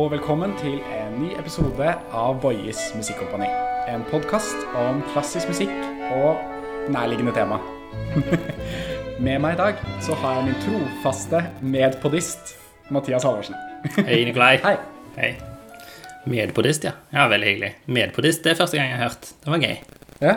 og 0.00 0.06
velkommen 0.14 0.54
til 0.56 0.78
en 0.96 1.16
ny 1.20 1.34
episode 1.36 1.88
av 2.16 2.38
Boyes 2.40 2.78
Musikkompani. 2.96 3.48
En 3.90 4.00
podkast 4.08 4.62
om 4.78 5.02
klassisk 5.10 5.50
musikk 5.50 5.72
og 6.16 6.40
nærliggende 6.94 7.34
tema. 7.36 7.58
Med 9.26 9.42
meg 9.44 9.58
i 9.58 9.58
dag 9.58 9.82
så 10.00 10.16
har 10.22 10.38
jeg 10.38 10.46
min 10.46 10.56
trofaste 10.64 11.42
medpodist 11.60 12.54
Mathias 12.88 13.28
Halvorsen. 13.28 13.58
Hei, 14.08 14.22
Nikolai. 14.30 14.54
Hei. 14.64 14.74
Hei. 15.18 15.30
Medpodist, 16.32 16.88
ja. 16.88 16.94
Ja, 17.12 17.28
Veldig 17.28 17.52
hyggelig. 17.52 17.74
Medpodist 17.92 18.46
det 18.46 18.54
er 18.54 18.60
første 18.62 18.80
gang 18.80 18.94
jeg 18.94 19.02
har 19.02 19.10
hørt. 19.10 19.32
Det 19.44 19.52
var 19.52 19.64
gøy. 19.66 19.78
Ja. 20.22 20.36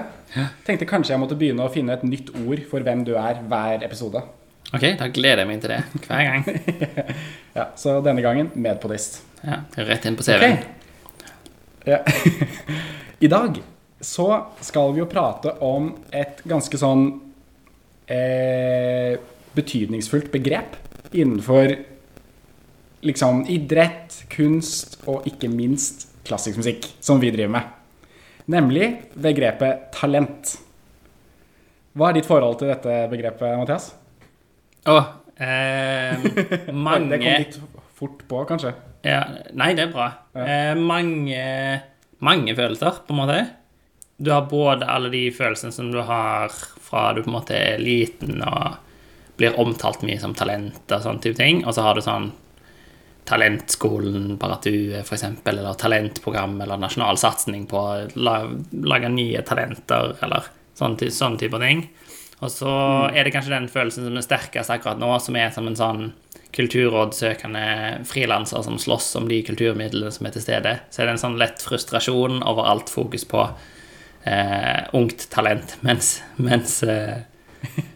Tenkte 0.67 0.89
kanskje 0.91 1.15
jeg 1.15 1.23
måtte 1.23 1.39
begynne 1.39 1.63
å 1.63 1.71
finne 1.71 1.95
et 1.95 2.03
nytt 2.03 2.35
ord 2.43 2.67
for 2.67 2.83
hvem 2.83 3.07
du 3.07 3.15
er 3.15 3.39
hver 3.47 3.87
episode. 3.87 4.27
Ok, 4.73 4.85
da 4.97 5.07
gleder 5.13 5.43
jeg 5.43 5.49
meg 5.51 5.59
til 5.61 5.73
det 5.75 6.07
hver 6.07 6.23
gang. 6.29 6.45
Ja, 7.57 7.67
Så 7.77 7.99
denne 8.01 8.23
gangen 8.25 8.49
med 8.57 8.79
på 8.81 8.89
list. 8.89 9.19
Ja, 9.45 9.59
Rett 9.85 10.07
inn 10.09 10.17
på 10.17 10.25
CV-en. 10.25 10.57
Okay. 10.57 11.93
Ja. 11.93 11.99
I 13.25 13.29
dag 13.29 13.59
så 14.03 14.25
skal 14.65 14.95
vi 14.95 15.03
jo 15.03 15.07
prate 15.11 15.53
om 15.63 15.91
et 16.09 16.41
ganske 16.49 16.79
sånn 16.81 17.05
eh, 18.09 19.13
betydningsfullt 19.53 20.31
begrep 20.33 20.75
innenfor 21.13 21.75
liksom 23.05 23.43
idrett, 23.51 24.23
kunst 24.31 24.97
og 25.05 25.27
ikke 25.29 25.51
minst 25.51 26.07
klassisk 26.25 26.57
musikk, 26.63 26.87
som 27.03 27.21
vi 27.21 27.31
driver 27.35 27.59
med. 27.59 28.07
Nemlig 28.49 28.87
begrepet 29.13 29.91
talent. 29.95 30.55
Hva 31.93 32.09
er 32.09 32.17
ditt 32.17 32.27
forhold 32.27 32.57
til 32.59 32.71
dette 32.73 33.03
begrepet, 33.11 33.59
Mathias? 33.59 33.91
Å, 34.89 34.97
eh, 35.37 36.23
Det 36.27 36.67
kom 36.67 37.19
litt 37.23 37.59
fort 37.95 38.23
på, 38.27 38.43
kanskje. 38.49 38.73
ja, 39.07 39.23
Nei, 39.55 39.73
det 39.77 39.87
er 39.87 39.93
bra. 39.93 40.09
Eh, 40.35 40.73
mange, 40.79 41.43
mange 42.23 42.55
følelser, 42.57 43.03
på 43.07 43.15
en 43.15 43.21
måte. 43.21 43.41
Du 44.23 44.31
har 44.31 44.47
både 44.49 44.87
alle 44.87 45.11
de 45.13 45.25
følelsene 45.35 45.73
som 45.75 45.91
du 45.91 46.01
har 46.05 46.51
fra 46.53 47.11
du 47.13 47.23
på 47.23 47.31
en 47.31 47.37
måte 47.39 47.57
er 47.57 47.81
liten 47.81 48.43
og 48.45 48.79
blir 49.39 49.55
omtalt 49.59 50.03
mye 50.05 50.19
som 50.21 50.35
talent 50.37 50.91
og 50.91 51.01
sånne 51.01 51.23
type 51.23 51.39
ting, 51.39 51.63
og 51.65 51.73
så 51.75 51.87
har 51.87 51.97
du 51.97 52.05
sånn 52.05 52.31
Talentskolen 53.23 54.33
Paratue, 54.35 54.99
for 55.07 55.15
eksempel, 55.15 55.61
eller 55.61 55.77
talentprogram, 55.79 56.57
eller 56.61 56.81
nasjonal 56.81 57.15
satsing 57.15 57.61
på 57.71 57.79
å 57.79 57.93
la, 58.19 58.33
lage 58.83 59.07
nye 59.13 59.39
talenter, 59.47 60.17
eller 60.25 60.49
sånne, 60.75 61.07
sånne 61.07 61.15
sånn 61.15 61.37
type 61.39 61.61
ting. 61.61 61.85
Og 62.43 62.51
så 62.51 62.73
er 63.13 63.23
det 63.23 63.33
kanskje 63.33 63.55
den 63.55 63.69
følelsen 63.71 64.07
som 64.07 64.19
er 64.19 64.25
sterkest 64.25 64.73
akkurat 64.73 64.99
nå, 64.99 65.11
som 65.23 65.37
er 65.39 65.53
som 65.55 65.69
en 65.69 65.79
sånn 65.79 66.05
kulturrådsøkende 66.53 67.65
frilanser 68.05 68.61
som 68.65 68.77
slåss 68.77 69.15
om 69.17 69.29
de 69.29 69.39
kulturmidlene 69.47 70.11
som 70.13 70.27
er 70.27 70.35
til 70.35 70.45
stede. 70.45 70.73
Så 70.93 71.01
er 71.01 71.09
det 71.09 71.15
en 71.15 71.23
sånn 71.23 71.39
lett 71.41 71.63
frustrasjon 71.65 72.43
over 72.45 72.69
alt 72.69 72.91
fokus 72.93 73.25
på 73.29 73.47
eh, 74.29 74.83
ungt 74.93 75.29
talent, 75.33 75.77
mens, 75.81 76.19
mens 76.35 76.81
eh, 76.83 77.23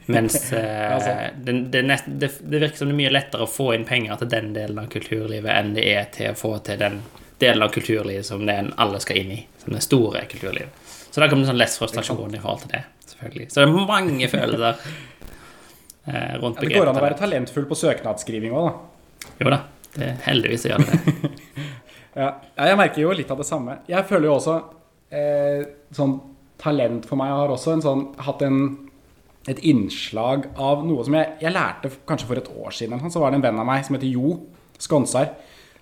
mens 0.05 0.53
eh, 0.57 0.93
Altså. 0.95 1.13
det, 1.37 1.51
det, 1.75 1.81
nest, 1.81 2.07
det, 2.07 2.31
det 2.39 2.63
virker 2.63 2.77
som 2.77 2.89
det 2.89 2.95
er 2.95 3.01
mye 3.03 3.13
lettere 3.13 3.45
å 3.45 3.51
få 3.51 3.73
inn 3.75 3.85
penger 3.85 4.17
til 4.21 4.31
den 4.31 4.51
delen 4.55 4.81
av 4.81 4.89
kulturlivet 4.91 5.53
enn 5.53 5.73
det 5.75 5.85
er 5.93 6.09
til 6.15 6.31
å 6.31 6.39
få 6.39 6.55
til 6.65 6.79
den 6.81 7.01
delen 7.37 7.65
av 7.65 7.73
kulturlivet 7.75 8.25
som 8.25 8.47
alle 8.49 9.01
skal 9.03 9.21
inn 9.21 9.33
i, 9.35 9.41
som 9.61 9.75
det 9.75 9.83
store 9.85 10.23
kulturlivet. 10.31 10.85
Så 11.11 11.21
da 11.21 11.27
kommer 11.29 11.45
det 11.45 11.51
sånn 11.51 11.61
less 11.61 11.77
frustrasjon 11.77 12.33
i 12.33 12.41
forhold 12.41 12.65
til 12.65 12.73
det, 12.77 12.85
selvfølgelig. 13.17 13.49
Så 13.51 13.63
det 13.63 13.67
er 13.67 13.89
mange 13.89 14.29
følelser 14.31 14.85
eh, 16.07 16.37
rundt 16.41 16.61
Ja, 16.61 16.67
det 16.67 16.71
går 16.75 16.91
an 16.91 17.01
å 17.01 17.03
være 17.03 17.19
talentfull 17.19 17.67
på 17.69 17.77
søknadsskriving 17.77 18.55
òg, 18.55 18.69
da. 18.69 19.33
Jo 19.41 19.51
da, 19.51 19.59
det, 19.97 20.11
heldigvis 20.27 20.67
gjør 20.69 20.85
det 20.85 20.99
det. 21.05 21.67
Ja. 22.17 22.31
jeg 22.65 22.77
merker 22.79 23.03
jo 23.03 23.13
litt 23.13 23.31
av 23.33 23.41
det 23.41 23.45
samme. 23.49 23.79
Jeg 23.89 24.05
føler 24.09 24.29
jo 24.29 24.35
også 24.39 24.57
eh, 25.13 25.65
sånn 25.93 26.17
talent 26.57 27.05
for 27.05 27.19
meg 27.19 27.33
har 27.33 27.51
også 27.53 27.75
en 27.75 27.83
sånn, 27.85 28.05
hatt 28.25 28.41
en, 28.45 28.61
et 29.49 29.59
innslag 29.69 30.47
av 30.57 30.81
noe 30.87 31.05
som 31.05 31.17
jeg, 31.19 31.35
jeg 31.43 31.53
lærte 31.53 31.91
kanskje 32.09 32.29
for 32.31 32.41
et 32.41 32.49
år 32.49 32.73
siden. 32.73 33.03
Så 33.13 33.21
var 33.21 33.33
det 33.33 33.41
en 33.41 33.45
venn 33.45 33.61
av 33.61 33.69
meg 33.69 33.85
som 33.85 33.97
heter 33.97 34.09
Jo 34.09 34.39
Skonsar, 34.81 35.31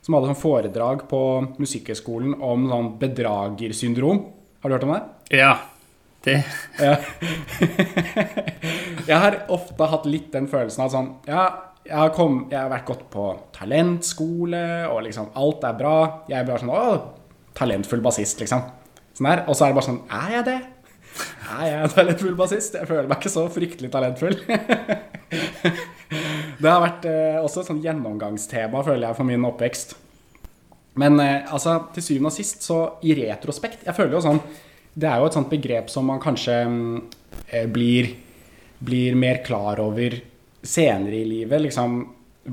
som 0.03 0.15
hadde 0.15 0.29
sånn 0.29 0.39
foredrag 0.39 1.05
på 1.09 1.21
Musikkhøgskolen 1.59 2.35
om 2.43 2.67
sånn 2.71 2.91
bedragersyndrom. 2.99 4.21
Har 4.61 4.71
du 4.71 4.75
hørt 4.75 4.85
om 4.87 4.93
det? 4.93 5.01
Ja, 5.39 5.55
det 6.25 6.39
Ja. 6.81 6.95
jeg 9.09 9.19
har 9.21 9.37
ofte 9.53 9.89
hatt 9.91 10.07
litt 10.09 10.31
den 10.33 10.49
følelsen 10.51 10.85
av 10.85 10.93
sånn 10.93 11.11
Ja, 11.29 11.45
jeg 11.85 11.97
har, 11.99 12.13
kom, 12.17 12.45
jeg 12.49 12.57
har 12.57 12.71
vært 12.71 12.87
gått 12.87 13.03
på 13.13 13.27
talentskole, 13.53 14.63
og 14.89 15.03
liksom 15.05 15.27
alt 15.37 15.67
er 15.69 15.75
bra. 15.77 15.97
Jeg 16.25 16.39
er 16.39 16.47
bare 16.47 16.63
sånn 16.63 16.71
Å, 16.73 16.85
talentfull 17.57 18.01
bassist, 18.05 18.41
liksom. 18.41 18.63
Sånn 19.13 19.29
der. 19.29 19.43
Og 19.45 19.53
så 19.57 19.67
er 19.67 19.73
det 19.73 19.77
bare 19.77 19.89
sånn 19.91 20.01
Er 20.09 20.31
jeg 20.39 20.47
det? 20.47 20.55
Er 21.55 21.67
jeg 21.69 21.83
en 21.83 21.93
talentfull 21.93 22.39
bassist? 22.39 22.79
Jeg 22.79 22.89
føler 22.89 23.05
meg 23.11 23.21
ikke 23.21 23.35
så 23.35 23.45
fryktelig 23.53 23.91
talentfull. 23.93 24.33
det 26.61 26.71
har 26.71 26.81
vært 26.83 27.05
eh, 27.11 27.37
også 27.39 27.61
et 27.61 27.69
sånn 27.69 27.83
gjennomgangstema, 27.85 28.81
føler 28.83 29.07
jeg, 29.07 29.17
for 29.19 29.29
min 29.29 29.47
oppvekst. 29.47 29.95
Men 30.99 31.19
eh, 31.21 31.53
altså, 31.53 31.77
til 31.95 32.07
syvende 32.07 32.33
og 32.33 32.35
sist, 32.35 32.65
så 32.65 32.79
i 33.05 33.13
retrospekt 33.17 33.85
Jeg 33.85 33.95
føler 33.97 34.17
jo 34.17 34.25
sånn 34.25 34.41
Det 34.95 35.07
er 35.09 35.19
jo 35.19 35.27
et 35.27 35.35
sånt 35.35 35.51
begrep 35.51 35.89
som 35.91 36.07
man 36.07 36.21
kanskje 36.23 36.59
mm, 36.71 36.99
eh, 37.49 37.65
blir, 37.71 38.13
blir 38.79 39.17
mer 39.19 39.41
klar 39.45 39.81
over 39.83 40.15
senere 40.65 41.19
i 41.19 41.25
livet. 41.27 41.61
Liksom 41.65 41.97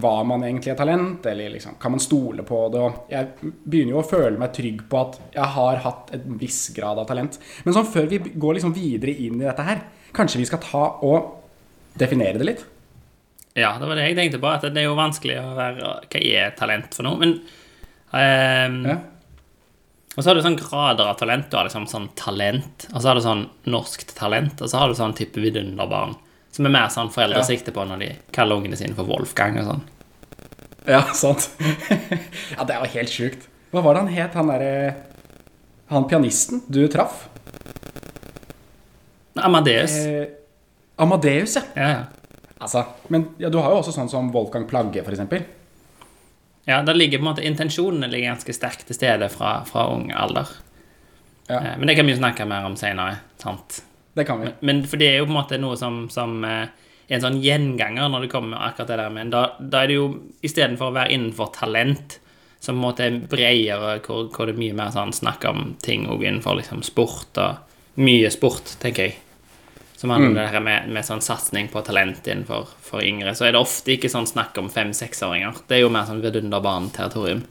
var 0.03 0.25
man 0.25 0.43
egentlig 0.47 0.73
er 0.73 0.77
talent, 0.79 1.27
eller 1.29 1.53
liksom, 1.53 1.75
kan 1.81 1.93
man 1.93 2.01
stole 2.01 2.43
på 2.49 2.61
det? 2.73 2.81
Og 2.81 3.13
jeg 3.13 3.53
begynner 3.63 3.93
jo 3.93 4.01
å 4.01 4.09
føle 4.09 4.41
meg 4.41 4.55
trygg 4.57 4.87
på 4.89 5.01
at 5.03 5.19
jeg 5.35 5.49
har 5.57 5.83
hatt 5.85 6.13
en 6.17 6.39
viss 6.41 6.63
grad 6.77 7.01
av 7.03 7.09
talent. 7.11 7.37
Men 7.67 7.77
sånn 7.77 7.91
før 7.93 8.09
vi 8.09 8.23
går 8.33 8.59
liksom 8.59 8.73
videre 8.77 9.13
inn 9.13 9.37
i 9.41 9.45
dette 9.45 9.67
her, 9.67 9.83
kanskje 10.17 10.41
vi 10.41 10.49
skal 10.49 10.63
ta 10.65 10.87
og 11.05 11.99
definere 12.01 12.41
det 12.41 12.49
litt? 12.49 12.65
Ja, 13.53 13.75
det 13.79 13.89
var 13.89 13.99
det 14.01 14.07
jeg 14.09 14.17
tenkte 14.17 14.41
på. 14.41 14.49
At 14.49 14.65
det 14.65 14.81
er 14.81 14.89
jo 14.89 14.97
vanskelig 14.97 15.37
å 15.43 15.51
være 15.59 15.95
Hva 16.09 16.23
er 16.25 16.55
talent 16.57 16.97
for 16.97 17.05
noe? 17.05 17.21
Men 17.21 17.35
ehm, 18.17 18.79
Ja. 18.89 19.01
Og 20.13 20.21
så 20.21 20.29
har 20.29 20.37
du 20.37 20.43
sånn 20.45 20.59
grader 20.61 21.09
av 21.09 21.17
talent. 21.17 21.47
Du 21.51 21.57
har 21.57 21.65
liksom 21.65 21.87
sånn 21.89 22.11
talent, 22.19 22.87
og 22.93 22.99
så 23.01 23.09
har 23.09 23.17
du 23.17 23.23
sånn 23.25 23.47
norskt 23.73 24.13
talent, 24.19 24.61
og 24.61 24.69
så 24.69 24.83
har 24.83 24.89
du 24.93 24.95
sånn 24.99 25.15
type 25.17 25.41
vidunderbarn. 25.41 26.17
Som 26.53 26.67
er 26.69 26.75
mer 26.75 26.91
sånn 26.93 27.09
foreldre 27.15 27.41
Ja. 27.41 27.47
sikter 27.49 27.73
på 27.73 27.87
når 27.89 27.99
de 28.03 28.11
kaller 28.31 28.57
ungene 28.61 28.77
sine 28.77 28.95
for 28.95 29.05
Wolfgang 29.09 29.57
og 29.63 29.65
sånn. 29.71 29.83
Ja, 30.87 31.01
sant. 31.17 31.49
ja, 32.59 32.65
det 32.65 32.75
er 32.75 32.83
jo 32.85 32.91
helt 32.99 33.09
sjukt. 33.15 33.49
Hva 33.73 33.81
var 33.87 33.95
det 33.95 34.01
han 34.03 34.13
het, 34.13 34.35
han 34.35 34.49
derre 34.53 34.95
Han 35.89 36.05
pianisten 36.09 36.61
du 36.69 36.83
traff? 36.89 37.29
Amadeus. 39.37 39.97
Eh, 39.97 40.27
Amadeus, 41.01 41.57
ja. 41.57 41.63
Ja, 41.77 41.89
ja. 41.89 42.05
Altså, 42.63 42.85
men 43.09 43.27
ja, 43.39 43.49
du 43.51 43.59
har 43.59 43.73
jo 43.73 43.81
også 43.81 43.93
sånn 43.97 44.11
som 44.11 44.29
Wolfgang 44.33 44.69
Plagge, 44.71 45.03
for 45.03 45.13
eksempel. 45.15 45.43
Ja, 46.69 46.83
der 46.83 46.95
ligger 46.95 47.19
på 47.19 47.25
en 47.27 47.31
måte 47.31 47.47
intensjonene 47.47 48.11
ligger 48.11 48.33
ganske 48.35 48.55
sterkt 48.55 48.87
til 48.87 48.97
stede 48.99 49.29
fra, 49.33 49.65
fra 49.69 49.89
ung 49.91 50.13
alder. 50.15 50.49
Ja. 51.49 51.59
Eh, 51.59 51.79
Men 51.79 51.87
det 51.91 51.97
kan 51.99 52.07
vi 52.07 52.15
jo 52.15 52.21
snakke 52.21 52.47
mer 52.47 52.65
om 52.69 52.77
senere. 52.77 53.17
sant? 53.43 53.83
Det 54.15 54.27
kan 54.29 54.41
vi. 54.41 54.53
Men 54.61 54.85
for 54.87 55.01
det 55.01 55.09
er 55.09 55.19
jo 55.19 55.27
på 55.27 55.33
en 55.33 55.41
måte 55.41 55.59
noe 55.59 55.77
som, 55.77 56.05
som 56.13 56.45
eh, 56.45 56.69
er 57.09 57.17
en 57.19 57.25
sånn 57.25 57.41
gjenganger 57.43 58.09
når 58.13 58.27
det 58.27 58.33
kommer 58.33 58.63
akkurat 58.69 58.93
det 58.93 58.99
der 59.01 59.11
med 59.11 59.33
Da, 59.33 59.43
da 59.59 59.83
er 59.83 59.91
det 59.91 59.97
jo 59.99 60.07
istedenfor 60.45 60.93
å 60.93 60.97
være 60.97 61.13
innenfor 61.17 61.53
talent, 61.57 62.19
som 62.63 62.77
på 62.77 62.79
en 62.79 62.85
måte 62.85 63.07
er 63.09 63.19
bredere, 63.27 63.99
hvor, 64.07 64.29
hvor 64.31 64.47
det 64.47 64.55
er 64.55 64.63
mye 64.63 64.77
mer 64.79 64.93
sånn 64.95 65.13
snakk 65.13 65.45
om 65.51 65.75
ting 65.83 66.07
og 66.07 66.23
innenfor 66.23 66.61
liksom 66.61 66.83
sport 66.87 67.39
og 67.43 67.69
Mye 68.01 68.31
sport, 68.33 68.71
tenker 68.81 69.11
jeg. 69.11 69.17
Som 70.03 70.11
handler 70.11 70.29
om 70.29 70.35
det 70.35 70.45
her 70.51 70.63
med, 70.67 70.89
med 70.91 71.07
sånn 71.07 71.21
satsing 71.23 71.69
på 71.71 71.79
talent 71.87 72.27
innenfor 72.27 72.73
for 72.83 73.05
yngre. 73.07 73.37
Så 73.39 73.45
er 73.47 73.53
det 73.55 73.61
ofte 73.63 73.93
ikke 73.95 74.09
sånn 74.11 74.27
snakk 74.27 74.57
om 74.59 74.67
fem-seksåringer. 74.67 75.61
Det 75.69 75.77
er 75.77 75.85
jo 75.85 75.93
mer 75.95 76.09
sånn 76.09 76.19
vidunderbarn-territorium. 76.25 77.45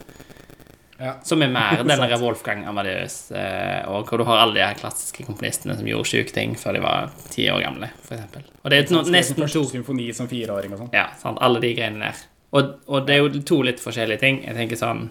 Ja. 0.98 1.14
Som 1.24 1.46
er 1.46 1.54
mer 1.56 1.80
denne 1.80 1.96
revolfgang 1.96 2.26
Wolfgang 2.26 2.66
Amadeus, 2.68 3.16
eh, 3.32 3.88
og 3.88 4.12
hvor 4.12 4.20
du 4.20 4.26
har 4.28 4.42
alle 4.42 4.58
de 4.58 4.66
her 4.66 4.76
klassiske 4.76 5.24
komponistene 5.30 5.78
som 5.80 5.88
gjorde 5.88 6.10
sjuke 6.12 6.36
ting 6.36 6.58
før 6.60 6.76
de 6.76 6.84
var 6.84 7.16
ti 7.32 7.48
år 7.54 7.64
gamle, 7.64 7.88
f.eks. 8.04 8.52
Og 8.60 8.68
det 8.68 8.82
er 8.82 8.92
no, 8.98 9.06
nesten 9.16 9.40
Første 9.40 9.62
to 9.62 9.72
symfoni 9.72 10.10
som 10.20 10.28
fireåring 10.28 10.76
og 10.76 10.84
sånn. 10.84 10.92
Ja, 11.00 11.08
sant, 11.24 11.40
alle 11.40 11.64
de 11.64 11.72
greiene 11.80 12.04
der. 12.04 12.20
Og, 12.52 12.76
og 12.92 13.08
det 13.08 13.16
er 13.16 13.24
jo 13.24 13.46
to 13.48 13.62
litt 13.64 13.80
forskjellige 13.80 14.26
ting. 14.28 14.44
Jeg 14.44 14.60
tenker 14.60 14.84
sånn 14.84 15.08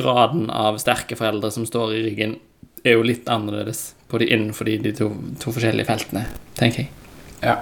Graden 0.00 0.48
av 0.48 0.80
sterke 0.80 1.20
foreldre 1.20 1.52
som 1.52 1.68
står 1.68 1.92
i 1.92 2.02
ryggen, 2.08 2.38
er 2.88 2.96
jo 2.96 3.04
litt 3.04 3.28
annerledes 3.28 3.90
på 4.08 4.20
de 4.20 4.28
innenfor 4.32 4.68
de, 4.68 4.78
de 4.82 4.92
to, 4.96 5.10
to 5.40 5.52
forskjellige 5.52 5.88
feltene, 5.88 6.24
tenker 6.58 6.84
jeg. 6.84 6.92
Ja. 7.42 7.58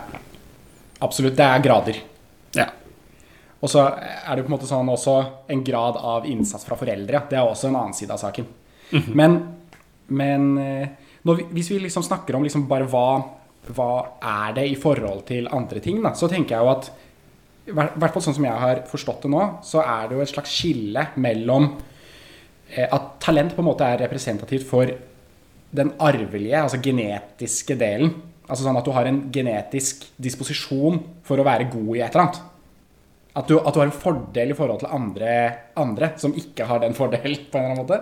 Absolutt. 1.05 1.37
Det 1.37 1.45
er 1.45 1.65
grader. 1.65 1.99
Ja. 2.57 2.69
Og 3.61 3.73
så 3.73 3.83
er 3.87 4.37
det 4.37 4.45
på 4.45 4.51
en 4.51 4.57
måte 4.57 4.69
sånn 4.69 4.89
også 4.93 5.17
en 5.53 5.65
grad 5.67 5.99
av 5.99 6.29
innsats 6.29 6.67
fra 6.69 6.79
foreldre. 6.79 7.25
Det 7.31 7.39
er 7.39 7.49
også 7.49 7.71
en 7.71 7.81
annen 7.81 7.97
side 7.97 8.15
av 8.15 8.23
saken. 8.23 8.47
Men, 9.19 9.41
men 10.15 10.53
eh, 10.63 10.93
når 11.27 11.41
vi, 11.41 11.49
hvis 11.57 11.73
vi 11.73 11.81
liksom 11.83 12.05
snakker 12.07 12.39
om 12.39 12.45
liksom 12.47 12.69
bare 12.71 12.87
hva, 12.91 13.09
hva 13.75 13.91
er 14.23 14.55
det 14.61 14.69
i 14.71 14.79
forhold 14.79 15.25
til 15.27 15.51
andre 15.51 15.83
ting, 15.83 15.99
da, 16.05 16.15
så 16.15 16.31
tenker 16.31 16.55
jeg 16.55 16.63
jo 16.63 16.73
at 16.77 16.93
i 17.67 17.75
hvert 17.75 18.15
fall 18.15 18.23
sånn 18.23 18.37
som 18.37 18.47
jeg 18.47 18.63
har 18.63 18.85
forstått 18.87 19.25
det 19.27 19.33
nå, 19.33 19.43
så 19.67 19.83
er 19.83 20.07
det 20.07 20.15
jo 20.15 20.23
et 20.23 20.31
slags 20.31 20.53
skille 20.55 21.09
mellom 21.19 21.67
eh, 22.71 22.87
at 22.87 23.17
talent 23.25 23.57
på 23.57 23.65
en 23.65 23.71
måte 23.73 23.89
er 23.89 24.05
representativt 24.05 24.69
for 24.69 24.93
den 25.75 25.93
arvelige, 25.99 26.61
altså 26.63 26.81
genetiske 26.83 27.77
delen. 27.79 28.15
Altså 28.47 28.63
sånn 28.63 28.79
at 28.79 28.87
du 28.87 28.93
har 28.95 29.09
en 29.09 29.25
genetisk 29.35 30.07
disposisjon 30.23 31.01
for 31.27 31.41
å 31.41 31.47
være 31.47 31.69
god 31.73 31.91
i 31.97 32.03
et 32.03 32.15
eller 32.15 32.27
annet. 32.27 32.43
At 33.37 33.51
du, 33.51 33.59
at 33.59 33.75
du 33.75 33.81
har 33.83 33.91
en 33.91 33.97
fordel 33.97 34.53
i 34.53 34.57
forhold 34.57 34.81
til 34.81 34.93
andre, 34.97 35.33
andre 35.77 36.13
som 36.21 36.37
ikke 36.39 36.69
har 36.71 36.81
den 36.85 36.97
fordelen, 36.97 37.43
på 37.51 37.59
en 37.59 37.65
eller 37.65 37.75
annen 37.75 37.83
måte. 37.83 38.01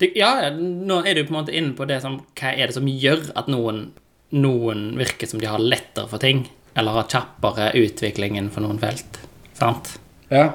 Det, 0.00 0.12
ja, 0.16 0.48
nå 0.56 1.02
er 1.04 1.16
du 1.16 1.26
på 1.26 1.34
en 1.34 1.40
måte 1.42 1.54
inne 1.56 1.76
på 1.76 1.84
det 1.88 1.98
som 2.00 2.22
Hva 2.38 2.54
er 2.54 2.70
det 2.70 2.76
som 2.78 2.86
gjør 2.88 3.26
at 3.36 3.50
noen, 3.52 3.90
noen 4.32 4.86
virker 4.96 5.28
som 5.28 5.40
de 5.42 5.48
har 5.50 5.60
lettere 5.60 6.08
for 6.08 6.22
ting, 6.22 6.46
eller 6.78 7.02
har 7.02 7.10
kjappere 7.12 7.72
utvikling 7.78 8.38
innenfor 8.38 8.64
noen 8.64 8.80
felt? 8.80 9.20
Sant? 9.58 9.98
Ja. 10.32 10.48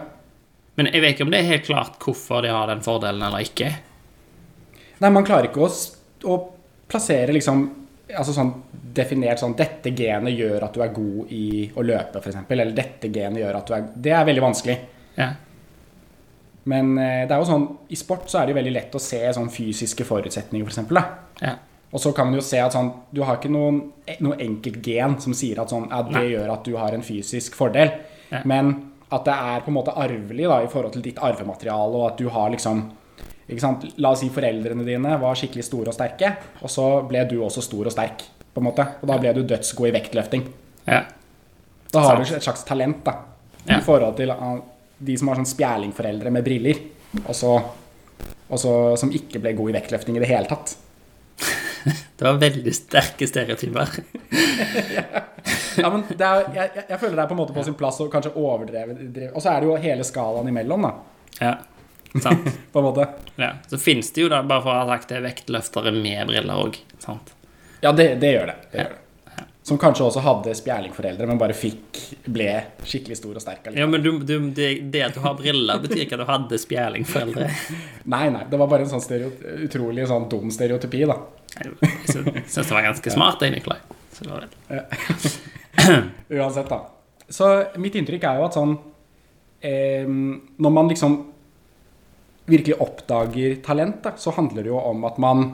Men 0.76 0.90
jeg 0.90 1.04
vet 1.04 1.16
ikke 1.16 1.28
om 1.28 1.34
det 1.34 1.42
er 1.44 1.52
helt 1.54 1.68
klart 1.68 2.00
hvorfor 2.02 2.44
de 2.44 2.52
har 2.52 2.72
den 2.72 2.82
fordelen 2.84 3.24
eller 3.24 3.46
ikke. 3.46 3.70
Nei, 5.04 5.12
man 5.12 5.28
klarer 5.28 5.50
ikke 5.50 5.66
å, 5.66 5.70
å 6.26 6.38
plassere 6.88 7.34
liksom 7.36 7.66
Altså 8.06 8.36
sånn 8.36 8.52
definert 8.94 9.42
sånn 9.42 9.56
Dette 9.58 9.90
genet 9.98 10.36
gjør 10.38 10.68
at 10.68 10.76
du 10.76 10.84
er 10.86 10.92
god 10.94 11.32
i 11.34 11.46
å 11.74 11.82
løpe, 11.82 12.22
f.eks. 12.22 12.44
Eller 12.54 12.70
dette 12.78 13.10
genet 13.10 13.42
gjør 13.42 13.58
at 13.58 13.66
du 13.66 13.74
er 13.74 13.88
Det 14.06 14.12
er 14.14 14.28
veldig 14.28 14.44
vanskelig. 14.44 14.76
Ja. 15.18 15.32
Men 16.70 16.92
eh, 16.98 17.24
det 17.26 17.34
er 17.34 17.42
jo 17.42 17.48
sånn 17.50 17.66
i 17.94 17.98
sport 17.98 18.30
så 18.30 18.40
er 18.40 18.46
det 18.46 18.54
jo 18.54 18.60
veldig 18.60 18.74
lett 18.76 18.98
å 18.98 19.02
se 19.02 19.22
sånn 19.38 19.50
fysiske 19.54 20.06
forutsetninger, 20.06 20.70
f.eks. 20.70 20.86
For 20.86 21.46
ja. 21.46 21.56
og 21.90 22.02
så 22.02 22.14
kan 22.16 22.30
man 22.30 22.40
jo 22.40 22.46
se 22.46 22.62
at 22.62 22.74
sånn 22.78 22.92
Du 23.14 23.24
har 23.26 23.40
ikke 23.40 23.52
noen, 23.54 23.82
noe 24.26 24.38
enkelt 24.42 24.86
gen 24.86 25.18
som 25.22 25.34
sier 25.38 25.62
at 25.62 25.74
sånn 25.74 25.90
Ja, 25.90 26.04
det 26.06 26.16
Nei. 26.18 26.28
gjør 26.36 26.54
at 26.60 26.70
du 26.70 26.76
har 26.78 26.94
en 26.94 27.06
fysisk 27.06 27.58
fordel. 27.58 27.90
Ja. 28.30 28.44
Men 28.46 28.76
at 29.14 29.26
det 29.26 29.34
er 29.34 29.66
på 29.66 29.74
en 29.74 29.78
måte 29.78 29.94
arvelig 29.98 30.48
da, 30.50 30.62
i 30.62 30.70
forhold 30.70 30.96
til 30.96 31.04
ditt 31.06 31.22
arvemateriale, 31.22 31.94
og 31.94 32.08
at 32.12 32.22
du 32.22 32.30
har 32.34 32.54
liksom? 32.54 32.86
La 33.98 34.10
oss 34.12 34.20
si 34.24 34.30
foreldrene 34.34 34.84
dine 34.88 35.18
var 35.22 35.36
skikkelig 35.38 35.64
store 35.68 35.92
og 35.92 35.94
sterke, 35.94 36.32
og 36.62 36.70
så 36.70 36.86
ble 37.08 37.26
du 37.30 37.36
også 37.46 37.62
stor 37.62 37.86
og 37.86 37.92
sterk. 37.94 38.24
på 38.56 38.62
en 38.62 38.70
måte. 38.70 38.86
Og 39.04 39.08
da 39.10 39.18
ble 39.20 39.34
du 39.36 39.44
dødsgod 39.44 39.90
i 39.90 39.92
vektløfting. 39.92 40.46
ja. 40.88 41.02
Da 41.92 42.00
har 42.02 42.16
du 42.18 42.22
et 42.24 42.44
slags 42.44 42.64
talent 42.64 43.04
da, 43.06 43.14
Ja. 43.68 43.78
i 43.78 43.82
forhold 43.82 44.16
til 44.18 44.32
ah, 44.32 44.58
de 45.00 45.18
som 45.18 45.28
har 45.28 45.36
sånn 45.36 45.46
spjælingforeldre 45.46 46.32
med 46.32 46.44
briller, 46.44 46.76
og 47.28 47.36
så, 47.36 47.52
og 48.50 48.58
så 48.60 48.98
som 48.98 49.12
ikke 49.12 49.40
ble 49.40 49.54
god 49.54 49.70
i 49.70 49.74
vektløfting 49.74 50.16
i 50.18 50.20
det 50.20 50.28
hele 50.28 50.46
tatt. 50.48 50.76
Det 52.18 52.24
var 52.26 52.38
veldig 52.40 52.74
sterke 52.74 53.28
stereotyper. 53.28 53.88
Ja, 55.78 55.90
men 55.92 56.04
er, 56.10 56.46
jeg- 56.56 56.86
jeg 56.90 57.00
føler 57.00 57.16
det 57.16 57.24
er 57.24 57.28
på 57.28 57.34
en 57.36 57.38
måte 57.42 57.54
på 57.54 57.64
sin 57.66 57.74
plass 57.76 58.00
å 58.00 58.08
kanskje 58.10 58.32
overdreve. 58.40 59.32
Og 59.36 59.42
så 59.44 59.50
er 59.52 59.60
det 59.60 59.68
jo 59.68 59.76
hele 59.76 60.04
skalaen 60.08 60.48
imellom, 60.48 60.82
da, 60.82 60.94
Ja. 61.42 61.56
Sant. 62.24 62.52
på 62.72 62.80
en 62.82 62.86
måte. 62.86 63.08
Ja. 63.42 63.54
Så 63.68 63.78
finnes 63.82 64.12
det 64.16 64.22
jo, 64.26 64.30
da, 64.32 64.44
bare 64.44 64.64
for 64.64 64.72
å 64.74 64.84
ha 64.84 64.86
sagt 64.96 65.10
det, 65.12 65.24
vektløftere 65.26 65.92
med 65.96 66.28
briller 66.30 66.62
òg. 66.68 66.78
Ja, 67.82 67.92
det, 67.92 68.16
det 68.22 68.36
gjør 68.38 68.52
det. 68.54 68.56
det, 68.72 68.78
Ja. 68.78 68.84
gjør 68.86 68.94
det. 68.94 69.02
Som 69.66 69.80
kanskje 69.82 70.04
også 70.06 70.22
hadde 70.22 70.52
spjælingforeldre, 70.54 71.26
men 71.26 71.40
bare 71.42 71.56
fikk 71.58 71.98
ble 72.30 72.52
skikkelig 72.86 73.16
stor 73.18 73.40
og 73.40 73.42
sterk. 73.42 73.72
Ja, 73.74 73.88
men 73.90 74.04
du, 74.06 74.12
du, 74.22 74.36
det, 74.54 74.68
det 74.94 75.02
at 75.08 75.16
du 75.18 75.24
har 75.24 75.34
briller, 75.40 75.80
betyr 75.82 76.04
ikke 76.04 76.20
at 76.20 76.22
du 76.22 76.30
hadde 76.30 76.60
spjælingforeldre. 76.62 77.48
Nei, 78.14 78.28
nei, 78.30 78.44
det 78.52 78.60
var 78.62 78.70
bare 78.70 78.86
en 78.86 78.92
sånn 78.94 79.26
utrolig 79.66 80.06
sånn 80.06 80.28
dum 80.30 80.54
stereotypi, 80.54 81.02
da. 81.10 81.18
Jeg 81.58 81.74
syns 82.12 82.60
det 82.62 82.76
var 82.76 82.86
ganske 82.92 83.16
smart, 83.16 83.42
jeg, 83.42 83.56
Nikolai. 83.56 83.80
Så 84.14 84.28
det 84.28 84.36
var 84.36 84.46
det 84.46 84.84
Uansett, 86.38 86.70
da. 86.70 86.80
Så 87.34 87.50
mitt 87.82 87.98
inntrykk 87.98 88.30
er 88.30 88.38
jo 88.38 88.46
at 88.46 88.56
sånn 88.56 88.76
eh, 89.66 90.06
Når 90.06 90.72
man 90.78 90.92
liksom 90.92 91.16
virkelig 92.46 92.78
oppdager 92.82 93.60
talent, 93.66 94.02
da, 94.04 94.14
så 94.18 94.34
handler 94.36 94.64
det 94.64 94.72
jo 94.72 94.80
om 94.80 95.06
at 95.08 95.20
man, 95.22 95.46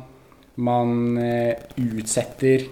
man 0.60 1.18
eh, 1.22 1.56
utsetter 1.80 2.68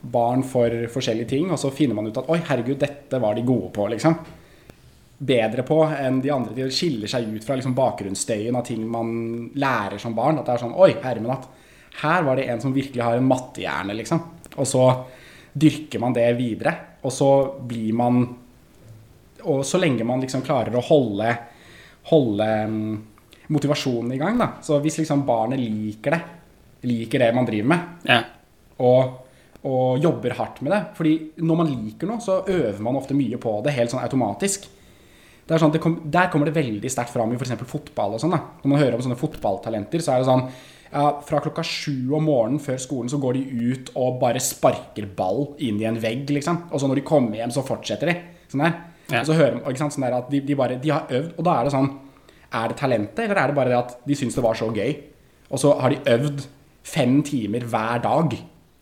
barn 0.00 0.42
for 0.46 0.72
forskjellige 0.92 1.28
ting, 1.34 1.50
og 1.52 1.60
så 1.60 1.72
finner 1.74 1.98
man 1.98 2.08
ut 2.08 2.20
at 2.20 2.28
oi, 2.32 2.40
herregud, 2.48 2.78
dette 2.80 3.20
var 3.20 3.36
de 3.36 3.44
gode 3.46 3.68
på, 3.76 3.86
liksom. 3.92 4.16
Bedre 5.20 5.64
på 5.68 5.82
enn 5.92 6.22
de 6.24 6.32
andre. 6.32 6.56
De 6.56 6.70
skiller 6.72 7.10
seg 7.10 7.28
ut 7.28 7.44
fra 7.44 7.58
liksom, 7.58 7.76
bakgrunnsstøyen 7.76 8.56
av 8.56 8.64
ting 8.64 8.86
man 8.88 9.10
lærer 9.60 10.00
som 10.00 10.14
barn. 10.16 10.40
At 10.40 10.48
det 10.48 10.54
er 10.54 10.62
sånn 10.62 10.78
Oi, 10.80 10.94
hermen 11.02 11.34
at 11.34 11.48
her 12.00 12.24
var 12.24 12.38
det 12.38 12.46
en 12.48 12.62
som 12.62 12.72
virkelig 12.72 13.04
har 13.04 13.18
en 13.18 13.28
mattehjerne, 13.28 13.96
liksom. 13.98 14.22
Og 14.56 14.68
så 14.68 14.86
dyrker 15.52 16.00
man 16.00 16.16
det 16.16 16.24
videre. 16.38 16.72
Og 17.04 17.12
så 17.12 17.30
blir 17.68 17.92
man 17.96 18.22
Og 19.40 19.62
så 19.64 19.78
lenge 19.80 20.04
man 20.04 20.20
liksom 20.20 20.42
klarer 20.44 20.74
å 20.76 20.82
holde, 20.84 21.30
holde 22.10 22.48
mm, 22.68 22.96
motivasjonen 23.50 24.12
i 24.14 24.18
gang, 24.20 24.38
da. 24.38 24.52
Så 24.62 24.78
hvis 24.82 24.98
liksom 25.02 25.24
barnet 25.26 25.58
liker 25.60 26.14
det, 26.16 26.20
liker 26.88 27.18
det 27.26 27.32
man 27.36 27.46
driver 27.48 27.68
med, 27.74 27.80
Ja. 28.08 28.20
og, 28.80 29.16
og 29.64 29.98
jobber 30.00 30.32
hardt 30.38 30.62
med 30.64 30.72
det 30.72 30.78
Fordi 30.96 31.14
når 31.44 31.56
man 31.58 31.68
liker 31.68 32.08
noe, 32.08 32.22
så 32.24 32.38
øver 32.48 32.80
man 32.80 32.96
ofte 32.96 33.12
mye 33.14 33.36
på 33.42 33.58
det 33.66 33.74
helt 33.76 33.90
sånn 33.92 34.00
automatisk. 34.02 34.68
Det 35.46 35.56
er 35.56 35.60
sånn 35.60 35.72
det 35.74 35.80
kom, 35.82 35.98
der 36.08 36.30
kommer 36.30 36.46
det 36.46 36.54
veldig 36.54 36.88
sterkt 36.90 37.10
fram 37.12 37.32
i 37.32 37.36
f.eks. 37.36 37.52
fotball. 37.66 38.14
og 38.14 38.20
sånn 38.22 38.30
da. 38.32 38.38
Når 38.62 38.70
man 38.70 38.78
hører 38.80 38.94
om 38.94 39.02
sånne 39.02 39.18
fotballtalenter, 39.20 40.00
så 40.00 40.14
er 40.14 40.22
det 40.22 40.28
sånn 40.30 40.46
ja, 40.92 41.20
Fra 41.26 41.40
klokka 41.42 41.62
sju 41.66 42.14
om 42.16 42.24
morgenen 42.26 42.58
før 42.62 42.78
skolen 42.82 43.10
så 43.10 43.18
går 43.22 43.34
de 43.36 43.72
ut 43.72 43.90
og 43.94 44.20
bare 44.22 44.40
sparker 44.42 45.06
ball 45.16 45.50
inn 45.58 45.78
i 45.82 45.84
en 45.90 45.98
vegg. 46.02 46.30
liksom. 46.30 46.64
Og 46.70 46.80
så 46.80 46.88
når 46.88 47.02
de 47.02 47.08
kommer 47.10 47.36
hjem, 47.36 47.50
så 47.54 47.62
fortsetter 47.66 48.06
de. 48.10 48.14
Sånn 48.50 48.64
der. 48.64 48.78
Ja. 49.10 49.20
Og 49.20 49.26
så 49.26 49.34
hører 49.34 49.54
man, 49.58 49.66
ikke 49.70 49.78
sant, 49.84 49.92
sånn 49.94 50.06
der 50.06 50.16
at 50.16 50.30
de, 50.30 50.40
de 50.40 50.54
bare, 50.58 50.78
de 50.80 50.90
har 50.90 51.06
øvd, 51.10 51.34
og 51.38 51.44
da 51.46 51.58
er 51.60 51.64
det 51.68 51.72
sånn 51.74 51.90
Er 52.52 52.70
det 52.70 52.78
talentet, 52.80 53.24
eller 53.24 53.38
er 53.38 53.50
det 53.50 53.56
bare 53.56 53.70
det 53.70 53.78
at 53.78 53.92
de 54.06 54.16
syns 54.18 54.34
det 54.34 54.44
var 54.44 54.58
så 54.58 54.70
gøy? 54.74 54.94
Og 55.50 55.58
så 55.58 55.74
har 55.78 55.92
de 55.92 56.14
øvd 56.14 56.46
fem 56.86 57.20
timer 57.26 57.66
hver 57.70 58.02
dag 58.02 58.34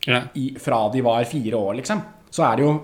ja. 0.07 0.23
i, 0.35 0.55
fra 0.61 0.87
de 0.93 1.03
var 1.05 1.27
fire 1.29 1.57
år, 1.57 1.81
liksom, 1.81 2.01
så 2.31 2.45
er 2.49 2.57
det 2.57 2.65
jo 2.69 2.79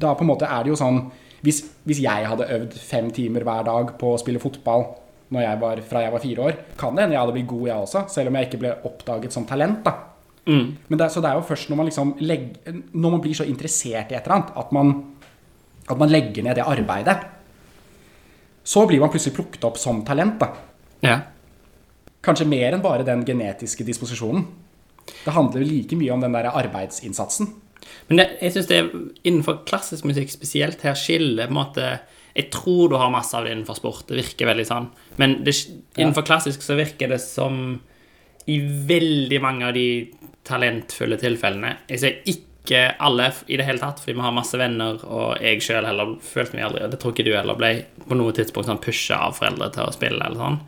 Da 0.00 0.14
på 0.14 0.24
en 0.24 0.28
måte 0.28 0.48
er 0.48 0.64
det 0.64 0.70
jo 0.70 0.76
sånn 0.78 0.98
Hvis, 1.44 1.62
hvis 1.88 2.02
jeg 2.04 2.26
hadde 2.28 2.48
øvd 2.52 2.76
fem 2.76 3.10
timer 3.10 3.44
hver 3.44 3.64
dag 3.64 3.94
på 4.00 4.14
å 4.14 4.20
spille 4.20 4.40
fotball 4.42 4.84
når 5.30 5.44
jeg 5.44 5.60
var, 5.60 5.80
fra 5.86 6.00
jeg 6.02 6.12
var 6.12 6.22
fire 6.24 6.42
år, 6.42 6.56
kan 6.76 6.96
det 6.96 7.04
hende 7.04 7.14
jeg 7.14 7.22
hadde 7.22 7.34
blitt 7.36 7.46
god, 7.48 7.66
jeg 7.68 7.82
også, 7.84 8.00
selv 8.10 8.30
om 8.30 8.36
jeg 8.36 8.48
ikke 8.48 8.58
ble 8.64 8.72
oppdaget 8.88 9.34
som 9.36 9.44
talent. 9.46 9.84
da. 9.86 9.92
Mm. 10.50 10.64
Men 10.88 10.98
det, 10.98 11.06
så 11.14 11.22
det 11.22 11.30
er 11.30 11.38
jo 11.38 11.44
først 11.46 11.70
når 11.70 11.78
man 11.78 11.86
liksom 11.86 12.10
legger, 12.18 12.80
Når 12.92 13.12
man 13.14 13.20
blir 13.22 13.36
så 13.38 13.46
interessert 13.46 14.10
i 14.10 14.16
et 14.18 14.24
eller 14.24 14.34
annet, 14.40 14.50
at 14.58 14.72
man, 14.74 14.90
at 15.86 16.00
man 16.02 16.10
legger 16.10 16.42
ned 16.42 16.58
det 16.58 16.66
arbeidet, 16.66 17.16
så 18.70 18.86
blir 18.86 19.02
man 19.02 19.10
plutselig 19.10 19.34
plukket 19.34 19.66
opp 19.66 19.78
som 19.82 20.04
talent. 20.06 20.38
da. 20.40 20.52
ja. 21.02 21.18
Kanskje 22.22 22.46
mer 22.46 22.74
enn 22.76 22.82
bare 22.84 23.06
den 23.06 23.24
genetiske 23.24 23.84
disposisjonen. 23.88 24.44
Det 25.24 25.32
handler 25.34 25.64
like 25.64 25.96
mye 25.96 26.12
om 26.12 26.20
den 26.22 26.36
der 26.36 26.50
arbeidsinnsatsen. 26.52 27.48
Men 28.08 28.20
det, 28.20 28.26
jeg 28.44 28.54
synes 28.54 28.68
det 28.68 28.76
er 28.78 28.90
innenfor 29.24 29.62
klassisk 29.66 30.04
musikk 30.06 30.30
spesielt 30.30 30.84
her 30.84 30.98
skiller 30.98 31.48
på 31.48 31.54
en 31.54 31.58
måte 31.62 31.86
Jeg 32.36 32.50
tror 32.54 32.92
du 32.92 32.94
har 33.00 33.10
masse 33.10 33.34
av 33.34 33.44
det 33.44 33.56
innenfor 33.56 33.74
sport. 33.74 34.04
Det 34.06 34.20
virker 34.20 34.46
veldig 34.46 34.66
sånn. 34.68 34.86
Men 35.18 35.40
det, 35.44 35.56
innenfor 35.96 36.28
klassisk 36.28 36.62
så 36.62 36.76
virker 36.78 37.10
det 37.10 37.18
som 37.24 37.80
i 38.46 38.60
veldig 38.86 39.40
mange 39.42 39.66
av 39.66 39.74
de 39.74 39.88
talentfulle 40.46 41.18
tilfellene 41.20 41.74
Jeg 41.90 42.00
ser 42.02 42.22
ikke 42.30 42.49
alle 42.98 43.32
i 43.46 43.56
det 43.56 43.64
hele 43.66 43.80
tatt, 43.82 44.00
fordi 44.02 44.14
vi 44.18 44.24
har 44.24 44.34
masse 44.36 44.58
venner, 44.58 45.00
og 45.06 45.40
jeg 45.42 45.62
sjøl 45.64 45.86
heller 45.88 46.16
følte 46.22 46.56
meg 46.56 46.66
aldri 46.68 46.90
Det 46.92 47.00
tror 47.00 47.14
ikke 47.14 47.26
du 47.26 47.32
heller 47.34 47.58
ble 47.58 47.70
på 48.06 48.18
noe 48.18 48.34
tidspunkt 48.36 48.68
sånn 48.68 48.82
pusha 48.84 49.18
av 49.26 49.38
foreldre 49.38 49.70
til 49.74 49.88
å 49.88 49.94
spille 49.94 50.20
eller 50.20 50.38
sånn. 50.38 50.60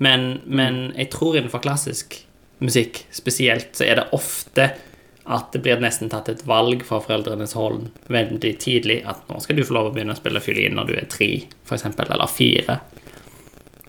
Men, 0.00 0.28
men 0.46 0.78
jeg 0.96 1.10
tror 1.12 1.36
innenfor 1.36 1.60
klassisk 1.64 2.16
musikk 2.64 3.02
spesielt 3.12 3.74
så 3.76 3.84
er 3.88 4.00
det 4.00 4.06
ofte 4.16 4.70
at 5.30 5.52
det 5.52 5.60
blir 5.62 5.80
nesten 5.82 6.08
tatt 6.10 6.30
et 6.32 6.46
valg 6.48 6.82
fra 6.86 6.98
foreldrenes 7.04 7.52
hold 7.58 7.90
veldig 8.10 8.54
tidlig 8.62 9.02
at 9.08 9.28
nå 9.28 9.38
skal 9.44 9.58
du 9.58 9.66
få 9.66 9.76
lov 9.76 9.90
å 9.90 9.92
begynne 9.94 10.16
å 10.16 10.18
spille 10.18 10.42
fiolin 10.42 10.74
når 10.78 10.88
du 10.88 10.94
er 10.96 11.10
tre, 11.12 11.28
f.eks., 11.68 11.84
eller 11.86 12.32
fire. 12.32 12.80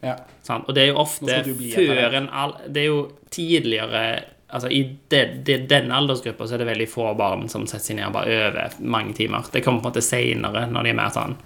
Ja. 0.03 0.17
Sånn. 0.45 0.65
Og 0.67 0.75
det 0.75 0.83
er 0.83 0.91
jo 0.91 0.99
ofte 1.01 1.41
før 1.45 2.17
en 2.17 2.29
all, 2.33 2.55
Det 2.67 2.83
er 2.83 2.87
jo 2.89 3.01
tidligere 3.33 4.03
Altså 4.51 4.69
I 4.71 4.81
det, 5.09 5.21
det, 5.47 5.57
denne 5.71 5.95
aldersgruppa 5.95 6.47
så 6.47 6.55
er 6.57 6.63
det 6.63 6.67
veldig 6.67 6.87
få 6.91 7.13
barn 7.17 7.47
som 7.49 7.63
setter 7.69 7.85
seg 7.91 7.99
ned 7.99 8.09
og 8.09 8.15
bare 8.17 8.37
øver 8.47 8.75
mange 8.83 9.13
timer. 9.15 9.47
Det 9.51 9.63
kommer 9.63 9.79
på 9.81 9.87
en 9.87 9.93
måte 9.93 10.03
seinere, 10.03 10.65
når 10.71 10.83
de 10.83 10.91
er 10.91 10.97
mer 10.99 11.13
sånn 11.15 11.37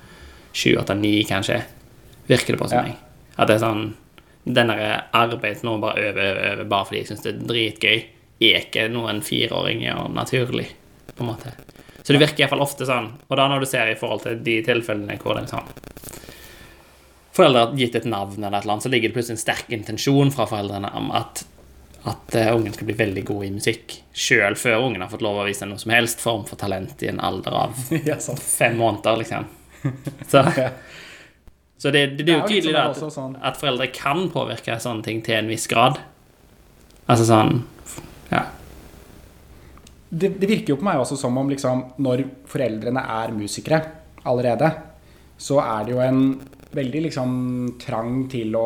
sju, 0.55 0.71
åtte, 0.79 0.95
ni, 0.97 1.19
kanskje. 1.27 1.59
Virker 2.27 2.55
det 2.55 2.61
på 2.61 2.69
som 2.69 2.79
Ja. 2.79 2.83
meg. 2.83 2.95
At 3.37 3.47
det 3.47 3.55
er 3.57 3.65
sånn 3.67 3.93
Den 4.45 4.67
derre 4.69 5.03
arbeidet 5.13 5.63
nå 5.65 5.79
bare 5.81 5.97
øver, 5.97 6.21
øver, 6.21 6.51
øver 6.51 6.67
bare 6.69 6.85
fordi 6.85 6.99
jeg 6.99 7.07
syns 7.07 7.23
det 7.23 7.31
er 7.33 7.47
dritgøy, 7.49 8.03
er 8.45 8.59
ikke 8.61 8.83
noe 8.93 9.09
en 9.09 9.21
fireåring 9.25 9.81
gjør 9.81 10.11
naturlig, 10.13 10.67
på 11.15 11.23
en 11.23 11.31
måte. 11.31 11.53
Så 12.03 12.13
det 12.13 12.19
virker 12.21 12.43
iallfall 12.43 12.61
ofte 12.61 12.85
sånn. 12.85 13.07
Og 13.27 13.37
da 13.37 13.47
når 13.49 13.59
du 13.59 13.65
ser 13.65 13.89
i 13.89 13.95
forhold 13.97 14.21
til 14.21 14.43
de 14.45 14.59
tilfellene 14.61 15.17
hvor 15.17 15.33
det 15.33 15.47
er 15.47 15.55
sånn 15.55 15.65
foreldre 17.35 17.65
har 17.65 17.73
gitt 17.75 17.95
et 17.99 18.05
navn, 18.07 18.37
eller 18.43 18.57
et 18.57 18.63
eller 18.63 18.75
annet, 18.77 18.85
så 18.85 18.91
ligger 18.93 19.09
det 19.09 19.17
plutselig 19.17 19.35
en 19.35 19.43
sterk 19.43 19.73
intensjon 19.75 20.31
fra 20.31 20.45
foreldrene 20.47 20.91
om 20.95 21.11
at, 21.11 21.43
at 22.05 22.35
eh, 22.37 22.51
ungen 22.55 22.73
skal 22.75 22.85
bli 22.89 22.95
veldig 22.99 23.23
god 23.25 23.45
i 23.47 23.51
musikk, 23.55 23.95
sjøl 24.13 24.55
før 24.59 24.83
ungen 24.87 25.01
har 25.01 25.09
fått 25.11 25.23
lov 25.25 25.39
å 25.41 25.45
vise 25.47 25.65
noe 25.65 25.81
som 25.81 25.91
helst 25.95 26.21
form 26.21 26.43
for 26.45 26.59
talent 26.61 27.01
i 27.05 27.09
en 27.11 27.19
alder 27.23 27.55
av 27.65 27.79
ja, 28.09 28.17
fem 28.41 28.77
måneder, 28.81 29.17
liksom. 29.23 29.47
Så, 30.29 30.43
Ja. 30.65 30.69
Så 31.77 31.91
det, 31.91 32.05
det, 32.17 32.23
det 32.23 32.31
er 32.33 32.37
jo 32.39 32.47
tydelig 32.47 32.71
sånn 32.71 32.77
da, 32.77 32.83
at, 32.91 33.13
sånn- 33.13 33.39
at 33.51 33.57
foreldre 33.59 33.87
kan 33.93 34.21
påvirke 34.33 34.77
sånne 34.81 35.03
ting 35.05 35.19
til 35.25 35.35
en 35.41 35.49
viss 35.51 35.65
grad. 35.69 35.97
Altså 37.11 37.25
sånn 37.27 37.57
Ja. 38.31 38.45
det, 40.09 40.29
det 40.39 40.47
virker 40.49 40.73
jo 40.73 40.79
på 40.79 40.87
meg 40.87 41.01
også 41.01 41.17
som 41.19 41.35
om 41.37 41.49
liksom, 41.51 41.83
når 42.01 42.23
foreldrene 42.49 43.03
er 43.19 43.33
musikere 43.35 43.81
allerede, 44.25 44.71
så 45.37 45.59
er 45.61 45.85
det 45.85 45.93
jo 45.93 46.01
en 46.05 46.21
veldig 46.75 47.01
liksom, 47.09 47.31
trang 47.83 48.23
til 48.31 48.55
å 48.57 48.65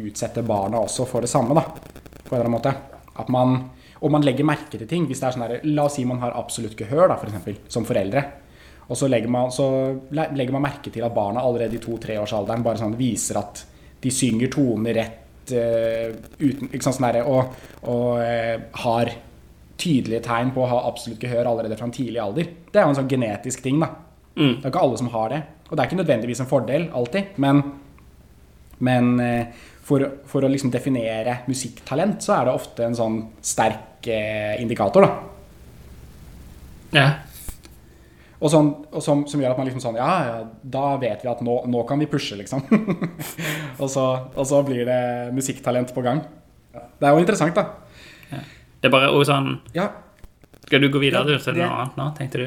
utsette 0.00 0.42
barna 0.44 0.80
også 0.84 1.06
for 1.08 1.24
det 1.24 1.30
samme, 1.32 1.54
da. 1.56 1.99
På 2.30 2.36
en 2.36 2.40
eller 2.40 2.46
annen 2.46 2.58
måte. 2.60 2.74
At 3.20 3.30
man, 3.34 3.56
og 3.98 4.12
man 4.14 4.24
legger 4.24 4.46
merke 4.46 4.78
til 4.78 4.86
ting. 4.88 5.08
Hvis 5.10 5.20
det 5.20 5.28
er 5.28 5.34
sånn 5.34 5.48
der, 5.48 5.66
La 5.74 5.88
oss 5.90 5.98
si 5.98 6.06
man 6.06 6.22
har 6.22 6.36
absolutt 6.38 6.78
gehør, 6.78 7.08
da, 7.10 7.18
for 7.18 7.28
eksempel, 7.28 7.58
som 7.68 7.88
foreldre. 7.88 8.22
Og 8.90 8.98
så 8.98 9.06
legger, 9.10 9.30
man, 9.30 9.50
så 9.54 9.66
legger 10.14 10.54
man 10.54 10.64
merke 10.66 10.90
til 10.90 11.04
at 11.06 11.14
barna 11.14 11.42
allerede 11.46 11.78
i 11.78 11.82
to-treårsalderen 11.82 12.62
bare 12.66 12.80
sånn 12.80 12.96
viser 12.98 13.38
at 13.38 13.64
de 14.02 14.10
synger 14.10 14.50
toner 14.50 14.96
rett 14.96 15.52
uh, 15.54 16.08
uten, 16.40 16.70
ikke 16.72 16.82
sant, 16.82 16.96
sånn 16.96 17.06
der, 17.06 17.20
og, 17.28 17.52
og 17.86 18.18
uh, 18.18 18.56
har 18.82 19.12
tydelige 19.80 20.24
tegn 20.24 20.50
på 20.54 20.64
å 20.64 20.70
ha 20.72 20.80
absolutt 20.88 21.22
gehør 21.22 21.52
allerede 21.52 21.78
fra 21.78 21.86
en 21.86 21.94
tidlig 21.94 22.18
alder. 22.22 22.50
Det 22.66 22.80
er 22.80 22.86
jo 22.88 22.94
en 22.94 22.98
sånn 22.98 23.12
genetisk 23.12 23.62
ting, 23.64 23.78
da. 23.82 23.92
Mm. 24.34 24.56
Det 24.58 24.64
er 24.64 24.72
ikke 24.72 24.82
alle 24.82 24.98
som 25.00 25.12
har 25.14 25.32
det. 25.32 25.40
Og 25.68 25.72
det 25.76 25.82
er 25.82 25.88
ikke 25.90 26.00
nødvendigvis 26.00 26.42
en 26.42 26.50
fordel 26.50 26.88
alltid, 26.96 27.38
men, 27.42 27.62
men 28.86 29.14
eh, 29.22 29.64
for, 29.86 30.04
for 30.30 30.46
å 30.46 30.50
liksom 30.50 30.70
definere 30.72 31.40
musikktalent, 31.50 32.22
så 32.24 32.36
er 32.36 32.46
det 32.48 32.54
ofte 32.54 32.86
en 32.86 32.96
sånn 32.96 33.18
sterk 33.44 34.06
eh, 34.10 34.60
indikator, 34.62 35.06
da. 35.06 35.10
ja. 37.00 37.08
Og, 38.40 38.48
sånn, 38.48 38.70
og 38.88 39.02
som, 39.04 39.26
som 39.28 39.40
gjør 39.42 39.52
at 39.52 39.58
man 39.60 39.66
liksom 39.68 39.82
sånn 39.84 39.98
Ja, 39.98 40.12
ja, 40.24 40.36
da 40.72 40.94
vet 40.96 41.20
vi 41.20 41.28
at 41.28 41.42
nå, 41.44 41.58
nå 41.68 41.82
kan 41.84 42.00
vi 42.00 42.06
pushe, 42.08 42.38
liksom. 42.38 42.62
og, 43.82 43.84
så, 43.92 44.04
og 44.32 44.46
så 44.48 44.62
blir 44.64 44.88
det 44.88 45.02
musikktalent 45.36 45.92
på 45.92 46.04
gang. 46.06 46.22
Det 46.72 47.04
er 47.04 47.12
jo 47.12 47.20
interessant, 47.20 47.58
da. 47.58 48.40
Det 48.80 48.88
er 48.88 48.94
bare 48.94 49.10
også 49.12 49.34
sånn 49.34 49.50
Ja, 49.76 49.90
Skal 50.64 50.80
du 50.80 50.88
gå 50.88 51.02
videre 51.02 51.26
Ja, 51.28 51.40
til 51.42 51.58
du 51.58 51.60
noe 51.60 51.82
annet 51.82 51.98
nå, 52.00 52.06
tenkte 52.16 52.40
du? 52.40 52.46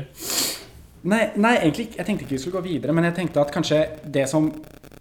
Nei, 1.04 1.26
nei, 1.36 1.58
egentlig. 1.60 1.90
Jeg 1.98 2.08
tenkte 2.08 2.24
ikke 2.24 2.38
vi 2.38 2.40
skulle 2.40 2.62
gå 2.62 2.70
videre, 2.70 2.94
men 2.96 3.10
jeg 3.10 3.18
tenkte 3.18 3.42
at 3.42 3.50
kanskje 3.52 3.82
det 4.08 4.24
som 4.32 4.48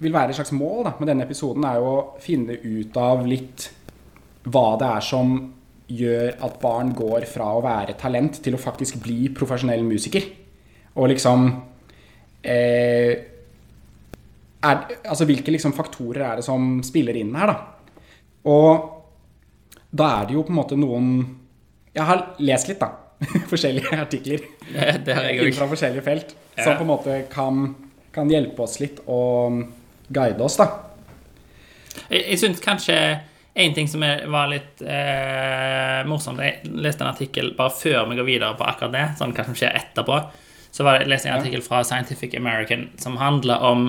vil 0.03 0.15
være 0.15 0.33
et 0.33 0.39
slags 0.39 0.53
mål 0.57 0.87
da, 0.89 0.93
med 0.99 1.11
denne 1.11 1.27
episoden, 1.27 1.65
er 1.67 1.81
jo 1.81 1.91
å 1.91 2.05
finne 2.23 2.59
ut 2.59 2.97
av 3.01 3.27
litt 3.29 3.69
hva 4.51 4.73
det 4.81 4.89
er 4.89 5.05
som 5.07 5.35
gjør 5.93 6.39
at 6.47 6.57
barn 6.63 6.93
går 6.97 7.27
fra 7.31 7.51
å 7.57 7.65
være 7.65 7.97
talent 8.01 8.41
til 8.45 8.57
å 8.57 8.61
faktisk 8.61 9.01
bli 9.05 9.29
profesjonell 9.35 9.85
musiker. 9.87 10.25
Og 10.97 11.09
liksom 11.13 11.47
eh, 12.45 13.13
er, 14.63 14.83
Altså 15.09 15.27
hvilke 15.29 15.55
liksom 15.55 15.73
faktorer 15.77 16.27
er 16.27 16.41
det 16.41 16.47
som 16.47 16.83
spiller 16.85 17.17
inn 17.19 17.33
her, 17.39 17.53
da? 17.53 18.03
Og 18.53 18.91
da 19.93 20.09
er 20.19 20.29
det 20.29 20.37
jo 20.37 20.45
på 20.45 20.53
en 20.53 20.59
måte 20.59 20.77
noen 20.77 21.09
Jeg 21.95 22.05
har 22.09 22.27
lest 22.41 22.69
litt, 22.71 22.83
da. 22.83 22.91
Forskjellige 23.53 24.01
artikler 24.03 24.45
Det, 24.67 24.89
det 25.07 25.17
fra 25.59 25.69
forskjellige 25.71 26.05
felt, 26.05 26.35
som 26.57 26.77
på 26.77 26.85
en 26.85 26.91
måte 26.91 27.21
kan, 27.33 27.69
kan 28.13 28.31
hjelpe 28.31 28.65
oss 28.65 28.81
litt 28.83 29.01
og 29.07 29.63
guide 30.09 30.43
oss, 30.43 30.59
da. 30.61 30.69
Jeg, 32.09 32.23
jeg 32.23 32.41
syns 32.41 32.63
kanskje 32.65 32.97
en 33.55 33.75
ting 33.77 33.89
som 33.89 34.01
var 34.33 34.49
litt 34.49 34.81
eh, 34.81 36.01
morsomt 36.09 36.41
Jeg 36.41 36.71
leste 36.73 37.05
en 37.05 37.11
artikkel 37.11 37.51
bare 37.59 37.75
før 37.77 38.07
vi 38.09 38.17
går 38.17 38.29
videre 38.29 38.57
på 38.57 38.65
akkurat 38.65 38.95
det, 38.95 39.05
sånn 39.21 39.35
hva 39.37 39.45
som 39.45 39.59
skjer 39.59 39.77
etterpå. 39.77 40.19
Så 40.73 40.87
var 40.87 40.97
det, 40.97 41.05
jeg 41.05 41.13
leste 41.13 41.29
en 41.29 41.37
artikkel 41.37 41.65
fra 41.65 41.83
Scientific 41.85 42.35
American 42.39 42.89
som 43.01 43.19
handler 43.21 43.61
om, 43.69 43.87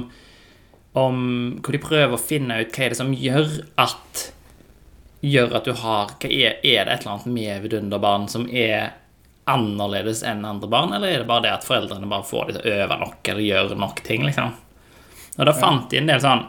om 1.00 1.20
hvor 1.64 1.76
de 1.76 1.84
prøver 1.84 2.18
å 2.18 2.22
finne 2.22 2.60
ut 2.60 2.76
hva 2.76 2.86
er 2.86 2.92
det 2.96 3.00
som 3.00 3.14
gjør 3.16 3.54
at 3.80 4.26
gjør 5.24 5.56
at 5.56 5.70
du 5.70 5.72
har 5.80 6.12
hva 6.20 6.28
er, 6.28 6.60
er 6.60 6.84
det 6.84 6.98
et 6.98 7.06
eller 7.06 7.14
annet 7.14 7.32
med 7.32 7.64
vidunderbarn 7.64 8.28
som 8.32 8.50
er 8.52 8.92
annerledes 9.48 10.24
enn 10.28 10.44
andre 10.48 10.68
barn, 10.72 10.94
eller 10.96 11.08
er 11.08 11.24
det 11.24 11.28
bare 11.28 11.46
det 11.46 11.54
at 11.56 11.66
foreldrene 11.68 12.08
bare 12.12 12.28
får 12.28 12.50
dem 12.50 12.58
til 12.58 12.68
å 12.68 12.76
øve 12.84 13.00
nok 13.00 13.32
eller 13.32 13.48
gjøre 13.48 13.80
nok 13.80 14.04
ting, 14.04 14.24
liksom? 14.28 14.54
Og 15.38 15.48
da 15.50 15.54
fant 15.58 15.88
de 15.92 16.02
en 16.02 16.12
del 16.12 16.22
sånn 16.24 16.44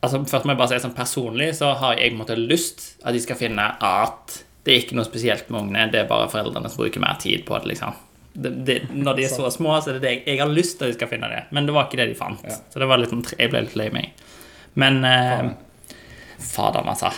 Altså, 0.00 0.22
først 0.24 0.46
må 0.48 0.54
jeg 0.54 0.60
bare 0.62 0.72
si 0.72 0.80
sånn 0.80 0.96
Personlig 0.96 1.50
så 1.58 1.74
har 1.76 1.98
jeg 1.98 2.14
på 2.14 2.16
en 2.16 2.20
måte 2.22 2.36
lyst 2.38 2.84
at 3.04 3.12
de 3.12 3.20
skal 3.20 3.36
finne 3.36 3.66
at 3.84 4.38
det 4.64 4.72
er 4.72 4.82
ikke 4.82 4.96
noe 4.96 5.08
spesielt 5.08 5.48
med 5.48 5.58
ungene, 5.62 5.88
det 5.92 6.02
er 6.02 6.08
bare 6.08 6.28
foreldrene 6.32 6.70
som 6.72 6.82
bruker 6.82 7.02
mer 7.02 7.16
tid 7.20 7.46
på 7.48 7.56
det, 7.60 7.70
liksom. 7.72 7.94
Det, 8.32 8.50
det, 8.68 8.74
når 8.92 9.16
de 9.16 9.24
er 9.24 9.32
så 9.32 9.48
små, 9.52 9.72
så 9.80 9.90
er 9.90 9.96
det 9.96 10.02
det 10.04 10.12
jeg, 10.12 10.20
jeg 10.28 10.40
har 10.42 10.52
lyst 10.52 10.76
til 10.78 10.86
at 10.86 10.92
de 10.92 10.98
skal 10.98 11.08
finne 11.10 11.30
det, 11.32 11.40
men 11.56 11.66
det 11.66 11.74
var 11.74 11.88
ikke 11.88 11.98
det 12.02 12.10
de 12.12 12.18
fant. 12.18 12.44
Ja. 12.44 12.58
Så 12.70 12.82
det 12.82 12.88
var 12.90 13.00
litt, 13.00 13.12
sånn 13.12 13.24
jeg 13.32 13.52
ble 13.52 13.64
litt 13.64 13.78
lei 13.80 13.88
meg. 13.94 14.22
Men 14.80 15.00
eh, 15.08 15.48
Fader, 16.44 16.86
altså. 16.92 17.10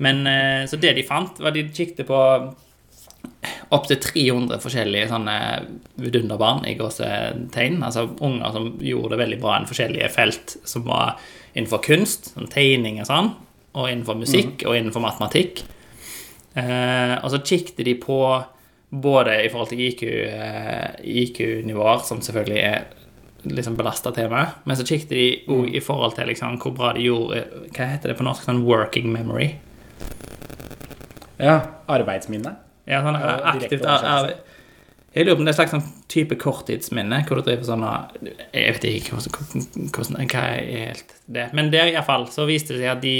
Men 0.00 0.22
eh, 0.30 0.62
så 0.70 0.78
det 0.80 0.94
de 0.96 1.04
fant, 1.06 1.42
var 1.42 1.54
de 1.54 1.66
kikket 1.74 2.06
på 2.08 2.20
opptil 3.70 4.00
300 4.02 4.58
forskjellige 4.62 5.10
sånne 5.12 5.36
vidunderbarn 6.02 6.64
i 6.66 6.76
gåsetegn. 6.78 7.80
Altså 7.86 8.08
unger 8.18 8.54
som 8.54 8.70
gjorde 8.82 9.14
det 9.14 9.20
veldig 9.22 9.40
bra 9.42 9.58
i 9.60 9.68
forskjellige 9.70 10.10
felt 10.14 10.56
som 10.66 10.86
var 10.88 11.20
innenfor 11.54 11.82
kunst, 11.84 12.32
sånn 12.34 12.50
tegning 12.50 12.98
og 13.02 13.08
sånn, 13.10 13.30
og 13.78 13.90
innenfor 13.90 14.18
musikk 14.18 14.64
og 14.66 14.74
innenfor 14.78 15.04
matematikk. 15.04 15.62
Eh, 16.58 17.14
og 17.20 17.30
så 17.30 17.42
kikket 17.46 17.84
de 17.86 17.94
på 18.02 18.18
både 18.90 19.36
i 19.44 19.50
forhold 19.52 19.70
til 19.70 19.84
IQ, 19.86 20.02
eh, 20.26 20.96
IQ-nivåer, 21.22 22.02
som 22.06 22.22
selvfølgelig 22.22 22.62
er 22.66 22.88
liksom 23.46 23.76
belasta 23.78 24.10
tema, 24.12 24.46
men 24.66 24.76
så 24.76 24.84
kikket 24.84 25.14
de 25.14 25.26
òg 25.48 25.70
i 25.74 25.80
forhold 25.80 26.16
til 26.18 26.26
liksom, 26.28 26.58
hvor 26.60 26.74
bra 26.76 26.90
de 26.92 27.06
gjorde 27.06 27.44
Hva 27.70 27.86
heter 27.94 28.10
det 28.10 28.18
på 28.18 28.26
norsk? 28.26 28.44
Sånn 28.44 28.64
working 28.66 29.08
memory. 29.14 29.54
Ja, 31.38 31.60
Arbeidsminne. 31.88 32.58
Ja, 32.90 33.02
sånn 33.04 33.18
er, 33.18 33.44
aktivt 33.54 33.84
er, 33.86 34.32
Jeg 35.14 35.26
lurer 35.26 35.36
på 35.38 35.42
om 35.42 35.46
det 35.46 35.52
er 35.52 35.56
en 35.56 35.60
slags 35.60 35.74
sånn 35.74 36.04
type 36.10 36.36
korttidsminne, 36.38 37.22
hvor 37.26 37.40
du 37.40 37.46
driver 37.46 37.66
sånn 37.66 37.86
og- 37.86 38.18
Jeg 38.54 38.74
vet 38.76 38.84
ikke 38.90 39.16
hvordan, 39.16 40.28
hva 40.30 40.42
er 40.44 40.68
helt 40.90 41.14
det. 41.26 41.48
Men 41.54 41.70
der 41.70 41.92
iallfall 41.92 42.28
så 42.30 42.46
viste 42.46 42.74
det 42.74 42.82
seg 42.84 42.92
at 42.96 43.00
de 43.02 43.16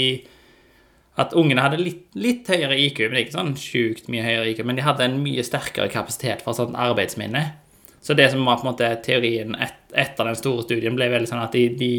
at 1.19 1.33
ungene 1.35 1.59
hadde 1.61 1.77
litt, 1.77 2.05
litt 2.15 2.47
høyere 2.47 2.77
IQ, 2.79 3.01
men 3.09 3.19
ikke 3.19 3.35
sånn 3.35 3.51
sjukt 3.59 4.07
mye 4.07 4.23
høyere 4.23 4.53
IQ, 4.53 4.63
men 4.65 4.77
de 4.77 4.85
hadde 4.85 5.03
en 5.03 5.17
mye 5.23 5.43
sterkere 5.43 5.91
kapasitet 5.91 6.41
for 6.41 6.55
sånn 6.55 6.73
arbeidsminne. 6.79 7.51
Så 8.01 8.15
det 8.17 8.31
som 8.31 8.45
var 8.45 8.57
på 8.61 8.65
en 8.65 8.71
måte 8.71 8.87
teorien 9.03 9.53
et, 9.61 9.75
etter 9.93 10.23
den 10.25 10.35
store 10.39 10.63
studien, 10.63 10.95
ble 10.95 11.09
veldig 11.11 11.27
sånn 11.29 11.43
at 11.43 11.51
de, 11.51 11.67
de, 11.77 11.91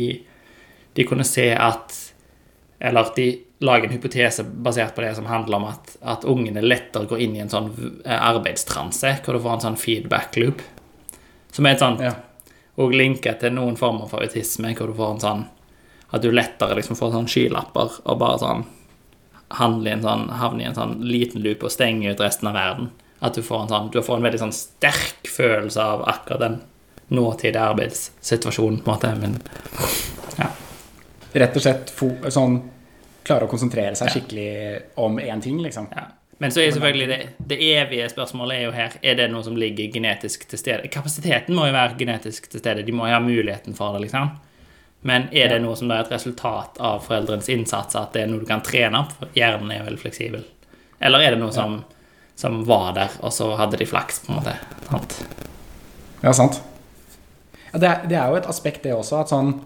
de 0.96 1.04
kunne 1.04 1.26
se 1.28 1.50
at 1.54 1.98
Eller 2.82 3.04
at 3.06 3.14
de 3.14 3.28
lager 3.62 3.88
en 3.88 3.94
hypotese 3.94 4.44
basert 4.44 4.94
på 4.94 5.04
det 5.04 5.14
som 5.14 5.26
handler 5.30 5.56
om 5.56 5.64
at, 5.70 5.96
at 6.00 6.24
ungene 6.28 6.62
lettere 6.64 7.06
går 7.06 7.22
inn 7.22 7.36
i 7.36 7.42
en 7.44 7.52
sånn 7.52 7.70
eh, 8.04 8.18
arbeidstranse, 8.18 9.16
hvor 9.22 9.36
du 9.36 9.42
får 9.44 9.56
en 9.56 9.64
sånn 9.68 9.80
feedback 9.80 10.36
loop. 10.42 10.62
Som 11.52 11.66
er 11.66 11.76
et 11.76 11.84
sånt 11.84 12.02
Ja. 12.02 12.14
Og 12.80 12.94
linker 12.96 13.34
til 13.36 13.52
noen 13.52 13.76
former 13.76 14.08
for 14.08 14.24
autisme, 14.24 14.70
hvor 14.72 14.88
du 14.88 14.96
får 14.96 15.10
en 15.12 15.20
sånn 15.20 15.42
At 16.12 16.22
du 16.22 16.30
lettere 16.32 16.74
liksom 16.76 16.96
får 16.96 17.12
sånn 17.12 17.28
skylapper 17.28 17.98
og 18.04 18.18
bare 18.20 18.38
sånn 18.40 18.64
i 19.52 19.92
en 19.92 20.02
sånn, 20.02 20.26
havner 20.32 20.64
i 20.64 20.68
en 20.68 20.76
sånn 20.76 20.94
liten 21.04 21.42
loop 21.44 21.64
og 21.64 21.72
stenger 21.72 22.12
ut 22.12 22.20
resten 22.20 22.48
av 22.48 22.54
verden. 22.56 22.90
At 23.20 23.36
du 23.36 23.42
får 23.42 23.62
en 23.62 23.68
sånn 23.68 23.90
Du 23.92 24.02
får 24.02 24.16
en 24.16 24.26
veldig 24.26 24.40
sånn 24.40 24.52
sterk 24.56 25.28
følelse 25.28 25.80
av 25.80 26.04
akkurat 26.08 26.40
den 26.40 26.60
nåtidige 27.12 27.60
arbeidssituasjonen, 27.60 28.80
på 28.80 28.90
en 28.90 28.94
måte. 28.94 29.14
Men 29.20 29.40
ja. 30.38 30.48
Rett 31.32 31.56
og 31.56 31.62
slett 31.62 31.92
sånn 32.32 32.62
klare 33.26 33.46
å 33.46 33.50
konsentrere 33.50 33.94
seg 33.98 34.10
skikkelig 34.14 34.50
om 35.02 35.18
én 35.22 35.42
ting, 35.42 35.60
liksom. 35.62 35.88
Ja. 35.94 36.08
Men 36.42 36.50
så 36.50 36.60
er 36.60 36.72
selvfølgelig 36.74 37.06
det, 37.06 37.18
det 37.38 37.58
evige 37.70 38.08
spørsmålet 38.10 38.56
er 38.56 38.62
jo 38.64 38.70
her 38.74 38.94
Er 39.06 39.14
det 39.14 39.28
noe 39.30 39.44
som 39.46 39.54
ligger 39.54 39.92
genetisk 39.94 40.48
til 40.50 40.58
stede. 40.58 40.88
Kapasiteten 40.90 41.54
må 41.54 41.68
jo 41.68 41.76
være 41.76 41.94
genetisk 42.00 42.48
til 42.50 42.58
stede. 42.58 42.82
De 42.82 42.94
må 42.96 43.06
jo 43.06 43.14
ha 43.14 43.20
muligheten 43.22 43.76
for 43.78 43.94
det, 43.94 44.08
liksom. 44.08 44.32
Men 45.06 45.28
er 45.30 45.52
det 45.52 45.60
noe 45.62 45.76
som 45.78 45.90
er 45.90 46.02
et 46.02 46.10
resultat 46.10 46.80
av 46.82 47.02
foreldrenes 47.06 47.50
innsats, 47.50 47.94
at 47.98 48.14
det 48.14 48.24
er 48.24 48.32
noe 48.32 48.42
du 48.42 48.48
kan 48.48 48.62
trene 48.62 49.04
opp? 49.04 49.14
Hjernen 49.38 49.70
er 49.74 49.86
veldig 49.86 50.02
fleksibel. 50.02 50.42
Eller 51.02 51.22
er 51.22 51.34
det 51.34 51.40
noe 51.42 51.54
som, 51.54 51.80
som 52.38 52.60
var 52.66 52.92
der, 52.98 53.16
og 53.22 53.34
så 53.34 53.52
hadde 53.58 53.78
de 53.78 53.86
flaks, 53.90 54.22
på 54.22 54.30
en 54.30 54.38
måte? 54.38 54.54
Sant? 54.90 55.16
Ja, 56.22 56.34
sant. 56.38 56.60
Ja, 57.72 57.78
det, 57.78 57.88
er, 57.88 58.06
det 58.10 58.18
er 58.18 58.30
jo 58.30 58.38
et 58.38 58.50
aspekt, 58.50 58.82
det 58.86 58.94
også, 58.94 59.22
at 59.22 59.30
sånn 59.30 59.56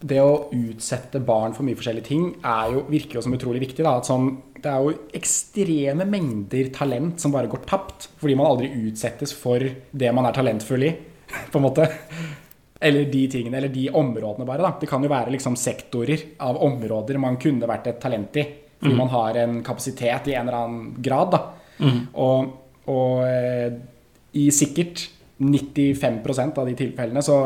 Det 0.00 0.18
å 0.22 0.48
utsette 0.54 1.20
barn 1.24 1.54
for 1.56 1.66
mye 1.66 1.78
forskjellige 1.78 2.06
ting 2.06 2.26
jo, 2.72 2.84
virker 2.90 3.18
jo 3.18 3.24
som 3.24 3.34
utrolig 3.34 3.62
viktig. 3.64 3.86
Sånn, 4.06 4.30
det 4.58 4.70
er 4.70 4.84
jo 4.84 4.94
ekstreme 5.18 6.06
mengder 6.08 6.70
talent 6.74 7.22
som 7.22 7.34
bare 7.34 7.50
går 7.50 7.64
tapt 7.66 8.10
fordi 8.20 8.36
man 8.38 8.50
aldri 8.50 8.70
utsettes 8.88 9.34
for 9.34 9.62
det 9.62 10.12
man 10.14 10.28
er 10.28 10.36
talentfull 10.36 10.86
i, 10.86 10.92
på 11.52 11.58
en 11.60 11.66
måte. 11.66 11.88
Eller 12.78 13.08
de 13.10 13.24
tingene, 13.26 13.58
eller 13.58 13.74
de 13.74 13.88
områdene 13.90 14.46
bare. 14.46 14.62
da. 14.62 14.72
Det 14.78 14.86
kan 14.90 15.02
jo 15.02 15.10
være 15.10 15.34
liksom 15.34 15.58
sektorer 15.58 16.38
av 16.46 16.60
områder 16.62 17.18
man 17.18 17.40
kunne 17.42 17.66
vært 17.66 17.90
et 17.90 18.00
talent 18.02 18.38
i. 18.38 18.46
Fordi 18.78 18.94
man 18.94 19.10
har 19.10 19.34
en 19.40 19.56
kapasitet 19.66 20.28
i 20.30 20.36
en 20.38 20.46
eller 20.46 20.58
annen 20.60 20.90
grad. 21.02 21.34
da. 21.34 21.40
Og, 22.22 22.52
og 22.86 23.24
eh, 23.26 23.74
i 24.38 24.46
sikkert 24.54 25.08
95% 25.42 26.58
av 26.58 26.70
de 26.70 26.76
tilfellene 26.78 27.22
så 27.22 27.38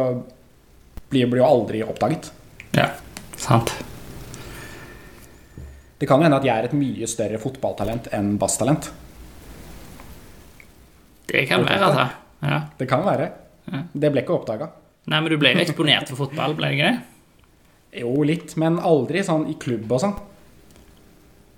blir, 1.12 1.28
blir 1.28 1.42
jo 1.42 1.49
aldri 1.49 1.82
oppdaget. 1.85 2.30
Ja, 2.76 2.88
sant. 3.37 3.75
Det 5.99 6.09
kan 6.11 6.19
jo 6.19 6.26
hende 6.26 6.41
at 6.41 6.47
jeg 6.47 6.57
er 6.57 6.67
et 6.67 6.75
mye 6.75 7.07
større 7.07 7.38
fotballtalent 7.38 8.09
enn 8.17 8.35
basstalent. 8.41 8.88
Det 11.29 11.45
kan 11.49 11.62
være, 11.64 11.85
altså. 11.87 12.07
Ja. 12.43 12.59
Det 12.79 12.88
kan 12.91 13.05
være. 13.07 13.29
Det 13.93 14.11
ble 14.11 14.25
ikke 14.25 14.35
oppdaga. 14.35 14.67
Nei, 15.12 15.21
men 15.21 15.31
du 15.31 15.38
ble 15.38 15.52
jo 15.55 15.62
eksponert 15.62 16.11
for 16.11 16.25
fotball, 16.25 16.57
ble 16.59 16.73
det 16.73 16.79
ikke 16.79 16.91
det? 16.91 18.02
Jo, 18.02 18.12
litt, 18.26 18.57
men 18.61 18.81
aldri 18.81 19.23
sånn 19.26 19.47
i 19.52 19.57
klubb 19.61 19.91
og 19.93 20.02
sånn. 20.02 20.14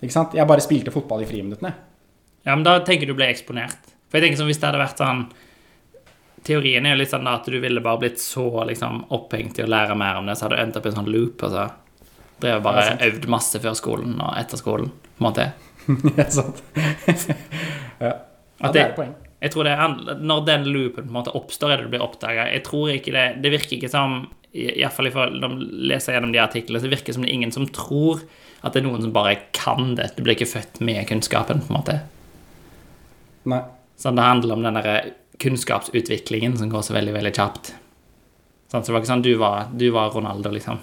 Ikke 0.03 0.13
sant? 0.13 0.37
Jeg 0.37 0.49
bare 0.51 0.65
spilte 0.65 0.93
fotball 0.93 1.25
i 1.25 1.29
friminuttene. 1.29 1.73
Ja, 2.45 2.53
men 2.53 2.65
da 2.67 2.77
tenker 2.85 3.09
du 3.09 3.15
ble 3.17 3.31
eksponert. 3.33 3.93
For 4.11 4.19
jeg 4.19 4.27
tenker 4.27 4.43
sånn, 4.43 4.51
hvis 4.51 4.61
det 4.61 4.69
hadde 4.69 4.83
vært 4.83 5.01
sånn 5.01 5.25
Teorien 6.45 6.87
er 6.87 6.95
jo 6.95 7.01
litt 7.01 7.13
sånn 7.13 7.29
at 7.31 7.47
du 7.49 7.57
ville 7.61 7.81
bare 7.85 8.03
blitt 8.03 8.21
så 8.21 8.47
liksom 8.69 9.07
opphengt 9.17 9.59
i 9.59 9.65
å 9.65 9.71
lære 9.71 9.97
mer 9.97 10.21
om 10.21 10.29
det, 10.29 10.37
så 10.37 10.47
hadde 10.47 10.59
du 10.59 10.63
endt 10.67 10.79
opp 10.81 10.87
i 10.87 10.93
en 10.93 10.99
sånn 11.01 11.11
loop, 11.13 11.43
Altså. 11.47 11.67
så 11.99 12.45
drev 12.45 12.63
bare 12.67 12.85
Ja, 12.85 12.97
øvd 13.09 13.29
masse 13.33 13.61
før 13.63 13.77
skolen 13.79 14.19
og 14.21 14.37
etter 14.37 14.61
skolen, 14.61 14.91
på 15.17 15.25
en 15.25 15.29
måte. 15.31 15.51
Ja, 16.19 16.25
sant. 16.33 16.63
ja. 18.01 18.13
ja, 18.61 18.71
det 18.73 18.81
er 18.81 18.87
et 18.91 18.97
poeng. 18.97 19.13
Jeg 19.45 19.53
tror 19.53 19.67
det 19.69 19.75
er, 19.77 20.15
Når 20.25 20.47
den 20.47 20.63
loopen 20.73 21.05
på 21.05 21.11
en 21.11 21.17
måte 21.19 21.35
oppstår, 21.37 21.75
er 21.75 21.83
det 21.83 21.89
du 21.89 21.93
blir 21.93 22.05
oppdaga. 22.05 22.47
Det 22.49 23.25
Det 23.43 23.51
virker 23.53 23.77
ikke 23.77 23.93
som 23.93 24.23
Iallfall 24.55 25.11
når 25.35 25.49
man 25.51 25.59
leser 25.91 26.15
gjennom 26.15 26.33
de 26.33 26.41
artiklene, 26.41 26.81
så 26.81 26.89
virker 26.89 27.11
det 27.11 27.17
som 27.19 27.25
det 27.27 27.31
er 27.33 27.35
ingen 27.35 27.53
som 27.53 27.67
tror 27.67 28.23
at 28.65 28.73
det 28.73 28.81
er 28.81 28.87
noen 28.87 29.03
som 29.03 29.13
bare 29.13 29.37
kan 29.53 29.95
det. 29.99 30.15
Du 30.17 30.23
blir 30.23 30.39
ikke 30.39 30.49
født 30.49 30.81
med 30.81 31.05
kunnskapen, 31.11 31.61
på 31.61 31.73
en 31.73 31.77
måte. 31.77 31.99
Nei. 33.51 33.61
Sånn, 34.01 34.17
det 34.17 34.25
handler 34.25 34.57
om 34.57 34.65
den 34.65 34.79
der 34.79 35.11
kunnskapsutviklingen 35.43 36.59
som 36.59 36.71
går 36.71 36.83
så 36.87 36.97
veldig, 36.97 37.15
veldig 37.17 37.35
kjapt. 37.35 37.75
Sånn, 38.71 38.83
så 38.83 38.91
det 38.91 38.95
var 38.95 39.03
ikke 39.03 39.13
sånn 39.13 39.25
du 39.25 39.33
var, 39.41 39.71
du 39.75 39.89
var 39.95 40.13
Ronaldo, 40.15 40.53
liksom. 40.55 40.81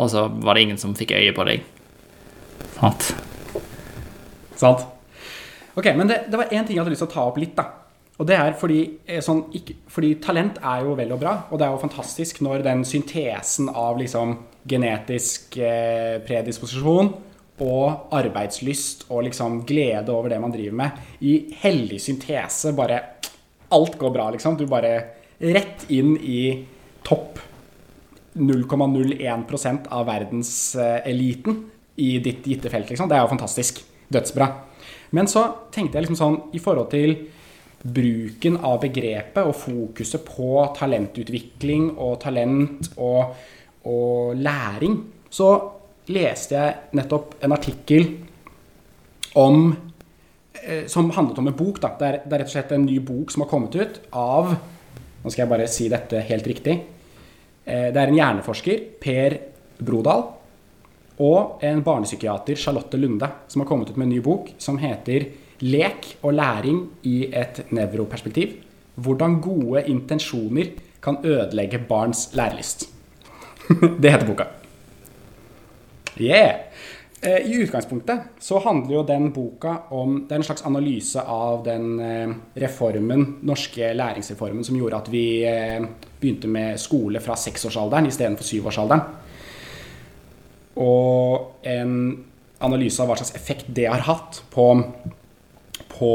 Og 0.00 0.10
så 0.12 0.26
var 0.28 0.56
det 0.56 0.64
ingen 0.66 0.80
som 0.80 0.94
fikk 0.96 1.14
øye 1.16 1.34
på 1.36 1.46
deg. 1.48 1.66
Sant? 2.76 3.12
Sant? 4.60 4.86
Ok, 5.78 5.86
men 5.96 6.10
det, 6.10 6.24
det 6.30 6.38
var 6.38 6.50
én 6.50 6.66
ting 6.66 6.76
jeg 6.76 6.82
hadde 6.82 6.94
lyst 6.94 7.04
til 7.06 7.10
å 7.10 7.14
ta 7.14 7.26
opp 7.30 7.38
litt, 7.40 7.56
da. 7.58 7.66
Og 8.20 8.28
det 8.28 8.36
er 8.36 8.52
fordi, 8.60 8.80
eh, 9.08 9.22
sånn, 9.24 9.46
ikke, 9.56 9.78
fordi 9.88 10.12
talent 10.20 10.58
er 10.60 10.84
jo 10.84 10.92
vel 10.98 11.14
og 11.14 11.22
bra, 11.22 11.34
og 11.48 11.60
det 11.60 11.66
er 11.66 11.72
jo 11.72 11.80
fantastisk 11.80 12.42
når 12.44 12.66
den 12.66 12.84
syntesen 12.84 13.70
av 13.72 13.96
liksom 14.00 14.36
genetisk 14.68 15.56
eh, 15.56 16.18
predisposisjon 16.26 17.14
og 17.64 18.12
arbeidslyst 18.16 19.06
og 19.08 19.24
liksom 19.26 19.62
glede 19.68 20.12
over 20.12 20.32
det 20.32 20.40
man 20.40 20.52
driver 20.52 20.76
med, 20.82 21.00
i 21.24 21.34
hellig 21.62 22.00
syntese 22.04 22.74
bare 22.76 23.00
Alt 23.76 23.98
går 23.98 24.14
bra, 24.14 24.30
liksom. 24.34 24.56
Du 24.58 24.66
bare 24.70 24.94
rett 25.40 25.86
inn 25.88 26.16
i 26.16 26.66
topp 27.06 27.38
0,01% 28.34 29.90
av 29.90 30.06
verdenseliten 30.06 31.62
i 32.00 32.18
ditt 32.22 32.46
gitte 32.46 32.70
felt. 32.70 32.90
Liksom. 32.90 33.08
Det 33.08 33.18
er 33.18 33.24
jo 33.24 33.34
fantastisk. 33.34 33.82
Dødsbra. 34.10 34.48
Men 35.14 35.28
så 35.30 35.44
tenkte 35.70 35.98
jeg 35.98 36.06
liksom 36.06 36.18
sånn 36.18 36.38
i 36.56 36.60
forhold 36.62 36.90
til 36.90 37.14
bruken 37.80 38.58
av 38.66 38.80
begrepet 38.82 39.46
og 39.46 39.56
fokuset 39.56 40.24
på 40.26 40.64
talentutvikling 40.76 41.92
og 41.94 42.18
talent 42.24 42.90
og, 43.00 43.36
og 43.88 44.34
læring, 44.36 44.98
så 45.30 45.52
leste 46.10 46.58
jeg 46.58 46.98
nettopp 46.98 47.38
en 47.44 47.54
artikkel 47.54 48.08
om 49.40 49.70
eh, 49.70 49.89
som 50.86 51.10
handlet 51.10 51.38
om 51.38 51.48
en 51.48 51.56
bok. 51.56 51.80
Da. 51.80 51.94
Det, 51.98 52.06
er, 52.06 52.20
det 52.24 52.34
er 52.34 52.42
rett 52.42 52.50
og 52.50 52.54
slett 52.54 52.72
en 52.76 52.86
ny 52.86 52.98
bok 53.00 53.32
som 53.32 53.44
har 53.44 53.50
kommet 53.50 53.76
ut 53.80 54.00
av 54.16 54.54
Nå 55.20 55.28
skal 55.28 55.42
jeg 55.42 55.50
bare 55.50 55.66
si 55.68 55.86
dette 55.92 56.22
helt 56.30 56.46
riktig. 56.48 56.74
Eh, 57.64 57.90
Det 57.92 58.00
er 58.00 58.08
en 58.08 58.16
hjerneforsker, 58.16 58.84
Per 59.00 59.36
Brodal, 59.84 60.22
og 61.20 61.60
en 61.64 61.82
barnepsykiater, 61.84 62.56
Charlotte 62.56 62.96
Lunde, 62.96 63.28
som 63.48 63.60
har 63.60 63.68
kommet 63.68 63.90
ut 63.90 63.98
med 64.00 64.06
en 64.06 64.14
ny 64.14 64.20
bok 64.24 64.54
som 64.58 64.78
heter 64.78 65.26
'Lek 65.60 66.16
og 66.22 66.32
læring 66.32 66.88
i 67.04 67.28
et 67.34 67.66
nevroperspektiv'. 67.70 68.56
Hvordan 68.96 69.40
gode 69.42 69.84
intensjoner 69.86 70.72
kan 71.02 71.18
ødelegge 71.24 71.78
barns 71.78 72.30
lærelyst. 72.34 72.88
Det 74.02 74.10
heter 74.10 74.26
boka. 74.26 74.44
Yeah. 76.18 76.69
Eh, 77.22 77.52
I 77.52 77.54
utgangspunktet 77.54 78.20
så 78.40 78.58
handler 78.64 78.94
jo 78.94 79.02
den 79.04 79.26
boka 79.32 79.74
om 79.92 80.22
Det 80.24 80.32
er 80.32 80.40
en 80.40 80.46
slags 80.46 80.64
analyse 80.64 81.20
av 81.20 81.64
den 81.66 81.98
eh, 82.00 82.30
reformen, 82.62 83.26
norske 83.44 83.90
læringsreformen 83.92 84.64
som 84.64 84.78
gjorde 84.78 84.96
at 85.02 85.10
vi 85.12 85.24
eh, 85.44 85.84
begynte 86.20 86.48
med 86.48 86.80
skole 86.80 87.20
fra 87.20 87.36
seksårsalderen 87.36 88.08
istedenfor 88.08 88.48
syvårsalderen. 88.48 89.02
Og 90.80 91.66
en 91.68 91.92
analyse 92.64 93.02
av 93.02 93.10
hva 93.10 93.18
slags 93.20 93.34
effekt 93.36 93.68
det 93.68 93.84
har 93.90 94.06
hatt 94.06 94.40
på, 94.52 94.64
på 95.92 96.12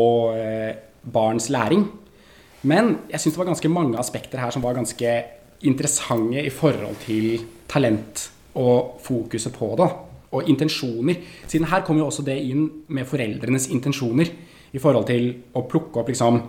barns 1.01 1.49
læring. 1.53 1.85
Men 2.65 2.95
jeg 3.11 3.21
syns 3.21 3.35
det 3.35 3.41
var 3.43 3.51
ganske 3.51 3.73
mange 3.73 3.99
aspekter 4.01 4.41
her 4.41 4.53
som 4.53 4.65
var 4.65 4.77
ganske 4.77 5.13
interessante 5.65 6.41
i 6.41 6.53
forhold 6.53 6.97
til 7.05 7.45
talent 7.69 8.25
og 8.57 8.97
fokuset 9.05 9.53
på 9.53 9.73
det. 9.77 9.89
Og 10.35 10.49
intensjoner. 10.51 11.21
Siden 11.47 11.69
her 11.71 11.85
kommer 11.85 12.03
jo 12.03 12.09
også 12.09 12.25
det 12.27 12.37
inn 12.43 12.67
med 12.91 13.07
foreldrenes 13.07 13.69
intensjoner 13.71 14.31
i 14.75 14.81
forhold 14.81 15.07
til 15.07 15.29
å 15.55 15.63
plukke 15.69 16.01
opp 16.01 16.11
liksom 16.11 16.41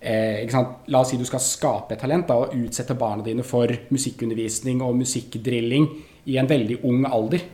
eh? 0.00 0.46
La 0.88 1.02
oss 1.02 1.12
si 1.12 1.20
du 1.20 1.26
skal 1.28 1.42
skape 1.42 1.96
et 1.96 2.00
talent 2.00 2.28
da, 2.28 2.38
og 2.40 2.56
utsette 2.56 2.96
barna 2.98 3.24
dine 3.26 3.44
for 3.46 3.70
musikkundervisning 3.92 4.82
og 4.84 4.96
musikkdrilling 5.02 5.88
i 6.26 6.38
en 6.40 6.48
veldig 6.50 6.80
ung 6.88 7.04
alder. 7.06 7.44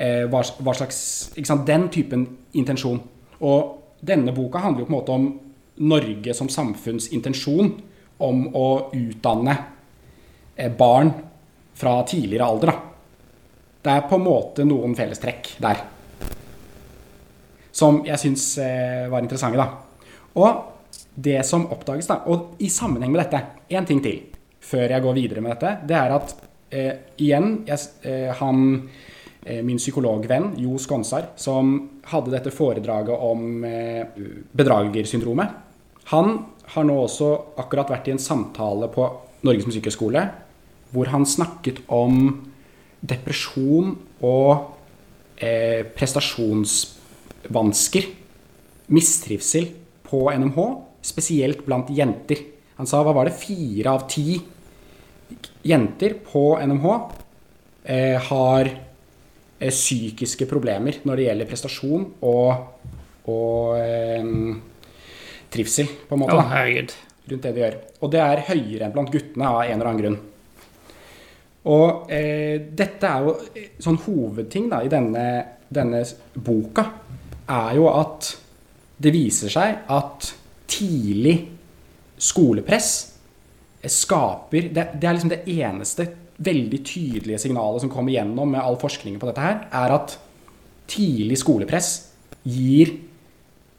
Eh, 0.00 0.24
hva, 0.30 0.40
hva 0.40 0.74
slags? 0.76 1.32
Den 1.66 1.88
typen 1.92 2.26
intensjon. 2.56 3.00
Og 3.40 3.96
denne 4.00 4.32
boka 4.36 4.62
handler 4.62 4.84
jo 4.84 4.88
på 4.88 4.94
en 4.94 4.98
måte 4.98 5.16
om 5.16 5.30
Norge 5.80 6.34
som 6.36 6.48
samfunns 6.52 7.08
intensjon 7.16 7.74
om 8.20 8.46
å 8.56 8.68
utdanne 8.96 9.56
eh, 10.56 10.70
barn 10.72 11.12
fra 11.80 12.00
tidligere 12.08 12.48
alder. 12.48 12.72
Da. 12.72 12.89
Det 13.80 13.92
er 13.92 14.08
på 14.08 14.18
en 14.18 14.26
måte 14.26 14.66
noen 14.68 14.94
fellestrekk 14.96 15.54
der 15.62 15.80
som 17.80 18.02
jeg 18.04 18.18
syns 18.20 18.44
eh, 18.60 19.06
var 19.10 19.22
interessante. 19.22 19.56
da. 19.56 19.68
Og 20.40 21.14
det 21.14 21.40
som 21.46 21.68
oppdages, 21.72 22.08
da, 22.10 22.20
og 22.30 22.60
i 22.62 22.68
sammenheng 22.72 23.12
med 23.14 23.22
dette, 23.22 23.40
én 23.70 23.86
ting 23.88 24.02
til 24.04 24.26
før 24.60 24.92
jeg 24.92 25.04
går 25.04 25.16
videre 25.16 25.44
med 25.44 25.54
dette, 25.54 25.86
det 25.88 25.96
er 25.96 26.14
at 26.14 26.34
eh, 26.70 26.92
igjen 27.22 27.62
jeg, 27.68 27.78
eh, 28.04 28.28
han 28.40 28.60
eh, 29.44 29.62
min 29.66 29.80
psykologvenn 29.80 30.52
Jo 30.60 30.76
Skonsar, 30.78 31.32
som 31.40 31.72
hadde 32.10 32.34
dette 32.34 32.52
foredraget 32.54 33.26
om 33.30 33.64
eh, 33.64 34.20
bedragersyndromet, 34.52 35.56
han 36.10 36.38
har 36.74 36.86
nå 36.86 36.96
også 37.04 37.30
akkurat 37.62 37.90
vært 37.90 38.10
i 38.10 38.14
en 38.14 38.22
samtale 38.22 38.90
på 38.92 39.06
Norges 39.46 39.66
musikkhøgskole 39.68 40.22
hvor 40.90 41.10
han 41.12 41.24
snakket 41.26 41.84
om 41.94 42.32
depresjon 43.00 43.96
og 44.26 44.50
eh, 45.40 45.84
prestasjonsvansker, 45.96 48.04
mistrivsel 48.90 49.66
på 50.06 50.30
NMH, 50.34 50.58
spesielt 51.06 51.66
blant 51.66 51.88
jenter. 51.94 52.36
Han 52.80 52.86
sa 52.88 53.02
hva 53.04 53.12
var 53.16 53.24
det, 53.28 53.40
fire 53.40 53.88
av 53.92 54.00
ti 54.10 54.40
jenter 55.62 56.14
på 56.26 56.58
NMH 56.58 56.86
eh, 57.84 58.18
har 58.30 58.64
eh, 58.70 59.70
psykiske 59.70 60.46
problemer 60.50 60.94
når 61.06 61.16
det 61.16 61.24
gjelder 61.28 61.50
prestasjon 61.50 62.02
og, 62.26 62.50
og 63.30 63.78
eh, 63.78 64.24
trivsel, 65.50 65.86
på 66.08 66.14
en 66.16 66.20
måte. 66.24 66.36
Oh, 66.38 66.44
rundt 67.30 67.46
det 67.46 67.54
de 67.54 67.60
gjør. 67.64 67.76
Og 68.00 68.08
det 68.12 68.20
er 68.24 68.46
høyere 68.48 68.84
enn 68.86 68.94
blant 68.94 69.12
guttene 69.12 69.46
av 69.48 69.56
en 69.64 69.74
eller 69.76 69.88
annen 69.90 70.02
grunn. 70.02 70.18
Og 71.68 72.08
eh, 72.08 72.56
dette 72.72 73.08
er 73.08 73.26
jo 73.26 73.34
eh, 73.52 73.72
sånn 73.82 73.98
hovedting 74.06 74.70
da, 74.70 74.80
i 74.80 74.92
denne, 74.92 75.24
denne 75.68 76.00
boka, 76.32 76.86
er 77.50 77.74
jo 77.76 77.90
at 77.92 78.30
det 79.00 79.12
viser 79.12 79.52
seg 79.52 79.90
at 79.92 80.30
tidlig 80.70 81.36
skolepress 82.20 82.88
eh, 83.82 83.92
skaper 83.92 84.70
det, 84.72 84.86
det 84.96 85.08
er 85.08 85.16
liksom 85.18 85.34
det 85.34 85.44
eneste 85.52 86.08
veldig 86.40 86.80
tydelige 86.86 87.42
signalet 87.42 87.84
som 87.84 87.92
kommer 87.92 88.14
gjennom 88.14 88.54
med 88.54 88.62
all 88.64 88.80
forskningen 88.80 89.20
på 89.20 89.28
dette 89.28 89.44
her, 89.44 89.62
er 89.68 89.96
at 89.98 90.16
tidlig 90.90 91.36
skolepress 91.42 91.92
gir 92.48 92.94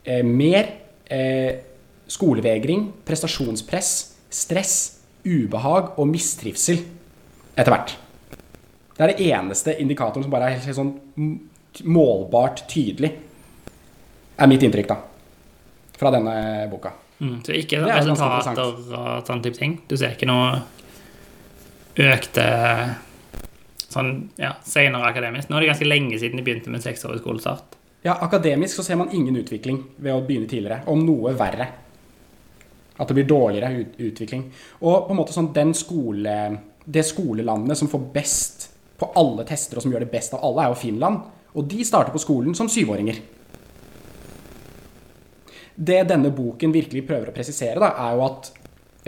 eh, 0.06 0.22
mer 0.22 0.70
eh, 1.10 1.58
skolevegring, 2.06 2.92
prestasjonspress, 3.06 3.92
stress, 4.30 4.76
ubehag 5.26 5.96
og 5.98 6.08
mistrivsel 6.10 6.80
etter 7.56 7.72
hvert. 7.74 7.94
Det 8.96 9.04
er 9.04 9.12
det 9.12 9.28
eneste 9.32 9.76
indikatoren 9.80 10.24
som 10.26 10.32
bare 10.32 10.50
er 10.50 10.60
helt, 10.60 10.76
sånn 10.76 10.92
målbart 11.88 12.66
tydelig. 12.70 13.12
Er 14.38 14.50
mitt 14.50 14.64
inntrykk, 14.64 14.90
da. 14.90 14.98
Fra 15.98 16.12
denne 16.14 16.34
boka. 16.70 16.92
Mm, 17.22 17.38
så 17.46 17.54
ikke 17.54 17.78
Det 17.82 17.92
er 17.92 18.00
resultater 18.02 18.62
og 18.66 19.26
sånne 19.26 19.44
type 19.44 19.58
ting. 19.58 19.76
Du 19.88 19.96
ser 19.96 20.16
ikke 20.16 20.28
noe 20.28 20.62
økte 22.02 22.46
sånn 23.92 24.10
ja, 24.40 24.54
senere 24.64 25.10
akademisk. 25.12 25.50
Nå 25.50 25.58
er 25.58 25.64
det 25.64 25.70
ganske 25.74 25.88
lenge 25.88 26.18
siden 26.18 26.40
de 26.40 26.46
begynte 26.46 26.72
med 26.72 26.84
seksårig 26.84 27.20
skolestart. 27.22 27.78
Ja, 28.02 28.16
akademisk 28.24 28.80
så 28.80 28.84
ser 28.86 28.98
man 28.98 29.12
ingen 29.14 29.36
utvikling 29.38 29.78
ved 29.96 30.14
å 30.14 30.24
begynne 30.26 30.50
tidligere. 30.50 30.82
Om 30.90 31.04
noe 31.06 31.34
verre. 31.38 31.68
At 32.98 33.08
det 33.08 33.16
blir 33.16 33.28
dårligere 33.28 33.70
ut 33.78 34.00
utvikling. 34.08 34.48
Og 34.82 35.06
på 35.06 35.14
en 35.14 35.20
måte 35.20 35.36
sånn 35.36 35.52
den 35.54 35.72
skole, 35.76 36.34
det 36.84 37.04
skolelandet 37.06 37.78
som 37.78 37.90
får 37.90 38.08
best 38.14 38.68
på 38.98 39.10
alle 39.18 39.44
tester, 39.46 39.78
og 39.78 39.84
som 39.84 39.92
gjør 39.92 40.04
det 40.04 40.12
best 40.12 40.34
av 40.36 40.44
alle, 40.46 40.64
er 40.64 40.74
jo 40.74 40.82
Finland. 40.82 41.22
Og 41.58 41.66
de 41.68 41.84
starter 41.84 42.14
på 42.14 42.22
skolen 42.22 42.56
som 42.58 42.70
syvåringer. 42.70 43.18
Det 45.74 46.02
denne 46.08 46.30
boken 46.34 46.74
virkelig 46.74 47.04
prøver 47.08 47.30
å 47.30 47.34
presisere, 47.34 47.80
da, 47.80 47.92
er 48.04 48.16
jo 48.16 48.24
at 48.26 48.52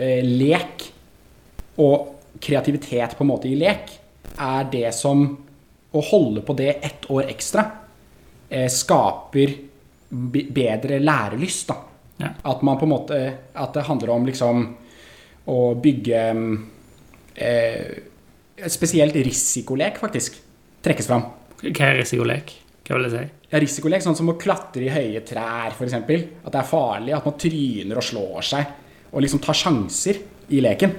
eh, 0.01 0.21
lek 0.25 0.85
og 1.83 2.39
kreativitet 2.41 3.15
på 3.15 3.23
en 3.23 3.31
måte 3.31 3.49
i 3.49 3.57
lek 3.59 3.93
er 4.35 4.69
det 4.71 4.89
som 4.95 5.27
Å 5.95 6.01
holde 6.03 6.41
på 6.43 6.51
det 6.59 6.73
ett 6.83 7.05
år 7.07 7.29
ekstra 7.31 7.61
eh, 8.49 8.67
skaper 8.67 9.53
bedre 10.11 10.97
lærelyst, 10.99 11.69
da. 11.69 11.77
Ja. 12.19 12.31
At 12.51 12.63
man 12.67 12.75
på 12.79 12.83
en 12.83 12.91
måte 12.91 13.19
At 13.53 13.73
det 13.75 13.85
handler 13.87 14.11
om 14.11 14.25
liksom 14.27 14.65
å 15.51 15.59
bygge 15.79 16.21
eh, 17.35 18.67
Spesielt 18.71 19.15
risikolek, 19.19 19.97
faktisk, 19.99 20.37
trekkes 20.85 21.09
fram. 21.09 21.25
Hva 21.59 21.89
er 21.89 21.97
risikolek? 21.99 22.53
Hva 22.85 22.95
vil 22.95 23.07
det 23.09 23.11
si? 23.11 23.23
Ja, 23.51 23.59
risikolek, 23.59 24.03
sånn 24.05 24.15
som 24.15 24.29
å 24.31 24.37
klatre 24.39 24.85
i 24.85 24.91
høye 24.93 25.19
trær, 25.27 25.73
f.eks. 25.73 25.95
At 25.97 26.07
det 26.53 26.61
er 26.61 26.69
farlig, 26.69 27.15
at 27.17 27.25
man 27.27 27.35
tryner 27.41 27.99
og 27.99 28.05
slår 28.05 28.47
seg, 28.47 28.71
og 29.11 29.25
liksom 29.25 29.41
tar 29.43 29.57
sjanser 29.59 30.21
i 30.55 30.61
leken. 30.63 30.93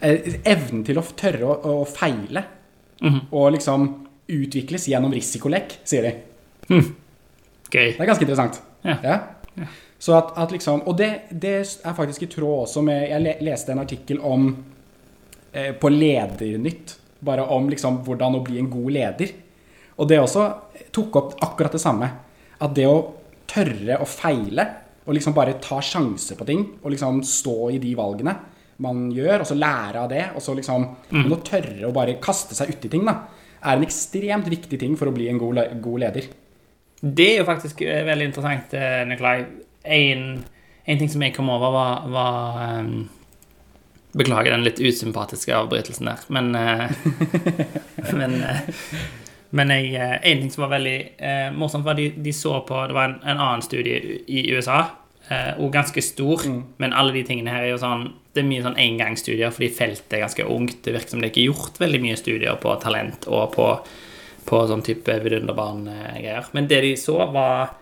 Eh, 0.00 0.38
Evnen 0.48 0.84
til 0.86 1.00
å 1.00 1.04
tørre 1.12 1.44
å, 1.50 1.58
å 1.82 1.84
feile, 1.88 2.44
og 3.32 3.46
liksom 3.54 3.84
utvikles 4.30 4.88
gjennom 4.92 5.12
risikolek, 5.12 5.78
sier 5.88 6.04
de. 6.08 6.14
Gøy. 6.70 7.92
Det 7.96 8.00
er 8.00 8.08
ganske 8.08 8.24
interessant. 8.24 8.60
Ja. 8.84 8.96
Ja. 9.04 9.68
Så 10.00 10.14
at, 10.16 10.32
at 10.40 10.52
liksom, 10.54 10.82
og 10.88 10.96
det, 10.96 11.10
det 11.30 11.54
er 11.60 11.96
faktisk 11.96 12.24
i 12.24 12.30
tråd 12.32 12.64
også 12.64 12.82
med 12.84 13.02
Jeg 13.10 13.36
leste 13.44 13.74
en 13.74 13.82
artikkel 13.82 14.20
om 14.24 14.48
eh, 15.52 15.74
på 15.76 15.90
Ledernytt, 15.92 16.96
bare 17.20 17.44
om 17.52 17.68
liksom 17.68 18.00
hvordan 18.06 18.38
å 18.38 18.44
bli 18.46 18.62
en 18.62 18.70
god 18.72 18.94
leder. 18.96 19.34
Og 20.00 20.08
det 20.08 20.22
også 20.22 20.46
tok 20.94 21.18
opp 21.20 21.34
akkurat 21.44 21.76
det 21.76 21.82
samme. 21.82 22.08
At 22.60 22.72
det 22.76 22.88
å 22.88 23.02
tørre 23.50 24.00
å 24.00 24.08
feile, 24.08 24.66
og 25.04 25.16
liksom 25.16 25.36
bare 25.36 25.58
ta 25.60 25.82
sjanser 25.84 26.38
på 26.38 26.46
ting, 26.48 26.64
og 26.80 26.94
liksom 26.94 27.20
stå 27.26 27.58
i 27.74 27.80
de 27.82 27.92
valgene 27.98 28.36
man 28.80 29.08
gjør, 29.12 29.42
og 29.42 29.48
så 29.50 29.56
lære 29.58 30.00
av 30.00 30.08
det, 30.08 30.22
og 30.32 30.40
så 30.40 30.54
liksom 30.56 30.86
Men 31.12 31.34
å 31.34 31.42
tørre 31.44 31.88
å 31.88 31.92
bare 31.92 32.16
kaste 32.22 32.56
seg 32.56 32.72
uti 32.72 32.88
ting, 32.88 33.04
da, 33.04 33.18
er 33.60 33.76
en 33.76 33.84
ekstremt 33.84 34.48
viktig 34.48 34.78
ting 34.80 34.94
for 34.96 35.10
å 35.10 35.12
bli 35.12 35.28
en 35.28 35.40
god, 35.40 35.60
god 35.84 36.00
leder. 36.06 36.30
Det 37.00 37.26
er 37.34 37.42
jo 37.42 37.48
faktisk 37.48 37.82
eh, 37.84 38.04
veldig 38.08 38.30
interessant, 38.30 38.72
eh, 38.76 39.02
Nikolai. 39.08 39.44
En, 39.82 40.44
en 40.84 41.00
ting 41.00 41.10
som 41.10 41.22
jeg 41.24 41.34
kom 41.36 41.50
over, 41.52 41.72
var, 41.74 42.06
var 42.12 42.60
um, 42.80 43.08
Beklager 44.10 44.50
den 44.50 44.64
litt 44.66 44.80
usympatiske 44.82 45.54
avbrytelsen 45.54 46.08
der, 46.10 46.22
men 46.34 46.48
uh, 46.58 46.90
Men, 48.18 48.40
uh, 48.42 48.64
men 49.50 49.70
jeg, 49.74 49.92
eh, 49.98 50.16
en 50.30 50.42
ting 50.42 50.50
som 50.52 50.62
var 50.62 50.76
veldig 50.76 50.98
morsomt, 51.58 51.82
var 51.82 51.96
de, 51.98 52.04
de 52.22 52.30
så 52.34 52.60
på 52.62 52.84
Det 52.86 52.94
var 52.94 53.08
en, 53.08 53.16
en 53.24 53.40
annen 53.40 53.64
studie 53.66 54.20
i 54.30 54.44
USA, 54.54 54.84
og 55.58 55.72
ganske 55.74 56.02
stor, 56.02 56.44
men 56.78 56.94
alle 56.94 57.16
de 57.16 57.24
tingene 57.26 57.50
her 57.54 57.66
er 57.66 57.72
jo 57.72 57.80
sånn 57.82 58.04
Det 58.30 58.44
er 58.44 58.46
mye 58.46 58.62
sånn 58.62 58.78
engangsstudier 58.78 59.50
fordi 59.54 59.68
feltet 59.74 60.14
er 60.14 60.22
ganske 60.22 60.46
ungt. 60.46 60.78
Det 60.86 60.94
virker 60.94 61.14
som 61.14 61.22
det 61.22 61.32
ikke 61.32 61.42
er 61.42 61.48
gjort 61.50 61.82
veldig 61.82 62.00
mye 62.02 62.18
studier 62.18 62.62
på 62.62 62.76
talent 62.82 63.26
og 63.26 63.50
på 63.56 63.66
på 64.50 64.60
sånn 64.68 64.82
type 64.84 65.14
vidunderbarn-greier. 65.24 66.50
Men 66.56 66.68
det 66.70 66.80
de 66.84 66.94
så, 66.98 67.18
var, 67.32 67.74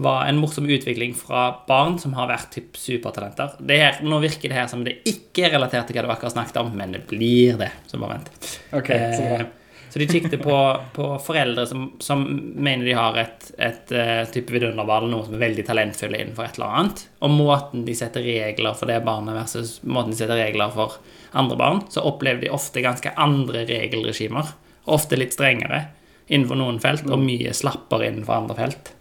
var 0.00 0.26
en 0.26 0.40
morsom 0.40 0.66
utvikling 0.70 1.14
fra 1.14 1.50
barn 1.68 1.98
som 2.00 2.16
har 2.16 2.30
vært 2.30 2.50
typ 2.56 2.78
supertalenter. 2.80 3.56
Det 3.60 3.78
her, 3.80 4.02
nå 4.06 4.20
virker 4.22 4.52
det 4.52 4.58
her 4.58 4.68
som 4.70 4.84
det 4.86 5.00
ikke 5.08 5.46
er 5.46 5.56
relatert 5.56 5.90
til 5.90 5.98
hva 5.98 6.06
du 6.06 6.12
akkurat 6.14 6.34
snakket 6.34 6.60
om, 6.62 6.74
men 6.76 6.96
det 6.96 7.04
blir 7.10 7.60
det. 7.60 7.72
Så 7.90 8.00
bare 8.00 8.18
vent. 8.18 8.52
Okay, 8.80 9.10
så. 9.16 9.32
Eh, 9.38 9.48
så 9.90 9.98
de 9.98 10.06
kikket 10.06 10.36
på, 10.42 10.56
på 10.94 11.06
foreldre 11.18 11.64
som, 11.66 11.88
som 11.98 12.22
mener 12.54 12.86
de 12.86 12.92
har 12.94 13.16
et, 13.18 13.48
et 13.58 13.90
eh, 13.90 14.20
type 14.30 14.54
vidunderbarn, 14.54 15.08
noe 15.10 15.26
som 15.26 15.34
er 15.34 15.42
veldig 15.42 15.64
talentfulle 15.66 16.20
innenfor 16.20 16.46
et 16.46 16.60
eller 16.60 16.76
annet, 16.78 17.02
og 17.18 17.34
måten 17.34 17.82
de 17.88 17.96
setter 17.98 18.22
regler 18.22 18.76
for 18.78 18.86
det 18.90 19.00
barnet 19.06 19.34
versus 19.34 19.80
måten 19.82 20.14
de 20.14 20.20
setter 20.20 20.38
regler 20.38 20.70
for 20.76 21.00
andre 21.34 21.58
barn, 21.58 21.82
så 21.90 22.04
opplever 22.06 22.44
de 22.44 22.52
ofte 22.54 22.84
ganske 22.86 23.16
andre 23.18 23.64
regelregimer, 23.66 24.54
ofte 24.86 25.18
litt 25.18 25.34
strengere 25.34 25.88
innenfor 26.30 26.62
noen 26.62 26.78
felt, 26.82 27.10
og 27.10 27.26
mye 27.26 27.50
slappere 27.56 28.12
innenfor 28.12 28.38
andre 28.44 28.58
felt. 28.62 28.94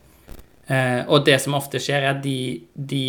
Eh, 0.69 1.01
og 1.09 1.23
det 1.25 1.39
som 1.41 1.55
ofte 1.57 1.79
skjer, 1.81 2.03
er 2.03 2.11
at 2.11 2.21
de, 2.21 2.61
de, 2.73 3.05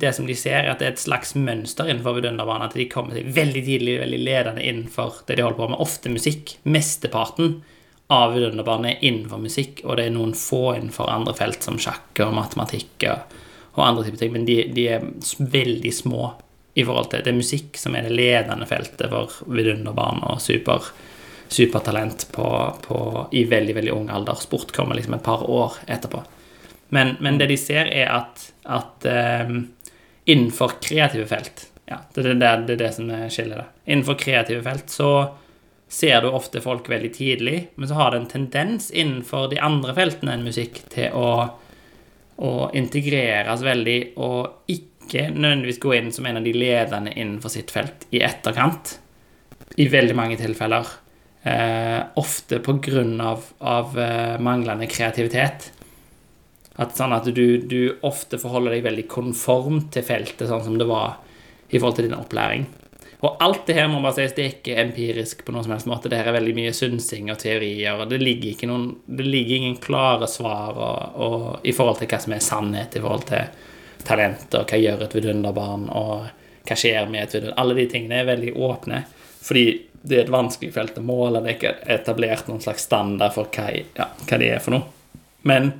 det 0.00 0.14
som 0.16 0.24
de 0.28 0.36
ser, 0.38 0.62
er 0.62 0.70
at 0.72 0.80
det 0.80 0.86
er 0.88 0.94
et 0.94 1.02
slags 1.02 1.34
mønster 1.36 1.90
innenfor 1.90 2.16
vidunderbarn, 2.16 2.64
at 2.64 2.76
de 2.78 2.88
kommer 2.88 3.18
seg 3.18 3.28
veldig 3.36 3.64
tidlig, 3.66 3.98
veldig 4.00 4.20
ledende 4.22 4.64
innenfor 4.64 5.20
det 5.28 5.36
de 5.36 5.44
holder 5.44 5.60
på 5.60 5.68
med, 5.74 5.82
ofte 5.84 6.12
musikk. 6.14 6.56
Mesteparten 6.64 7.58
av 8.12 8.32
vidunderbarn 8.32 8.88
er 8.88 9.04
innenfor 9.04 9.44
musikk, 9.44 9.84
og 9.84 10.00
det 10.00 10.08
er 10.08 10.16
noen 10.16 10.32
få 10.36 10.72
innenfor 10.78 11.12
andre 11.12 11.36
felt, 11.36 11.60
som 11.64 11.76
sjakk 11.80 12.24
og 12.24 12.32
matematikk 12.40 13.08
og, 13.12 13.38
og 13.76 13.84
andre 13.90 14.08
typer 14.08 14.24
ting, 14.24 14.34
men 14.38 14.48
de, 14.48 14.58
de 14.72 14.88
er 14.96 15.06
veldig 15.52 15.92
små 15.92 16.32
i 16.72 16.84
forhold 16.88 17.10
til 17.12 17.20
Det 17.20 17.28
er 17.28 17.36
musikk 17.36 17.76
som 17.76 17.92
er 17.92 18.06
det 18.06 18.16
ledende 18.16 18.64
feltet 18.64 19.10
for 19.12 19.34
vidunderbarn 19.52 20.22
og 20.24 20.40
super, 20.40 20.88
supertalent 21.52 22.30
på, 22.32 22.46
på, 22.86 23.00
i 23.36 23.44
veldig, 23.44 23.74
veldig 23.76 23.92
ung 23.92 24.08
alder. 24.08 24.40
Sport 24.40 24.72
kommer 24.72 24.96
liksom 24.96 25.18
et 25.18 25.26
par 25.26 25.44
år 25.44 25.76
etterpå. 25.84 26.22
Men, 26.92 27.14
men 27.24 27.38
det 27.40 27.48
de 27.48 27.56
ser, 27.56 27.88
er 27.88 28.10
at, 28.12 28.42
at 28.68 29.06
um, 29.46 29.62
innenfor 30.28 30.76
kreative 30.84 31.24
felt 31.30 31.68
ja, 31.88 31.98
det, 32.14 32.20
er 32.20 32.34
det, 32.34 32.50
det 32.68 32.74
er 32.74 32.80
det 32.84 32.90
som 32.94 33.08
skiller 33.32 33.62
det. 33.62 33.64
Innenfor 33.90 34.18
kreative 34.20 34.62
felt 34.64 34.92
så 34.92 35.12
ser 35.92 36.22
du 36.22 36.30
ofte 36.32 36.62
folk 36.64 36.88
veldig 36.88 37.10
tidlig, 37.14 37.56
men 37.74 37.88
så 37.88 37.98
har 37.98 38.12
det 38.12 38.22
en 38.22 38.30
tendens 38.30 38.88
innenfor 38.90 39.50
de 39.52 39.58
andre 39.60 39.92
feltene 39.96 40.36
enn 40.36 40.46
musikk 40.46 40.80
til 40.92 41.12
å, 41.12 41.28
å 42.40 42.52
integreres 42.78 43.64
veldig 43.66 43.98
og 44.24 44.72
ikke 44.72 45.26
nødvendigvis 45.34 45.82
gå 45.82 45.92
inn 45.98 46.08
som 46.14 46.28
en 46.28 46.40
av 46.40 46.46
de 46.46 46.54
ledende 46.56 47.12
innenfor 47.12 47.52
sitt 47.52 47.74
felt 47.74 48.06
i 48.14 48.22
etterkant. 48.24 48.96
I 49.76 49.88
veldig 49.92 50.16
mange 50.16 50.38
tilfeller. 50.40 50.88
Eh, 51.42 52.00
ofte 52.20 52.60
på 52.64 52.78
grunn 52.84 53.16
av, 53.20 53.44
av 53.58 53.98
eh, 54.00 54.40
manglende 54.40 54.88
kreativitet. 54.88 55.72
At 56.80 56.96
sånn 56.96 57.12
at 57.12 57.26
du, 57.36 57.46
du 57.68 57.98
ofte 58.06 58.38
forholder 58.40 58.76
deg 58.76 58.86
veldig 58.86 59.08
konform 59.10 59.82
til 59.92 60.06
feltet, 60.06 60.48
sånn 60.48 60.64
som 60.64 60.78
det 60.80 60.88
var 60.88 61.18
i 61.68 61.78
forhold 61.78 61.98
til 61.98 62.08
din 62.08 62.16
opplæring. 62.16 62.64
Og 63.22 63.36
alt 63.44 63.68
det 63.68 63.76
her 63.76 63.86
må 63.86 64.00
bare 64.02 64.16
sies, 64.16 64.32
det 64.34 64.42
er 64.42 64.54
ikke 64.56 64.78
empirisk 64.82 65.44
på 65.46 65.52
noen 65.54 65.62
som 65.62 65.72
helst 65.76 65.86
måte. 65.86 66.10
Det 66.10 66.18
her 66.18 66.32
er 66.32 66.34
veldig 66.40 66.54
mye 66.56 66.72
synsing 66.74 67.30
og 67.30 67.38
teorier, 67.38 67.94
og 67.94 68.10
det 68.10 68.18
ligger, 68.18 68.64
noen, 68.66 68.88
det 69.06 69.26
ligger 69.28 69.60
ingen 69.60 69.76
klare 69.82 70.26
svar 70.30 70.74
og, 70.74 71.20
og, 71.22 71.44
i 71.62 71.74
forhold 71.76 72.00
til 72.00 72.10
hva 72.10 72.18
som 72.24 72.34
er 72.34 72.42
sannhet, 72.42 72.96
i 72.98 73.02
forhold 73.04 73.28
til 73.28 73.68
talenter, 74.02 74.66
hva 74.66 74.80
gjør 74.82 75.04
et 75.06 75.14
vidunderbarn, 75.14 75.86
og 75.94 76.66
hva 76.66 76.78
skjer 76.78 77.06
med 77.06 77.22
et 77.22 77.36
vidunderbarn. 77.36 77.60
Alle 77.62 77.78
de 77.78 77.86
tingene 77.94 78.18
er 78.18 78.28
veldig 78.32 78.56
åpne, 78.58 79.04
fordi 79.42 79.64
det 80.02 80.18
er 80.18 80.24
et 80.24 80.34
vanskelig 80.34 80.74
felt 80.74 80.98
å 80.98 81.06
måle. 81.06 81.44
Det 81.44 81.52
er 81.52 81.60
ikke 81.60 81.74
etablert 81.94 82.50
noen 82.50 82.64
slags 82.64 82.88
standard 82.88 83.36
for 83.36 83.54
hva, 83.54 83.68
ja, 83.70 84.08
hva 84.26 84.42
de 84.42 84.50
er 84.50 84.62
for 84.64 84.74
noe. 84.74 85.14
Men, 85.46 85.70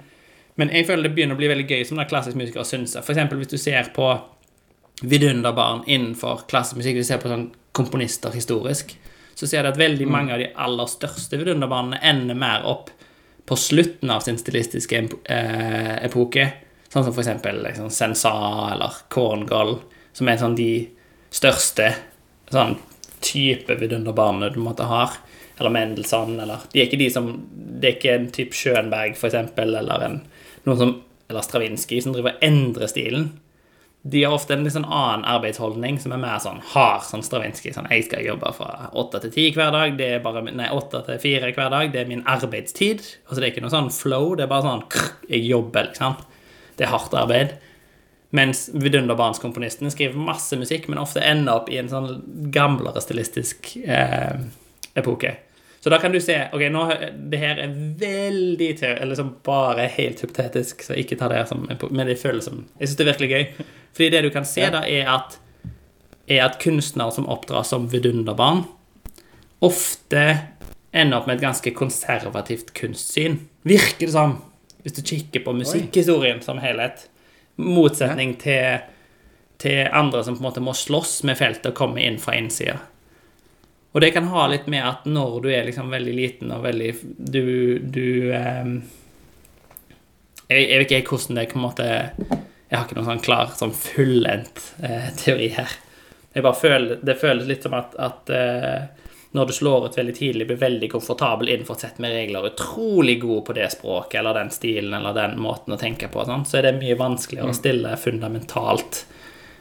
men 0.61 0.73
jeg 0.73 0.87
føler 0.89 1.09
det 1.09 1.15
begynner 1.17 1.37
å 1.37 1.41
bli 1.41 1.49
veldig 1.49 1.69
gøy 1.71 1.85
som 1.89 2.01
klassisk 2.09 2.37
musikere 2.37 2.67
syns. 2.69 2.97
Eksempel 3.01 3.41
hvis 3.41 3.53
du 3.53 3.59
ser 3.61 3.89
på 3.97 4.11
vidunderbarn 5.03 5.85
innenfor 5.89 6.45
klassisk 6.51 6.83
musikk, 6.83 6.99
hvis 6.99 7.09
du 7.09 7.13
ser 7.15 7.23
på 7.23 7.33
sånn 7.33 7.49
komponister 7.73 8.35
historisk, 8.37 8.93
så 9.35 9.49
ser 9.49 9.65
du 9.65 9.73
at 9.73 9.81
veldig 9.81 10.07
mange 10.13 10.35
av 10.35 10.43
de 10.43 10.51
aller 10.61 10.91
største 10.91 11.41
vidunderbarnene 11.41 12.03
ender 12.05 12.37
mer 12.39 12.67
opp 12.69 12.93
på 13.49 13.57
slutten 13.59 14.13
av 14.13 14.21
sin 14.21 14.39
stilistiske 14.39 15.01
eh, 15.25 15.97
epoke. 16.05 16.47
Sånn 16.93 17.07
som 17.07 17.17
eksempel 17.17 17.63
liksom, 17.65 17.89
Sensa 17.91 18.33
eller 18.75 19.01
Corngoll, 19.11 19.79
som 20.13 20.29
er 20.29 20.41
sånn 20.41 20.59
de 20.59 20.73
største 21.33 21.89
sånn 22.53 22.77
type 23.25 23.75
vidunderbarnene 23.81 24.53
du 24.53 24.61
måtte 24.63 24.87
ha. 24.91 25.07
Eller 25.59 25.73
Mendelssohn, 25.73 26.39
eller 26.41 26.65
Det 26.73 26.81
er 26.81 26.87
ikke 26.89 27.01
de 27.01 27.11
som 27.13 27.27
Det 27.53 27.89
er 27.89 27.97
ikke 27.97 28.15
en 28.15 28.31
type 28.35 28.57
Schönberg, 28.57 29.17
for 29.17 29.29
eksempel, 29.29 29.75
eller 29.79 30.05
en 30.07 30.21
noen 30.67 30.79
som 30.79 30.93
Eller 31.31 31.45
Stravinskij, 31.47 32.03
som 32.05 32.13
driver 32.13 32.35
og 32.35 32.43
endrer 32.45 32.91
stilen. 32.91 33.31
De 34.03 34.25
har 34.25 34.35
ofte 34.35 34.53
en 34.53 34.65
litt 34.67 34.75
sånn 34.75 34.85
annen 34.85 35.23
arbeidsholdning 35.31 36.01
som 36.03 36.13
er 36.13 36.21
mer 36.21 36.41
sånn 36.43 36.59
hard, 36.73 37.05
som 37.07 37.23
Stravinskij. 37.25 37.73
Sånn, 37.73 37.87
jeg 37.89 38.05
skal 38.09 38.27
jobbe 38.27 38.51
fra 38.57 38.91
åtte 38.99 39.21
til 39.23 39.33
ti 39.33 39.45
hver 39.55 39.71
dag. 39.73 39.95
Det 39.97 40.09
er 40.17 40.25
bare, 40.25 40.43
nei, 40.51 40.67
åtte 40.75 41.05
til 41.07 41.21
fire 41.23 41.53
hver 41.55 41.71
dag. 41.73 41.93
Det 41.95 42.03
er 42.03 42.11
min 42.11 42.25
arbeidstid. 42.29 43.05
Altså, 43.29 43.39
det 43.39 43.47
er 43.47 43.53
ikke 43.55 43.65
noe 43.65 43.73
sånn 43.73 43.93
flow. 43.95 44.35
Det 44.37 44.45
er 44.45 44.51
bare 44.51 44.67
sånn 44.67 44.85
krr, 44.93 45.13
Jeg 45.31 45.47
jobber, 45.47 45.89
liksom. 45.93 46.19
Det 46.77 46.89
er 46.89 46.93
hardt 46.93 47.15
arbeid. 47.17 47.55
Mens 48.35 48.67
vidunderbarnskomponistene 48.75 49.93
skriver 49.93 50.19
masse 50.19 50.57
musikk, 50.57 50.89
men 50.89 51.01
ofte 51.01 51.23
ender 51.25 51.61
opp 51.61 51.71
i 51.71 51.79
en 51.81 51.91
sånn 51.93 52.11
gamlere 52.53 53.01
stilistisk 53.05 53.75
eh, 53.85 54.41
epoke. 54.99 55.37
Så 55.83 55.91
da 55.91 55.99
kan 55.99 56.13
du 56.15 56.21
se 56.23 56.37
ok, 56.55 56.63
nå, 56.71 56.83
Det 57.31 57.39
her 57.43 57.59
er 57.59 57.73
veldig 57.99 58.69
te- 58.79 58.93
eller 58.95 59.11
liksom 59.17 59.33
bare 59.45 59.89
helt 59.91 60.21
hypotetisk, 60.23 60.85
så 60.87 60.95
ikke 60.95 61.17
ta 61.19 61.27
det 61.33 61.41
som 61.49 61.65
epoke, 61.71 61.93
men 61.93 62.07
det 62.07 62.21
føles 62.21 62.45
som 62.47 62.61
Jeg 62.79 62.89
syns 62.89 62.97
det 63.01 63.07
er 63.07 63.11
virkelig 63.13 63.31
gøy. 63.31 63.67
Fordi 63.93 64.11
det 64.15 64.23
du 64.23 64.31
kan 64.31 64.45
se, 64.47 64.69
da, 64.71 64.85
er 64.87 65.11
at, 65.11 65.39
er 66.31 66.45
at 66.47 66.61
kunstnere 66.63 67.13
som 67.13 67.27
oppdras 67.29 67.69
som 67.75 67.89
vidunderbarn, 67.91 68.63
ofte 69.63 70.23
ender 70.95 71.19
opp 71.19 71.27
med 71.27 71.37
et 71.41 71.45
ganske 71.49 71.73
konservativt 71.75 72.73
kunstsyn. 72.79 73.41
Virker 73.67 74.07
det 74.07 74.15
som, 74.15 74.37
hvis 74.85 74.97
du 74.97 75.03
kikker 75.03 75.45
på 75.45 75.55
musikkhistorien 75.57 76.43
som 76.45 76.59
helhet. 76.63 77.09
Motsetning 77.57 78.37
til, 78.41 78.81
til 79.59 79.89
andre 79.93 80.23
som 80.25 80.37
på 80.39 80.43
en 80.43 80.49
måte 80.49 80.65
må 80.65 80.75
slåss 80.77 81.23
med 81.29 81.39
feltet 81.39 81.73
og 81.73 81.79
komme 81.79 82.03
inn 82.05 82.19
fra 82.23 82.35
innsida. 82.39 82.79
Og 83.93 84.01
det 84.01 84.11
kan 84.15 84.29
ha 84.33 84.47
litt 84.49 84.67
med 84.73 84.85
at 84.89 85.05
når 85.09 85.39
du 85.45 85.51
er 85.53 85.67
liksom 85.69 85.93
veldig 85.93 86.15
liten 86.17 86.53
og 86.55 86.65
veldig 86.65 86.91
Du, 87.19 87.79
du 87.79 88.33
eh, 88.33 88.73
jeg, 90.49 90.65
jeg 90.65 90.81
vet 90.81 90.95
ikke 90.97 91.17
hvordan 91.17 91.39
det 91.39 91.47
på 91.53 91.59
en 91.59 91.67
måte 91.67 91.89
Jeg 91.89 92.77
har 92.77 92.87
ikke 92.87 92.99
noen 92.99 93.11
sånn 93.11 93.25
klar, 93.25 93.53
sånn 93.57 93.75
fullendt 93.77 94.63
eh, 94.81 95.11
teori 95.21 95.51
her. 95.59 95.77
Jeg 96.33 96.45
bare 96.47 96.57
føler, 96.57 97.03
Det 97.05 97.19
føles 97.21 97.49
litt 97.49 97.67
som 97.67 97.77
at, 97.77 97.93
at 98.01 98.33
eh, 98.33 99.03
når 99.33 99.49
du 99.49 99.53
slår 99.57 99.87
ut 99.87 99.99
veldig 99.99 100.15
tidlig, 100.17 100.47
blir 100.49 100.61
veldig 100.61 100.89
komfortabel 100.93 101.49
innenfor 101.49 101.79
et 101.79 101.85
sett 101.87 102.01
med 102.05 102.13
regler, 102.13 102.51
utrolig 102.51 103.19
god 103.21 103.45
på 103.47 103.55
det 103.57 103.71
språket 103.73 104.19
eller 104.21 104.37
den 104.37 104.51
stilen 104.53 104.97
eller 104.97 105.17
den 105.17 105.39
måten 105.41 105.73
å 105.73 105.81
tenke 105.81 106.11
på, 106.13 106.25
sånn, 106.29 106.45
så 106.49 106.61
er 106.61 106.69
det 106.69 106.75
mye 106.81 106.99
vanskeligere 107.01 107.53
å 107.53 107.57
stille 107.57 107.95
fundamentalt 108.01 109.05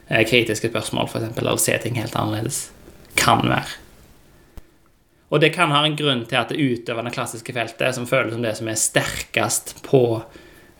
eh, 0.08 0.24
kritiske 0.28 0.68
spørsmål, 0.72 1.08
f.eks., 1.08 1.40
eller 1.40 1.60
se 1.60 1.78
ting 1.84 1.96
helt 2.00 2.16
annerledes. 2.20 2.66
Kan 3.16 3.46
være. 3.48 3.81
Og 5.32 5.40
det 5.40 5.54
kan 5.54 5.72
ha 5.72 5.80
en 5.86 5.96
grunn 5.96 6.26
til 6.28 6.36
at 6.38 6.52
det 6.52 6.60
utøvende 6.60 7.12
klassiske 7.14 7.54
feltet, 7.56 7.94
som 7.96 8.08
føles 8.08 8.34
som 8.36 8.44
det 8.44 8.52
som 8.58 8.68
er 8.68 8.80
sterkest 8.80 9.78
på 9.86 10.02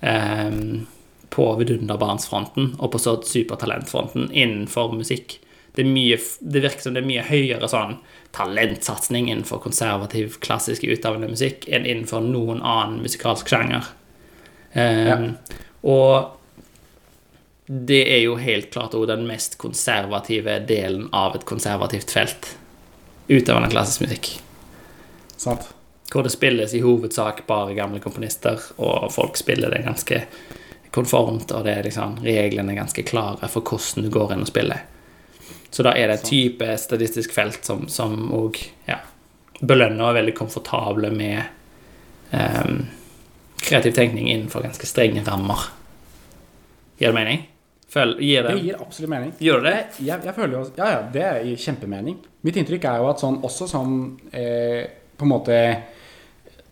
eh, 0.04 0.58
på 1.32 1.46
vidunderbarnsfronten 1.56 2.74
og 2.78 2.92
på 2.92 3.00
så 3.00 3.16
supertalentfronten 3.24 4.28
innenfor 4.30 4.92
musikk. 4.92 5.38
Det, 5.72 5.86
mye, 5.88 6.18
det 6.40 6.60
virker 6.60 6.84
som 6.84 6.92
det 6.96 7.00
er 7.00 7.08
mye 7.08 7.24
høyere 7.24 7.68
sånn 7.72 7.96
talentsatsing 8.36 9.30
innenfor 9.30 9.62
konservativ, 9.64 10.36
klassisk 10.44 10.84
utøvende 10.84 11.30
musikk 11.32 11.64
enn 11.72 11.88
innenfor 11.88 12.20
noen 12.26 12.60
annen 12.60 13.00
musikalsk 13.04 13.48
sjanger. 13.48 13.88
Um, 14.76 15.08
Ja. 15.08 15.18
Og 15.82 16.38
det 17.66 18.02
er 18.12 18.20
jo 18.22 18.36
helt 18.38 18.68
klart 18.70 18.94
òg 18.94 19.08
den 19.10 19.24
mest 19.26 19.56
konservative 19.58 20.60
delen 20.68 21.08
av 21.16 21.34
et 21.34 21.46
konservativt 21.48 22.12
felt. 22.14 22.52
Utøvende 23.32 23.70
klassisk 23.72 24.04
musikk. 24.04 24.32
Sant? 25.40 25.70
Hvor 26.12 26.26
det 26.26 26.34
spilles 26.34 26.74
i 26.76 26.82
hovedsak 26.84 27.46
bare 27.48 27.74
gamle 27.74 28.00
komponister, 28.04 28.60
og 28.76 29.08
folk 29.14 29.38
spiller 29.40 29.72
det 29.72 29.84
ganske 29.86 30.18
konformt, 30.92 31.54
og 31.56 31.64
det 31.64 31.76
er 31.78 31.86
liksom, 31.88 32.18
reglene 32.20 32.74
er 32.74 32.82
ganske 32.82 33.04
klare 33.08 33.48
for 33.48 33.64
hvordan 33.64 34.04
du 34.04 34.12
går 34.12 34.34
inn 34.34 34.44
og 34.44 34.50
spiller. 34.50 34.84
Så 35.72 35.86
da 35.86 35.94
er 35.96 36.10
det 36.10 36.18
et 36.18 36.28
type 36.28 36.66
statistisk 36.76 37.32
felt 37.32 37.64
som, 37.64 37.86
som 37.88 38.28
ja, 38.84 38.98
belønner 39.60 40.02
og 40.04 40.10
er 40.10 40.18
veldig 40.20 40.34
komfortable 40.36 41.08
med 41.16 41.40
um, 42.34 42.82
kreativ 43.62 43.96
tenkning 43.96 44.28
innenfor 44.28 44.66
ganske 44.66 44.86
strenge 44.90 45.24
rammer. 45.24 45.70
Gir 47.00 47.08
det 47.08 47.16
mening? 47.16 47.46
Føl, 47.92 48.14
gir 48.24 48.46
det, 48.46 48.54
Det 48.56 48.64
gir 48.64 48.80
absolutt 48.80 49.12
mening. 49.12 49.32
Gjør 49.42 49.64
det? 49.66 49.74
Jeg, 50.00 50.24
jeg 50.24 50.34
føler 50.36 50.54
jo 50.56 50.62
Ja, 50.78 50.86
ja, 50.94 51.00
det 51.12 51.26
gir 51.48 51.64
kjempemening. 51.66 52.16
Mitt 52.46 52.56
inntrykk 52.60 52.86
er 52.88 53.02
jo 53.02 53.10
at 53.10 53.20
sånn 53.20 53.40
også 53.44 53.68
som 53.70 53.92
eh, 54.32 54.86
På 55.18 55.26
en 55.26 55.32
måte 55.34 55.58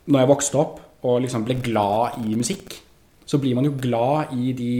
Når 0.08 0.24
jeg 0.24 0.30
vokste 0.32 0.62
opp 0.62 0.78
og 1.00 1.22
liksom 1.24 1.46
ble 1.46 1.54
glad 1.64 2.18
i 2.20 2.34
musikk, 2.36 2.74
så 3.24 3.38
blir 3.40 3.54
man 3.56 3.64
jo 3.64 3.70
glad 3.80 4.34
i 4.36 4.50
de 4.52 4.72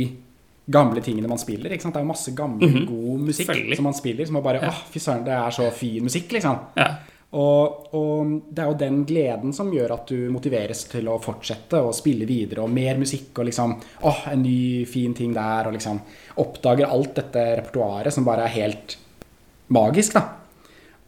gamle 0.69 1.01
tingene 1.01 1.31
man 1.31 1.41
spiller. 1.41 1.73
Det 1.73 1.79
er 1.81 2.03
jo 2.03 2.09
masse 2.11 2.35
gammel, 2.37 2.75
god 2.85 3.23
musikk 3.25 3.55
som 3.73 3.87
man 3.89 3.97
spiller, 3.97 4.29
som 4.29 4.37
man 4.37 4.45
bare 4.45 4.61
Åh, 4.69 4.83
fy 4.93 5.01
søren, 5.01 5.25
det 5.25 5.33
er 5.33 5.55
så 5.57 5.71
fin 5.73 6.05
musikk, 6.05 6.35
liksom. 6.37 6.59
Ja. 6.77 6.91
Og, 7.31 7.95
og 7.95 8.31
det 8.51 8.63
er 8.63 8.71
jo 8.73 8.79
den 8.79 8.97
gleden 9.07 9.53
som 9.55 9.69
gjør 9.71 9.93
at 9.95 10.09
du 10.11 10.33
motiveres 10.35 10.83
til 10.91 11.07
å 11.07 11.21
fortsette 11.23 11.79
å 11.79 11.93
spille 11.95 12.27
videre, 12.27 12.65
og 12.65 12.75
mer 12.75 12.99
musikk, 12.99 13.31
og 13.39 13.47
liksom 13.47 13.77
åh, 14.11 14.25
en 14.33 14.43
ny, 14.43 14.85
fin 14.91 15.15
ting 15.15 15.37
der, 15.37 15.69
og 15.69 15.77
liksom 15.77 16.01
oppdager 16.43 16.91
alt 16.91 17.15
dette 17.21 17.45
repertoaret 17.61 18.15
som 18.15 18.27
bare 18.27 18.49
er 18.49 18.57
helt 18.57 18.97
magisk, 19.71 20.19
da. 20.19 20.25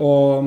Og 0.07 0.47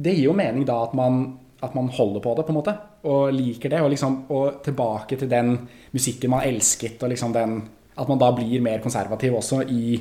det 0.00 0.16
gir 0.16 0.30
jo 0.30 0.36
mening 0.36 0.64
da 0.68 0.80
at 0.86 0.96
man, 0.96 1.26
at 1.60 1.76
man 1.76 1.92
holder 1.92 2.24
på 2.24 2.34
det, 2.38 2.48
på 2.48 2.54
en 2.54 2.60
måte, 2.62 2.76
og 3.04 3.36
liker 3.36 3.68
det, 3.68 3.84
og 3.84 3.92
liksom 3.92 4.22
og 4.32 4.62
tilbake 4.64 5.20
til 5.20 5.28
den 5.28 5.58
musikken 5.92 6.32
man 6.32 6.48
elsket, 6.48 7.02
og 7.04 7.12
liksom 7.12 7.36
den 7.36 7.62
At 7.94 8.08
man 8.10 8.18
da 8.18 8.26
blir 8.34 8.58
mer 8.58 8.80
konservativ 8.82 9.36
også 9.38 9.60
i 9.70 10.00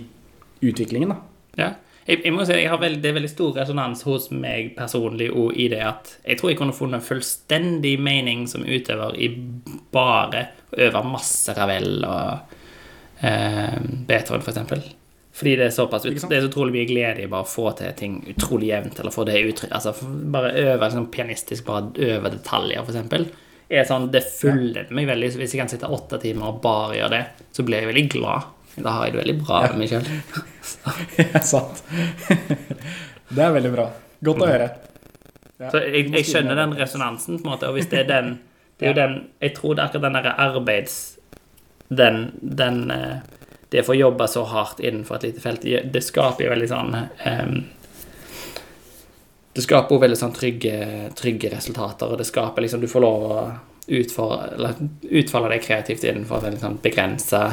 utviklingen, 0.66 1.12
da. 1.12 1.18
Ja. 1.60 1.68
Jeg, 2.04 2.20
jeg 2.26 2.34
må 2.36 2.44
si 2.44 2.58
jeg 2.58 2.72
har 2.72 2.82
veld, 2.82 3.00
Det 3.04 3.12
er 3.12 3.16
veldig 3.16 3.32
stor 3.32 3.54
resonans 3.62 4.02
hos 4.08 4.30
meg 4.36 4.74
personlig 4.78 5.30
og 5.32 5.56
i 5.56 5.70
det 5.72 5.84
at 5.88 6.18
jeg 6.26 6.40
tror 6.40 6.52
jeg 6.52 6.60
kunne 6.60 6.76
funnet 6.76 7.06
fullstendig 7.06 7.94
mening 8.04 8.44
som 8.52 8.66
utøver 8.68 9.16
i 9.16 9.30
bare 9.94 10.48
å 10.74 10.82
øve 10.88 11.06
masse 11.08 11.56
Ravel 11.56 12.04
og 12.04 12.58
eh, 13.24 13.80
Beethoven, 14.08 14.44
eksempel. 14.44 14.84
Fordi 15.34 15.56
det 15.58 15.66
er 15.66 15.74
såpass? 15.74 16.04
Det 16.04 16.38
er 16.38 16.44
så 16.44 16.50
utrolig 16.52 16.76
mye 16.76 16.90
glede 16.90 17.24
i 17.24 17.30
bare 17.30 17.48
å 17.48 17.50
få 17.50 17.72
til 17.78 17.94
ting 17.98 18.20
utrolig 18.36 18.70
jevnt, 18.70 19.00
eller 19.02 19.16
få 19.16 19.26
det 19.26 19.40
uttrykk 19.42 19.72
Altså 19.74 19.96
bare 20.34 20.52
øve 20.62 20.84
liksom, 20.84 21.08
pianistisk, 21.14 21.66
bare 21.66 21.90
øve 22.12 22.34
detaljer, 22.36 22.84
eksempel. 22.84 23.26
Er 23.74 23.88
sånn, 23.90 24.12
det 24.14 24.22
fyller 24.28 24.92
meg 24.94 25.08
veldig. 25.10 25.32
Hvis 25.40 25.56
jeg 25.56 25.64
kan 25.64 25.72
sitte 25.72 25.90
åtte 25.90 26.20
timer 26.22 26.52
og 26.52 26.60
bare 26.62 27.00
gjøre 27.00 27.16
det, 27.16 27.48
så 27.56 27.66
blir 27.66 27.82
jeg 27.82 27.90
veldig 27.90 28.06
glad. 28.14 28.52
Da 28.76 28.96
har 28.96 29.06
jeg 29.06 29.14
det 29.14 29.22
veldig 29.22 29.36
bra 29.44 29.60
med 29.68 29.84
meg 29.84 29.92
sjøl. 29.92 30.08
Ja, 31.20 31.42
sant. 31.44 31.84
det 33.30 33.44
er 33.44 33.52
veldig 33.54 33.72
bra. 33.74 33.90
Godt 34.24 34.42
å 34.42 34.48
høre. 34.48 34.70
Ja. 35.60 35.70
Så 35.70 35.82
jeg, 35.84 36.08
jeg 36.14 36.26
skjønner 36.28 36.58
den 36.58 36.74
resonansen, 36.78 37.38
på 37.40 37.48
en 37.48 37.54
måte, 37.54 37.70
og 37.70 37.78
hvis 37.78 37.90
det 37.92 38.04
er 38.04 38.10
den 38.10 38.32
Det 38.80 38.88
er 38.88 38.94
jo 38.94 38.98
den 38.98 39.14
Jeg 39.44 39.54
tror 39.56 39.76
det 39.76 39.84
er 39.84 39.92
akkurat 39.92 40.08
den 40.08 40.18
derre 40.18 40.34
arbeids... 40.42 40.96
Den, 41.94 42.32
den 42.42 42.90
eh, 42.92 43.20
Det 43.70 43.84
å 43.84 43.88
få 43.92 43.98
jobbe 44.00 44.28
så 44.32 44.46
hardt 44.50 44.82
innenfor 44.82 45.20
et 45.20 45.28
lite 45.28 45.44
felt, 45.44 45.68
det 45.94 46.02
skaper 46.04 46.48
jo 46.48 46.54
veldig 46.56 46.70
sånn 46.72 46.96
um, 46.96 47.54
Det 49.54 49.66
skaper 49.66 49.94
jo 49.94 50.02
veldig 50.02 50.18
sånn 50.18 50.34
trygge, 50.34 50.80
trygge 51.20 51.52
resultater, 51.54 52.10
og 52.10 52.18
det 52.18 52.28
skaper 52.30 52.66
liksom 52.66 52.82
Du 52.82 52.90
får 52.90 53.06
lov 53.06 53.28
å 53.28 53.38
utfordre, 53.84 54.56
eller 54.56 54.80
utfolde 55.20 55.52
deg 55.52 55.66
kreativt 55.66 56.06
innenfor 56.08 56.48
en 56.48 56.60
sånn 56.62 56.80
begrensa 56.82 57.44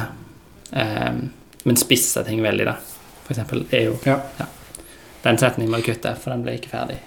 Men 0.71 1.77
spisse 1.77 2.23
ting 2.23 2.41
veldig, 2.43 2.65
da. 2.67 2.77
For 3.25 3.33
eksempel 3.35 3.65
er 3.71 3.89
jo 3.89 3.97
Ja. 4.07 4.17
Den 5.21 5.37
setningen 5.37 5.69
må 5.69 5.77
du 5.77 5.85
kutte, 5.85 6.15
for 6.17 6.33
den 6.33 6.41
ble 6.41 6.55
ikke 6.57 6.71
ferdig. 6.71 6.97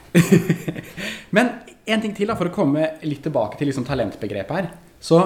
Men 1.36 1.50
en 1.84 2.02
ting 2.04 2.14
til 2.14 2.30
da, 2.30 2.36
for 2.38 2.46
å 2.46 2.54
komme 2.54 2.92
litt 3.02 3.24
tilbake 3.26 3.58
til 3.58 3.68
liksom 3.70 3.86
talentbegrepet 3.88 4.54
her. 4.54 4.68
Så 5.02 5.18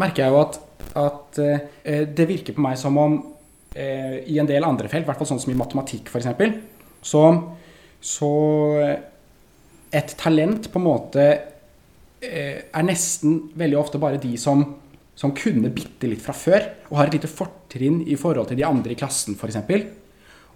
merker 0.00 0.26
jeg 0.26 0.34
jo 0.34 0.40
at, 0.42 0.58
at 1.00 1.40
eh, 1.40 2.04
det 2.06 2.28
virker 2.28 2.56
på 2.56 2.64
meg 2.64 2.76
som 2.78 2.98
om 3.00 3.16
eh, 3.74 4.20
i 4.28 4.36
en 4.38 4.48
del 4.50 4.66
andre 4.68 4.90
felt, 4.92 5.06
i 5.06 5.08
hvert 5.08 5.22
fall 5.22 5.30
sånn 5.32 5.40
som 5.42 5.54
i 5.54 5.58
matematikk 5.58 6.12
f.eks., 6.12 6.28
så, 7.00 7.24
så 8.04 8.32
et 9.96 10.12
talent 10.20 10.68
på 10.68 10.78
en 10.78 10.84
måte 10.84 11.24
eh, 12.20 12.58
er 12.68 12.84
nesten 12.84 13.38
veldig 13.58 13.78
ofte 13.80 14.00
bare 14.02 14.20
de 14.20 14.34
som, 14.38 14.66
som 15.20 15.34
kunne 15.36 15.68
bitte 15.74 16.08
litt 16.08 16.22
fra 16.24 16.32
før, 16.32 16.66
og 16.88 16.96
har 16.96 17.10
et 17.10 17.18
lite 17.18 17.28
fortrinn 17.28 18.00
i 18.08 18.16
forhold 18.16 18.48
til 18.48 18.60
de 18.60 18.64
andre 18.64 18.94
i 18.94 18.98
klassen 18.98 19.36
f.eks. 19.36 19.58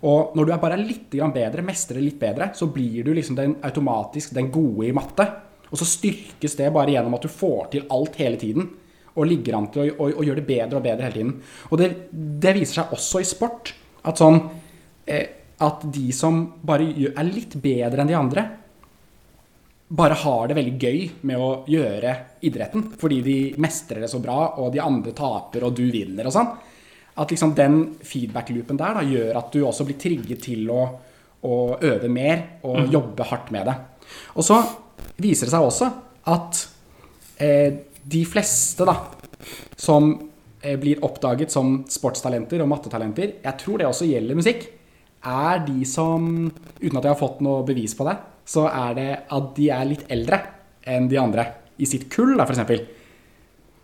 Og 0.05 0.33
når 0.37 0.47
du 0.47 0.53
er 0.55 0.63
bare 0.63 0.79
litt 0.81 1.13
bedre, 1.13 1.65
mestrer 1.65 2.01
litt 2.01 2.17
bedre, 2.21 2.51
så 2.57 2.69
blir 2.73 3.05
du 3.05 3.13
liksom 3.17 3.37
den 3.37 3.59
automatisk 3.65 4.33
den 4.37 4.51
gode 4.53 4.89
i 4.89 4.95
matte. 4.97 5.27
Og 5.71 5.81
så 5.81 5.89
styrkes 5.89 6.57
det 6.57 6.73
bare 6.73 6.93
gjennom 6.95 7.17
at 7.17 7.25
du 7.25 7.33
får 7.33 7.71
til 7.73 7.87
alt 7.93 8.17
hele 8.21 8.41
tiden. 8.41 8.69
Og 9.15 9.29
ligger 9.31 9.57
an 9.59 9.71
til 9.73 9.85
å, 9.85 9.87
å, 10.07 10.11
å 10.21 10.27
gjøre 10.27 10.41
det 10.43 10.49
bedre 10.49 10.81
og 10.81 10.85
bedre 10.85 11.09
hele 11.09 11.19
tiden. 11.19 11.37
Og 11.71 11.81
det, 11.81 11.89
det 12.13 12.57
viser 12.57 12.81
seg 12.81 12.93
også 12.97 13.21
i 13.21 13.29
sport. 13.29 13.73
At 14.05 14.21
sånn 14.21 14.41
eh, 15.09 15.41
At 15.65 15.85
de 15.95 16.09
som 16.13 16.41
bare 16.67 16.89
er 17.07 17.29
litt 17.29 17.55
bedre 17.63 18.03
enn 18.03 18.11
de 18.11 18.17
andre, 18.19 18.49
bare 19.89 20.17
har 20.17 20.49
det 20.49 20.57
veldig 20.57 20.75
gøy 20.81 21.01
med 21.29 21.41
å 21.41 21.49
gjøre 21.69 22.15
idretten. 22.47 22.87
Fordi 23.01 23.21
de 23.25 23.39
mestrer 23.63 24.05
det 24.05 24.11
så 24.11 24.21
bra, 24.23 24.55
og 24.61 24.73
de 24.75 24.83
andre 24.83 25.13
taper, 25.17 25.67
og 25.67 25.77
du 25.77 25.85
vinner 25.93 26.29
og 26.29 26.35
sånn. 26.35 26.53
At 27.21 27.31
liksom 27.31 27.55
den 27.55 27.81
feedback-loopen 28.03 28.81
der 28.81 28.99
da, 28.99 29.05
gjør 29.07 29.39
at 29.39 29.53
du 29.55 29.61
også 29.63 29.87
blir 29.87 29.99
trigget 30.01 30.43
til 30.49 30.71
å, 30.73 30.81
å 31.47 31.57
øve 31.79 32.11
mer 32.11 32.65
og 32.67 32.91
jobbe 32.91 33.29
hardt 33.29 33.53
med 33.55 33.69
det. 33.71 33.77
Og 34.35 34.47
så 34.47 34.61
viser 35.23 35.47
det 35.47 35.55
seg 35.55 35.67
også 35.69 35.91
at 36.33 36.63
eh, 37.39 37.77
de 38.03 38.23
fleste 38.27 38.87
da, 38.89 38.97
som 39.79 40.11
eh, 40.65 40.79
blir 40.81 41.05
oppdaget 41.07 41.53
som 41.55 41.83
sportstalenter 41.91 42.65
og 42.65 42.71
mattetalenter, 42.73 43.39
jeg 43.45 43.61
tror 43.61 43.81
det 43.81 43.89
også 43.89 44.09
gjelder 44.09 44.41
musikk, 44.41 44.67
er 45.25 45.63
de 45.65 45.87
som, 45.89 46.49
uten 46.81 46.99
at 46.99 47.07
jeg 47.07 47.13
har 47.13 47.21
fått 47.21 47.45
noe 47.45 47.63
bevis 47.69 47.95
på 47.97 48.09
det, 48.09 48.17
så 48.45 48.67
er 48.69 48.97
det 48.99 49.11
at 49.33 49.51
de 49.57 49.71
er 49.73 49.89
litt 49.89 50.05
eldre 50.13 50.41
enn 50.91 51.09
de 51.09 51.19
andre 51.21 51.47
i 51.81 51.89
sitt 51.89 52.07
kull, 52.13 52.37
da, 52.39 52.47
f.eks. 52.47 52.61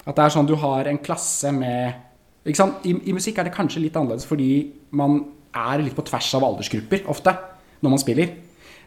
At 0.07 0.17
det 0.17 0.25
er 0.25 0.33
sånn 0.33 0.49
du 0.49 0.57
har 0.61 0.89
en 0.89 1.01
klasse 1.03 1.53
med? 1.55 2.07
I, 2.45 2.55
I 2.55 3.15
musikk 3.17 3.41
er 3.41 3.49
det 3.49 3.57
kanskje 3.57 3.83
litt 3.85 3.97
annerledes 3.99 4.29
fordi 4.29 4.53
man 4.97 5.19
er 5.57 5.83
litt 5.83 5.97
på 5.97 6.05
tvers 6.07 6.31
av 6.39 6.47
aldersgrupper 6.47 7.09
ofte 7.11 7.35
når 7.81 7.95
man 7.95 8.01
spiller. 8.01 8.33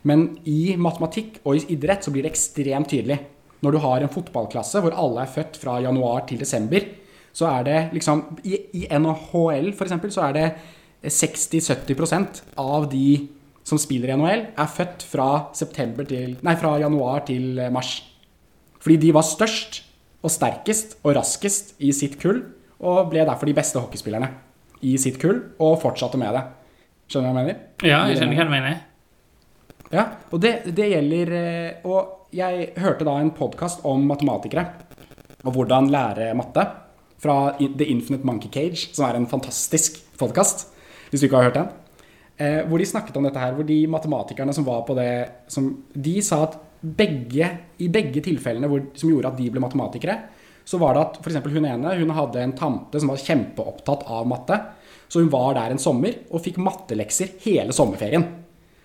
Men 0.08 0.26
i 0.50 0.76
matematikk 0.80 1.42
og 1.44 1.58
i 1.58 1.76
idrett 1.76 2.06
så 2.06 2.12
blir 2.14 2.26
det 2.26 2.34
ekstremt 2.34 2.90
tydelig. 2.92 3.20
Når 3.64 3.76
du 3.76 3.80
har 3.84 4.04
en 4.04 4.12
fotballklasse 4.12 4.82
hvor 4.84 4.96
alle 5.00 5.24
er 5.24 5.32
født 5.32 5.60
fra 5.62 5.78
januar 5.84 6.26
til 6.28 6.42
desember, 6.42 6.84
så 7.34 7.48
er 7.50 7.68
det 7.68 7.78
liksom 7.96 8.26
I, 8.44 8.58
i 8.82 8.88
NHL, 8.92 9.72
f.eks., 9.74 9.96
så 10.14 10.28
er 10.28 10.36
det 10.38 10.48
60-70% 11.04 12.44
av 12.62 12.90
de 12.92 13.08
som 13.63 13.80
spiller 13.80 14.12
i 14.12 14.17
NHL, 14.19 14.45
er 14.60 14.71
født 14.71 15.06
fra, 15.08 15.28
til, 15.56 16.36
nei, 16.43 16.56
fra 16.60 16.76
januar 16.82 17.23
til 17.28 17.62
mars. 17.71 17.95
Fordi 18.84 18.97
de 18.99 19.13
var 19.15 19.23
størst 19.23 19.82
og 20.23 20.32
sterkest 20.32 20.97
og 21.04 21.15
raskest 21.17 21.76
i 21.84 21.93
sitt 21.95 22.19
kull, 22.21 22.41
og 22.84 23.08
ble 23.12 23.23
derfor 23.23 23.47
de 23.47 23.56
beste 23.56 23.80
hockeyspillerne 23.80 24.30
i 24.84 24.97
sitt 24.99 25.19
kull, 25.21 25.39
og 25.63 25.80
fortsatte 25.84 26.19
med 26.19 26.36
det. 26.36 26.43
Skjønner 27.08 27.30
du 27.30 27.36
hva 27.36 27.43
jeg 27.43 27.47
mener? 27.47 27.62
Ja, 27.84 28.02
jeg 28.10 28.19
skjønner 28.19 28.39
hva 28.39 28.47
du 28.47 28.54
mener. 28.54 28.82
Ja, 29.93 30.06
og 30.34 30.41
det, 30.41 30.54
det 30.73 30.88
gjelder 30.89 31.32
eh, 31.38 31.84
Og 31.86 32.32
jeg 32.34 32.71
hørte 32.82 33.06
da 33.06 33.13
en 33.21 33.30
podkast 33.36 33.84
om 33.86 34.08
matematikere 34.10 34.63
og 35.43 35.54
hvordan 35.54 35.89
lære 35.91 36.32
matte 36.39 36.63
fra 37.21 37.36
The 37.60 37.86
Infinite 37.91 38.26
Monkey 38.26 38.49
Cage, 38.52 38.88
som 38.95 39.06
er 39.10 39.19
en 39.19 39.28
fantastisk 39.28 39.99
podkast, 40.19 40.69
hvis 41.12 41.21
du 41.21 41.28
ikke 41.28 41.41
har 41.41 41.49
hørt 41.49 41.60
den. 41.60 41.67
Eh, 42.43 42.62
hvor 42.67 42.82
de 42.82 42.88
snakket 42.89 43.17
om 43.19 43.27
dette 43.27 43.39
her, 43.39 43.56
hvor 43.56 43.67
de 43.67 43.79
matematikerne 43.88 44.53
som 44.56 44.65
var 44.67 44.84
på 44.88 44.95
det 44.97 45.10
som, 45.51 45.69
De 45.93 46.15
sa 46.25 46.43
at 46.47 46.58
begge, 46.84 47.49
i 47.79 47.88
begge 47.88 48.23
tilfellene 48.25 48.67
hvor, 48.67 48.82
som 48.99 49.12
gjorde 49.12 49.32
at 49.32 49.39
de 49.39 49.49
ble 49.53 49.63
matematikere, 49.63 50.17
så 50.67 50.79
var 50.79 50.95
det 50.95 51.03
at 51.03 51.19
f.eks. 51.21 51.39
hun 51.53 51.67
ene 51.67 51.95
hun 51.99 52.13
hadde 52.15 52.41
en 52.41 52.56
tante 52.56 52.99
som 52.99 53.12
var 53.12 53.21
kjempeopptatt 53.21 54.06
av 54.12 54.27
matte. 54.27 54.60
Så 55.12 55.21
hun 55.21 55.32
var 55.32 55.53
der 55.58 55.73
en 55.73 55.82
sommer 55.82 56.15
og 56.32 56.41
fikk 56.43 56.60
mattelekser 56.63 57.36
hele 57.43 57.75
sommerferien. 57.75 58.23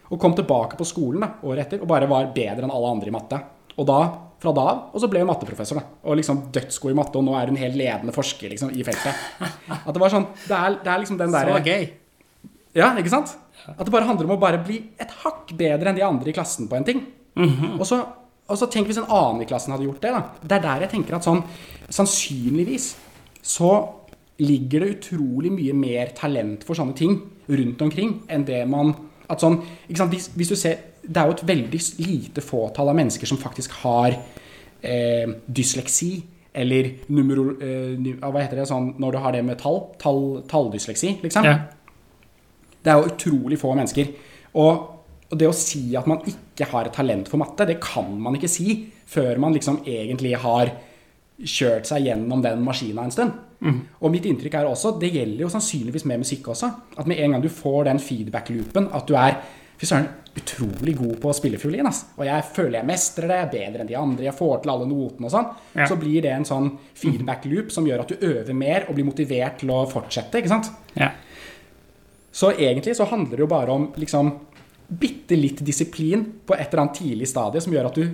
Og 0.09 0.21
kom 0.21 0.35
tilbake 0.37 0.79
på 0.79 0.87
skolen 0.89 1.25
da, 1.25 1.31
året 1.47 1.67
etter 1.67 1.85
og 1.85 1.91
bare 1.91 2.09
var 2.11 2.33
bedre 2.35 2.67
enn 2.67 2.75
alle 2.75 2.91
andre 2.95 3.11
i 3.11 3.15
matte. 3.15 3.39
Og 3.79 3.87
da, 3.89 4.01
fra 4.43 4.53
da 4.55 4.67
av, 4.73 4.83
og 4.93 5.03
så 5.03 5.11
ble 5.11 5.23
hun 5.23 5.31
matteprofessor. 5.31 5.79
da, 5.79 6.01
Og 6.11 6.19
liksom 6.19 6.49
dødsgod 6.55 6.95
i 6.95 6.99
matte, 6.99 7.21
og 7.21 7.27
nå 7.27 7.37
er 7.39 7.53
hun 7.53 7.61
helt 7.61 7.79
ledende 7.79 8.15
forsker 8.15 8.55
liksom, 8.55 8.75
i 8.75 8.87
feltet. 8.87 9.25
At 9.79 9.93
det 9.95 10.03
var 10.03 10.15
sånn, 10.15 10.29
det 10.47 10.59
er, 10.59 10.79
det 10.83 10.93
er 10.93 11.03
liksom 11.05 11.21
den 11.21 11.35
der, 11.35 11.55
Så 11.55 11.65
gøy. 11.67 11.89
Ja, 12.77 12.93
ikke 12.99 13.13
sant? 13.13 13.35
At 13.69 13.85
det 13.85 13.93
bare 13.93 14.09
handler 14.09 14.29
om 14.29 14.37
å 14.37 14.41
bare 14.41 14.61
bli 14.65 14.79
et 15.01 15.13
hakk 15.25 15.53
bedre 15.59 15.91
enn 15.91 15.99
de 15.99 16.07
andre 16.07 16.33
i 16.33 16.37
klassen 16.37 16.69
på 16.71 16.79
en 16.79 16.87
ting. 16.87 17.05
og, 17.79 17.85
så, 17.87 18.01
og 18.49 18.59
så 18.59 18.69
tenk 18.71 18.89
hvis 18.91 19.01
en 19.03 19.11
annen 19.15 19.45
i 19.45 19.49
klassen 19.49 19.75
hadde 19.75 19.87
gjort 19.87 20.03
det. 20.05 20.15
da. 20.15 20.23
Det 20.43 20.57
er 20.59 20.65
der 20.65 20.87
jeg 20.87 20.95
tenker 20.97 21.19
at 21.19 21.27
sånn 21.27 21.45
Sannsynligvis 21.89 22.91
så 23.49 23.71
ligger 24.45 24.85
det 24.85 24.95
utrolig 24.99 25.51
mye 25.55 25.75
mer 25.75 26.11
talent 26.17 26.67
for 26.67 26.79
sånne 26.79 26.97
ting 26.99 27.15
rundt 27.49 27.81
omkring 27.83 28.19
enn 28.31 28.45
det 28.47 28.61
man 28.71 28.93
at 29.29 29.43
sånn, 29.43 29.59
ikke 29.89 30.01
sant, 30.01 30.15
hvis, 30.15 30.29
hvis, 30.37 30.53
du 30.53 30.57
ser, 30.57 30.85
Det 31.03 31.21
er 31.21 31.29
jo 31.29 31.37
et 31.37 31.47
veldig 31.49 31.81
lite 32.05 32.43
fåtall 32.45 32.91
av 32.91 32.97
mennesker 32.99 33.29
som 33.29 33.39
faktisk 33.41 33.79
har 33.83 34.17
eh, 34.83 35.31
dysleksi. 35.47 36.11
Eller 36.53 36.91
numero... 37.13 37.51
Eh, 37.61 38.17
hva 38.21 38.43
heter 38.43 38.61
det 38.61 38.67
sånn 38.69 38.95
når 39.01 39.15
du 39.15 39.19
har 39.25 39.37
det 39.37 39.43
med 39.47 39.61
tall? 39.61 39.79
tall 40.01 40.43
talldysleksi, 40.49 41.19
liksom. 41.23 41.49
Ja. 41.49 41.59
Det 42.83 42.93
er 42.93 43.01
jo 43.01 43.11
utrolig 43.13 43.59
få 43.61 43.75
mennesker. 43.77 44.13
Og, 44.59 44.85
og, 45.29 45.35
det 45.39 45.49
å 45.49 45.57
si 45.57 45.83
at 45.99 46.09
man 46.09 46.23
ikke 46.29 46.71
har 46.73 46.89
et 46.89 46.97
talent 46.97 47.31
for 47.31 47.41
matte, 47.41 47.67
det 47.69 47.81
kan 47.83 48.11
man 48.21 48.39
ikke 48.39 48.51
si 48.51 48.79
før 49.09 49.41
man 49.41 49.55
liksom 49.57 49.83
egentlig 49.89 50.35
har 50.43 50.73
kjørt 51.39 51.87
seg 51.89 52.09
gjennom 52.09 52.43
den 52.43 52.65
maskina 52.65 53.05
en 53.07 53.15
stund. 53.15 53.37
Mm. 53.63 53.79
Og 54.03 54.13
mitt 54.15 54.27
inntrykk 54.27 54.59
er 54.59 54.69
også, 54.69 54.97
det 55.01 55.13
gjelder 55.15 55.45
jo 55.45 55.53
sannsynligvis 55.53 56.07
med 56.11 56.23
musikk 56.23 56.51
også, 56.55 56.71
at 56.99 57.09
med 57.11 57.21
en 57.23 57.35
gang 57.35 57.45
du 57.45 57.51
får 57.51 57.89
den 57.89 58.03
feedback-loopen, 58.03 58.91
at 58.95 59.09
du 59.09 59.15
er 59.19 59.39
fy 59.79 59.87
søren, 59.87 60.09
utrolig 60.39 60.95
god 60.99 61.15
på 61.23 61.31
å 61.31 61.35
spille 61.35 61.59
fiolin, 61.59 61.87
altså. 61.87 62.13
og 62.19 62.27
jeg 62.27 62.47
føler 62.55 62.81
jeg 62.81 62.89
mestrer 62.91 63.31
det, 63.31 63.39
jeg 63.39 63.47
er 63.47 63.53
bedre 63.53 63.83
enn 63.83 63.91
de 63.91 63.97
andre, 63.99 64.27
jeg 64.27 64.39
får 64.39 64.61
til 64.63 64.73
alle 64.75 64.89
notene 64.91 65.29
og 65.29 65.35
sånn, 65.35 65.49
ja. 65.79 65.87
så 65.91 65.99
blir 65.99 66.25
det 66.27 66.35
en 66.35 66.47
sånn 66.47 66.69
feedback-loop 66.99 67.73
som 67.75 67.87
gjør 67.87 68.05
at 68.05 68.13
du 68.13 68.27
øver 68.27 68.59
mer 68.59 68.87
og 68.87 68.99
blir 68.99 69.07
motivert 69.07 69.59
til 69.63 69.73
å 69.75 69.85
fortsette, 69.91 70.43
ikke 70.43 70.53
sant? 70.53 70.71
Ja. 70.99 71.13
Så 72.39 72.53
egentlig 72.55 72.95
så 72.97 73.09
handler 73.11 73.35
det 73.35 73.43
jo 73.43 73.51
bare 73.51 73.75
om 73.75 73.89
liksom 73.99 74.31
bitte 74.89 75.37
litt 75.37 75.61
disiplin 75.67 76.23
på 76.47 76.55
et 76.55 76.69
eller 76.69 76.85
annet 76.85 77.01
tidlig 77.01 77.29
stadie 77.29 77.61
som 77.61 77.75
gjør 77.75 77.89
at 77.91 77.99
du 77.99 78.05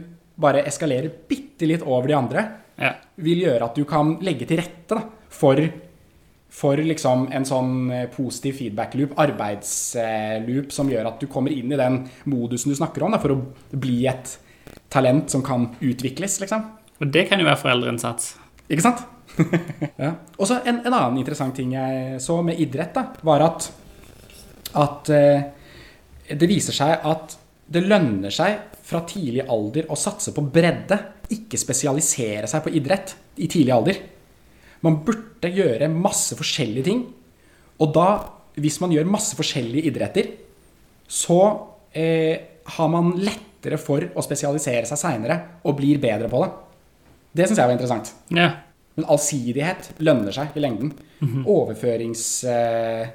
bare 0.40 0.64
eskalerer 0.66 1.12
bitte 1.28 1.68
litt 1.68 1.84
over 1.86 2.08
de 2.10 2.16
andre, 2.18 2.44
ja. 2.80 2.94
vil 3.22 3.44
gjøre 3.44 3.68
at 3.68 3.76
du 3.76 3.84
kan 3.86 4.16
legge 4.24 4.48
til 4.50 4.58
rette 4.58 4.96
da, 4.96 5.04
for, 5.30 5.60
for 6.50 6.80
liksom 6.82 7.28
en 7.36 7.46
sånn 7.46 7.74
eh, 7.94 8.06
positiv 8.10 8.58
feedback-loop, 8.62 9.14
arbeidsloop, 9.22 10.72
som 10.74 10.90
gjør 10.90 11.12
at 11.12 11.22
du 11.22 11.28
kommer 11.30 11.54
inn 11.54 11.70
i 11.70 11.78
den 11.78 12.00
modusen 12.32 12.72
du 12.72 12.78
snakker 12.80 13.06
om, 13.06 13.14
da, 13.14 13.22
for 13.22 13.36
å 13.36 13.76
bli 13.76 14.00
et 14.10 14.34
talent 14.90 15.30
som 15.30 15.44
kan 15.46 15.68
utvikles, 15.84 16.40
liksom. 16.42 16.64
Og 17.02 17.12
det 17.12 17.28
kan 17.28 17.38
jo 17.42 17.46
være 17.46 17.60
foreldreinnsats. 17.60 18.34
Ikke 18.72 18.88
sant? 18.88 19.04
ja. 20.02 20.14
Og 20.38 20.46
så 20.48 20.60
en, 20.62 20.80
en, 20.80 20.92
annen 20.92 21.18
interessant 21.20 21.54
ting 21.56 21.74
jeg 21.74 22.20
så 22.22 22.40
med 22.46 22.58
idrett, 22.62 22.94
da, 22.96 23.08
var 23.26 23.44
at, 23.46 23.70
at 24.80 25.10
eh, 25.14 25.44
det 26.32 26.48
viser 26.48 26.76
seg 26.76 27.04
at 27.06 27.36
det 27.74 27.84
lønner 27.84 28.32
seg 28.32 28.58
fra 28.84 29.00
tidlig 29.08 29.46
alder 29.48 29.88
å 29.88 29.96
satse 29.96 30.34
på 30.36 30.44
bredde, 30.52 30.98
ikke 31.32 31.60
spesialisere 31.60 32.48
seg 32.50 32.64
på 32.64 32.72
idrett 32.76 33.14
i 33.40 33.48
tidlig 33.48 33.72
alder. 33.72 34.00
Man 34.84 35.00
burde 35.06 35.48
gjøre 35.48 35.88
masse 35.88 36.36
forskjellige 36.36 36.88
ting. 36.88 37.06
Og 37.80 37.94
da, 37.96 38.08
hvis 38.60 38.76
man 38.82 38.92
gjør 38.92 39.08
masse 39.08 39.36
forskjellige 39.38 39.88
idretter, 39.88 40.28
så 41.08 41.40
eh, 41.96 42.36
har 42.76 42.92
man 42.92 43.14
lettere 43.16 43.80
for 43.80 44.04
å 44.12 44.24
spesialisere 44.24 44.84
seg 44.88 45.00
seinere 45.00 45.40
og 45.64 45.78
blir 45.80 46.00
bedre 46.02 46.28
på 46.32 46.44
det. 46.44 46.52
Det 47.34 47.48
syns 47.48 47.62
jeg 47.62 47.70
var 47.70 47.74
interessant. 47.74 48.12
Ja. 48.36 48.50
Men 48.94 49.08
allsidighet 49.10 49.94
lønner 50.04 50.36
seg 50.36 50.52
i 50.54 50.62
lengden. 50.62 50.92
Mm 51.20 51.28
-hmm. 51.28 51.46
Overførings... 51.48 52.44
eh, 52.44 53.08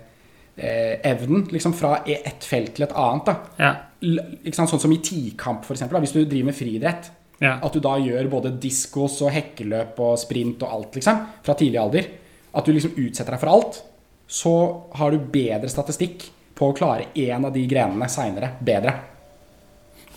liksom 1.51 1.73
fra 1.73 2.03
ett 2.05 2.43
felt 2.43 2.75
til 2.75 2.85
et 2.85 2.97
annet. 2.97 3.31
Ja. 3.57 3.75
Sånn 4.55 4.79
som 4.79 4.91
i 4.91 4.99
tikamp, 5.03 5.63
f.eks. 5.63 5.87
Hvis 5.91 6.15
du 6.15 6.23
driver 6.23 6.51
med 6.51 6.57
friidrett, 6.57 7.15
ja. 7.39 7.53
At 7.63 7.71
du 7.71 7.79
da 7.79 7.93
gjør 7.95 8.27
både 8.27 8.49
diskos 8.59 9.21
og 9.23 9.29
hekkeløp 9.31 9.95
og 10.03 10.17
sprint 10.19 10.59
og 10.65 10.73
alt, 10.75 10.97
liksom, 10.99 11.21
fra 11.45 11.53
tidlig 11.55 11.79
alder. 11.79 12.09
At 12.51 12.67
du 12.67 12.73
liksom 12.75 12.97
utsetter 12.99 13.31
deg 13.31 13.39
for 13.39 13.51
alt. 13.53 13.77
Så 14.27 14.51
har 14.99 15.15
du 15.15 15.23
bedre 15.31 15.69
statistikk 15.71 16.25
på 16.59 16.67
å 16.67 16.75
klare 16.75 17.05
én 17.15 17.47
av 17.47 17.53
de 17.55 17.63
grenene 17.71 18.09
seinere 18.11 18.51
bedre. 18.59 18.91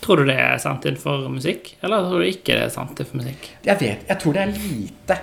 Tror 0.03 0.19
du 0.19 0.27
det 0.27 0.35
er 0.35 0.59
sant 0.59 0.83
innenfor 0.83 1.23
musikk, 1.31 1.77
eller 1.79 2.09
tror 2.09 2.19
du 2.19 2.27
ikke 2.27 2.57
det 2.57 2.65
er 2.65 2.73
sant 2.75 2.91
innenfor 2.91 3.21
musikk? 3.21 3.47
Jeg 3.69 3.79
vet, 3.79 4.03
jeg 4.09 4.19
tror 4.19 4.35
det 4.35 4.43
er 4.43 4.51
lite 4.57 5.19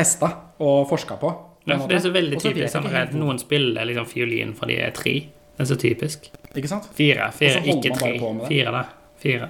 testa 0.00 0.30
og 0.64 0.88
forska 0.88 1.20
på. 1.20 1.34
Det 1.64 1.96
er 1.96 2.02
så 2.04 2.12
veldig 2.12 2.40
typisk 2.42 2.72
samarbeid. 2.72 3.14
noen 3.16 3.38
spiller 3.40 3.86
liksom 3.88 4.08
fiolin 4.10 4.52
fra 4.56 4.68
de 4.68 4.76
er 4.84 4.92
tre. 4.96 5.14
Det 5.54 5.64
er 5.64 5.70
så 5.70 5.78
typisk. 5.80 6.28
Ikke 6.54 6.70
sant? 6.70 6.90
Fire, 6.96 7.30
fire 7.34 7.62
ikke 7.72 7.94
tre. 7.94 8.10
Fire, 8.48 8.74
da. 8.74 8.82
Fire. 9.22 9.48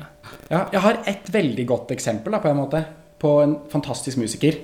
Ja, 0.51 0.61
jeg 0.73 0.83
har 0.85 1.01
et 1.11 1.31
veldig 1.33 1.67
godt 1.67 1.91
eksempel 1.97 2.37
da, 2.37 2.41
på 2.45 2.51
en 2.51 2.61
måte, 2.61 2.85
på 3.19 3.33
en 3.43 3.57
fantastisk 3.73 4.21
musiker. 4.21 4.61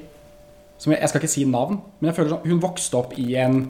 Som 0.80 0.94
jeg, 0.94 1.00
jeg, 1.02 1.10
skal 1.10 1.20
ikke 1.20 1.32
si 1.32 1.44
navn, 1.48 1.80
men 1.98 2.10
jeg 2.10 2.16
føler 2.16 2.34
sånn, 2.34 2.46
hun 2.46 2.60
vokste 2.62 3.00
opp 3.00 3.16
i 3.20 3.26
en, 3.40 3.64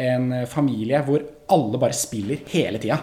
en 0.00 0.30
familie 0.50 1.02
hvor 1.06 1.22
alle 1.52 1.82
bare 1.82 1.94
spiller 1.94 2.40
hele 2.54 2.80
tida. 2.82 2.98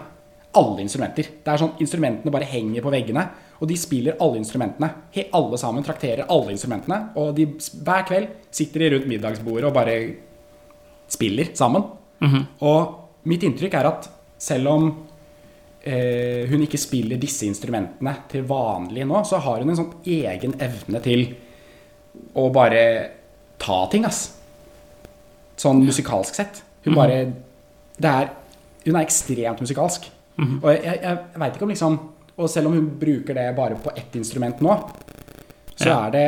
Alle 0.59 0.81
instrumenter. 0.83 1.29
Det 1.43 1.53
er 1.53 1.61
sånn, 1.61 1.75
Instrumentene 1.83 2.33
bare 2.33 2.49
henger 2.49 2.83
på 2.83 2.91
veggene, 2.91 3.27
og 3.59 3.67
de 3.67 3.75
spiller 3.77 4.17
alle 4.23 4.39
instrumentene. 4.39 4.89
He, 5.11 5.25
alle 5.35 5.59
sammen 5.59 5.83
trakterer 5.83 6.29
alle 6.31 6.55
instrumentene, 6.55 6.99
og 7.19 7.33
de, 7.35 7.45
hver 7.83 8.05
kveld 8.07 8.27
sitter 8.55 8.85
de 8.85 8.91
rundt 8.95 9.09
middagsbordet 9.11 9.67
og 9.67 9.75
bare 9.75 9.97
spiller 11.11 11.51
sammen. 11.53 11.83
Mm 12.19 12.27
-hmm. 12.29 12.45
Og 12.59 13.09
mitt 13.23 13.43
inntrykk 13.43 13.73
er 13.73 13.87
at 13.87 14.09
selv 14.37 14.67
om 14.67 14.95
eh, 15.83 16.49
hun 16.49 16.61
ikke 16.61 16.77
spiller 16.77 17.17
disse 17.17 17.45
instrumentene 17.45 18.15
til 18.29 18.43
vanlig 18.43 19.05
nå, 19.07 19.23
så 19.23 19.37
har 19.37 19.59
hun 19.59 19.69
en 19.69 19.75
sånn 19.75 19.93
egen 20.05 20.55
evne 20.61 20.99
til 20.99 21.35
å 22.35 22.49
bare 22.49 23.09
ta 23.59 23.87
ting, 23.91 24.05
ass. 24.05 24.37
Sånn 25.57 25.83
musikalsk 25.85 26.35
sett. 26.35 26.63
Hun 26.85 26.93
mhm. 26.93 26.99
bare 26.99 27.33
Det 27.97 28.09
er 28.09 28.29
Hun 28.85 28.95
er 28.95 29.01
ekstremt 29.01 29.59
musikalsk. 29.59 30.09
Mm 30.37 30.47
-hmm. 30.47 30.63
Og 30.63 30.71
jeg, 30.71 30.83
jeg, 30.83 31.01
jeg 31.03 31.39
veit 31.39 31.53
ikke 31.55 31.63
om 31.63 31.69
liksom 31.69 31.99
Og 32.39 32.49
selv 32.51 32.69
om 32.69 32.77
hun 32.77 32.87
bruker 32.99 33.35
det 33.35 33.49
bare 33.57 33.77
på 33.83 33.91
ett 33.99 34.15
instrument 34.15 34.61
nå, 34.63 34.77
så 35.75 35.89
ja. 35.89 35.97
er 36.07 36.15
det 36.15 36.27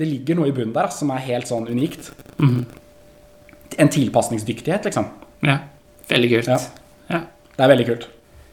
Det 0.00 0.06
ligger 0.06 0.38
noe 0.38 0.48
i 0.48 0.52
bunnen 0.54 0.72
der 0.72 0.88
som 0.94 1.10
er 1.12 1.18
helt 1.26 1.48
sånn 1.50 1.66
unikt. 1.68 2.12
Mm 2.38 2.48
-hmm. 2.48 2.64
En 3.76 3.88
tilpasningsdyktighet, 3.88 4.84
liksom. 4.84 5.04
Ja. 5.40 5.58
Veldig 6.08 6.30
kult. 6.30 6.46
Ja. 6.46 6.58
ja. 7.08 7.20
Det 7.56 7.64
er 7.64 7.68
veldig 7.68 7.86
kult. 7.86 8.08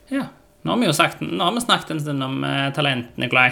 Ja. 0.10 0.26
Nå 0.62 0.72
har 0.72 0.80
vi 0.80 0.86
jo 0.86 0.94
sagt, 0.94 1.22
nå 1.22 1.44
har 1.44 1.54
vi 1.54 1.62
snakket 1.62 1.92
en 1.92 2.02
stund 2.02 2.24
om 2.24 2.44
uh, 2.44 2.74
talent, 2.74 3.18
Nikolai. 3.18 3.52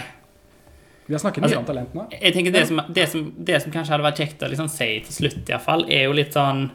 Vi 1.06 1.14
har 1.14 1.18
snakket 1.18 1.42
Altså, 1.42 1.56
mye 1.56 1.60
om 1.60 1.66
talent 1.66 1.94
nå. 1.94 2.04
Jeg 2.12 2.34
tenker 2.34 2.52
det 2.52 2.66
som, 2.66 2.80
det, 2.88 3.08
som, 3.08 3.34
det 3.38 3.62
som 3.62 3.72
kanskje 3.72 3.94
hadde 3.94 4.04
vært 4.04 4.18
kjekt 4.18 4.42
å 4.42 4.50
liksom 4.50 4.68
si 4.68 4.88
til 5.06 5.14
slutt, 5.14 5.38
i 5.48 5.52
hvert 5.52 5.64
fall, 5.64 5.86
er 5.88 6.02
jo 6.08 6.12
litt 6.12 6.34
sånn 6.34 6.70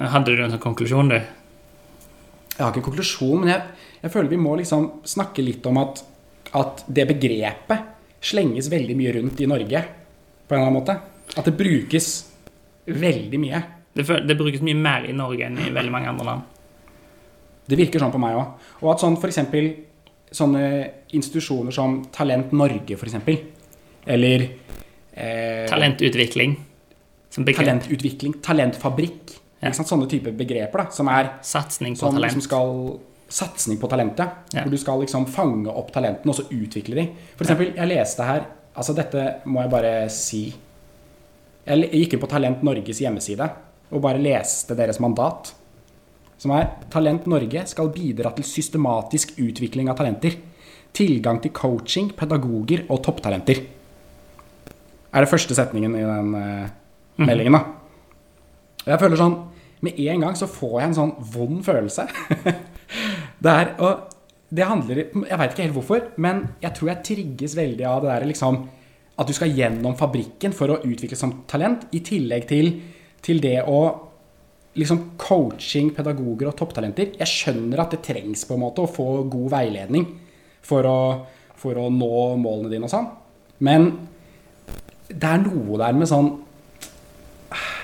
Hadde 0.00 0.32
du 0.32 0.40
en 0.42 0.50
sånn 0.50 0.62
konklusjon, 0.62 1.12
du? 1.12 1.18
Jeg 1.20 2.58
har 2.58 2.70
ikke 2.70 2.80
en 2.80 2.86
konklusjon, 2.86 3.40
men 3.42 3.50
jeg, 3.52 3.60
jeg 4.02 4.10
føler 4.10 4.32
vi 4.32 4.40
må 4.40 4.56
liksom 4.58 4.88
snakke 5.06 5.44
litt 5.44 5.66
om 5.70 5.78
at, 5.82 6.02
at 6.58 6.84
det 6.90 7.06
begrepet 7.12 7.90
slenges 8.22 8.70
veldig 8.70 8.96
mye 8.98 9.12
rundt 9.18 9.40
i 9.42 9.48
Norge, 9.50 9.82
på 10.46 10.54
en 10.54 10.58
eller 10.58 10.68
annen 10.68 10.78
måte. 10.80 10.96
At 11.38 11.46
det 11.48 11.54
brukes 11.58 12.08
veldig 12.86 13.40
mye. 13.40 13.62
Det, 13.94 14.04
det 14.26 14.36
brukes 14.38 14.64
mye 14.64 14.78
mer 14.78 15.06
i 15.08 15.14
Norge 15.16 15.46
enn 15.46 15.58
i 15.62 15.70
veldig 15.74 15.94
mange 15.94 16.10
andre 16.10 16.26
land. 16.28 16.42
Det 17.66 17.78
virker 17.78 18.02
sånn 18.02 18.12
på 18.14 18.20
meg 18.20 18.36
òg. 18.36 18.68
Og 18.82 18.90
at 18.92 19.02
sånn 19.02 19.16
eksempel 19.30 19.70
sånne 20.32 20.64
institusjoner 21.14 21.74
som 21.74 22.00
Talent 22.14 22.52
Norge, 22.56 22.96
eksempel, 23.10 23.38
eller 24.08 24.46
eh, 24.48 25.66
Talentutvikling. 25.70 26.56
Som 27.32 27.46
talentutvikling, 27.48 28.34
talentfabrikk, 28.44 29.38
Ja. 29.62 29.70
sånne 29.72 30.08
typer 30.10 30.34
begreper 30.36 30.82
da, 30.82 30.90
som 30.90 31.08
er 31.08 31.38
Satsing 31.40 31.94
på 31.94 32.00
som 32.00 32.14
talent. 32.16 32.32
Som 32.32 32.42
skal 32.44 32.98
Satsing 33.32 33.78
på 33.80 33.88
talentet. 33.88 34.42
Ja. 34.52 34.62
Hvor 34.62 34.72
du 34.72 34.80
skal 34.80 35.00
liksom 35.00 35.24
fange 35.30 35.72
opp 35.72 35.92
talentene 35.94 36.34
og 36.34 36.36
så 36.36 36.48
utvikle 36.52 36.98
dem. 36.98 37.14
For 37.36 37.46
eksempel, 37.46 37.72
jeg 37.78 37.92
leste 37.94 38.28
her 38.28 38.50
Altså, 38.72 38.94
dette 38.96 39.22
må 39.52 39.60
jeg 39.60 39.68
bare 39.68 39.88
si. 40.08 40.46
Jeg 41.66 41.88
gikk 41.92 42.14
inn 42.16 42.22
på 42.22 42.28
Talent 42.30 42.62
Norges 42.64 43.02
hjemmeside 43.02 43.50
og 43.92 44.00
bare 44.00 44.22
leste 44.22 44.72
deres 44.78 44.96
mandat. 45.04 45.50
Som 46.40 46.54
er 46.56 46.70
Talent 46.90 47.28
Norge 47.30 47.66
skal 47.68 47.92
bidra 47.92 48.32
til 48.32 48.48
systematisk 48.48 49.36
utvikling 49.44 49.90
av 49.92 49.98
talenter. 50.00 50.38
Tilgang 50.96 51.38
til 51.44 51.52
coaching, 51.52 52.10
pedagoger 52.16 52.86
og 52.88 53.02
topptalenter. 53.04 53.60
Er 55.12 55.24
det 55.24 55.28
første 55.30 55.54
setningen 55.56 55.94
i 55.96 56.02
den 56.08 56.32
uh, 56.32 56.72
meldingen, 57.20 57.58
da. 57.58 57.62
Jeg 58.88 58.98
føler 58.98 59.20
sånn 59.20 59.34
Med 59.82 59.98
en 60.00 60.24
gang 60.24 60.36
så 60.38 60.48
får 60.50 60.74
jeg 60.78 60.88
en 60.88 60.96
sånn 60.96 61.12
vond 61.34 61.62
følelse. 61.66 62.06
det 63.42 63.52
er 63.52 63.72
Og 63.82 64.08
det 64.52 64.68
handler 64.68 65.02
Jeg 65.02 65.38
veit 65.40 65.52
ikke 65.54 65.64
helt 65.64 65.76
hvorfor, 65.76 66.06
men 66.20 66.44
jeg 66.62 66.76
tror 66.76 66.92
jeg 66.92 67.04
trigges 67.08 67.56
veldig 67.56 67.86
av 67.88 68.02
det 68.04 68.10
der 68.12 68.28
liksom 68.30 68.62
At 69.18 69.28
du 69.28 69.34
skal 69.36 69.52
gjennom 69.56 69.96
fabrikken 69.98 70.54
for 70.56 70.72
å 70.72 70.80
utvikle 70.84 71.18
som 71.18 71.42
talent, 71.50 71.86
i 71.92 72.00
tillegg 72.04 72.46
til, 72.48 72.72
til 73.22 73.42
det 73.44 73.58
å 73.68 73.82
liksom 74.72 75.02
coaching, 75.20 75.90
pedagoger 75.92 76.48
og 76.48 76.56
topptalenter. 76.56 77.10
Jeg 77.20 77.28
skjønner 77.28 77.82
at 77.82 77.92
det 77.92 78.00
trengs 78.06 78.46
på 78.48 78.56
en 78.56 78.62
måte 78.64 78.80
å 78.80 78.88
få 78.88 79.26
god 79.28 79.50
veiledning 79.52 80.06
for 80.64 80.88
å, 80.88 80.98
for 81.60 81.76
å 81.76 81.90
nå 81.92 82.12
målene 82.40 82.72
dine 82.72 82.88
og 82.88 82.94
sånn. 82.94 83.10
Men 83.68 83.90
det 85.12 85.28
er 85.28 85.44
noe 85.44 85.76
der 85.82 85.98
med 85.98 86.08
sånn 86.08 86.32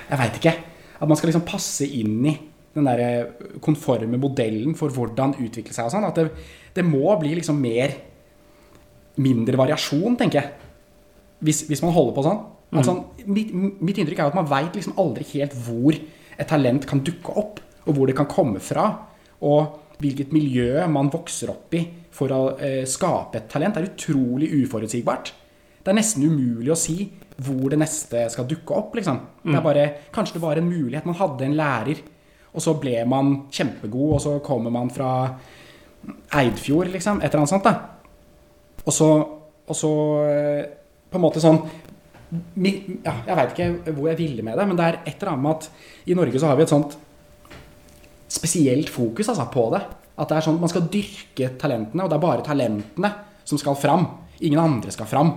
Jeg 0.09 0.19
veit 0.23 0.41
ikke. 0.41 0.55
At 0.99 1.11
man 1.11 1.19
skal 1.21 1.29
liksom 1.29 1.47
passe 1.47 1.85
inn 1.85 2.25
i 2.25 2.33
den 2.79 2.89
der 2.89 3.59
konforme 3.65 4.21
modellen 4.21 4.77
for 4.79 4.95
hvordan 4.95 5.37
utvikle 5.39 5.75
seg 5.75 5.89
og 5.89 5.95
sånn. 5.95 6.07
At 6.09 6.21
det, 6.21 6.29
det 6.77 6.87
må 6.87 7.11
bli 7.21 7.37
liksom 7.41 7.61
mer 7.63 8.05
Mindre 9.19 9.59
variasjon, 9.59 10.15
tenker 10.15 10.39
jeg. 10.39 10.69
Hvis, 11.43 11.65
hvis 11.67 11.81
man 11.83 11.91
holder 11.91 12.13
på 12.15 12.23
sånn. 12.23 12.37
At 12.79 12.87
sånn 12.87 13.01
mitt, 13.27 13.51
mitt 13.83 13.99
inntrykk 13.99 14.21
er 14.23 14.29
at 14.31 14.37
man 14.39 14.47
veit 14.47 14.77
liksom 14.79 14.95
aldri 15.03 15.25
helt 15.33 15.57
hvor 15.65 15.97
et 15.99 16.47
talent 16.47 16.87
kan 16.87 17.03
dukke 17.03 17.35
opp, 17.41 17.59
og 17.89 17.97
hvor 17.97 18.07
det 18.07 18.15
kan 18.15 18.29
komme 18.31 18.63
fra. 18.63 18.85
Og 19.43 19.99
hvilket 19.99 20.31
miljø 20.35 20.85
man 20.93 21.11
vokser 21.11 21.51
opp 21.51 21.75
i 21.75 21.83
for 22.15 22.35
å 22.35 22.43
eh, 22.63 22.85
skape 22.89 23.41
et 23.41 23.49
talent, 23.51 23.79
er 23.79 23.89
utrolig 23.91 24.51
uforutsigbart. 24.61 25.33
Det 25.83 25.91
er 25.91 25.99
nesten 25.99 26.27
umulig 26.29 26.73
å 26.75 26.79
si 26.79 27.09
hvor 27.47 27.71
det 27.73 27.79
neste 27.81 28.25
skal 28.33 28.47
dukke 28.51 28.75
opp. 28.75 28.97
liksom. 28.99 29.21
Det 29.45 29.55
er 29.57 29.65
bare, 29.65 29.85
Kanskje 30.15 30.39
det 30.39 30.43
var 30.43 30.59
en 30.59 30.69
mulighet. 30.69 31.07
Man 31.07 31.19
hadde 31.19 31.47
en 31.47 31.59
lærer, 31.59 32.03
og 32.59 32.65
så 32.65 32.75
ble 32.83 33.05
man 33.07 33.35
kjempegod, 33.55 34.15
og 34.17 34.23
så 34.23 34.35
kommer 34.45 34.73
man 34.75 34.91
fra 34.91 35.13
Eidfjord, 36.35 36.91
liksom. 36.91 37.21
Et 37.23 37.31
eller 37.31 37.45
annet 37.45 37.53
sånt. 37.53 37.69
da. 37.69 38.83
Og 38.85 38.95
så, 38.95 39.09
og 39.69 39.77
så 39.77 39.93
eh, 40.27 40.65
på 41.09 41.19
en 41.19 41.25
måte 41.25 41.43
sånn 41.43 41.59
ja, 42.61 43.13
Jeg 43.25 43.37
veit 43.39 43.53
ikke 43.55 43.93
hvor 43.97 44.09
jeg 44.11 44.19
ville 44.19 44.45
med 44.45 44.59
det, 44.61 44.67
men 44.69 44.77
det 44.77 44.85
er 44.85 44.99
et 45.01 45.15
eller 45.15 45.31
annet 45.33 45.45
med 45.47 45.55
at 45.55 46.09
i 46.11 46.17
Norge 46.17 46.41
så 46.41 46.51
har 46.51 46.59
vi 46.59 46.67
et 46.67 46.73
sånt 46.73 46.97
spesielt 48.29 48.91
fokus 48.93 49.31
altså, 49.33 49.47
på 49.53 49.69
det. 49.73 49.81
At 50.19 50.29
det 50.29 50.37
er 50.37 50.45
sånn 50.49 50.59
man 50.61 50.73
skal 50.73 50.91
dyrke 50.93 51.53
talentene, 51.61 52.05
og 52.05 52.11
det 52.11 52.19
er 52.19 52.27
bare 52.27 52.45
talentene 52.45 53.13
som 53.49 53.61
skal 53.61 53.79
fram. 53.81 54.05
Ingen 54.45 54.61
andre 54.61 54.93
skal 54.93 55.09
fram. 55.09 55.33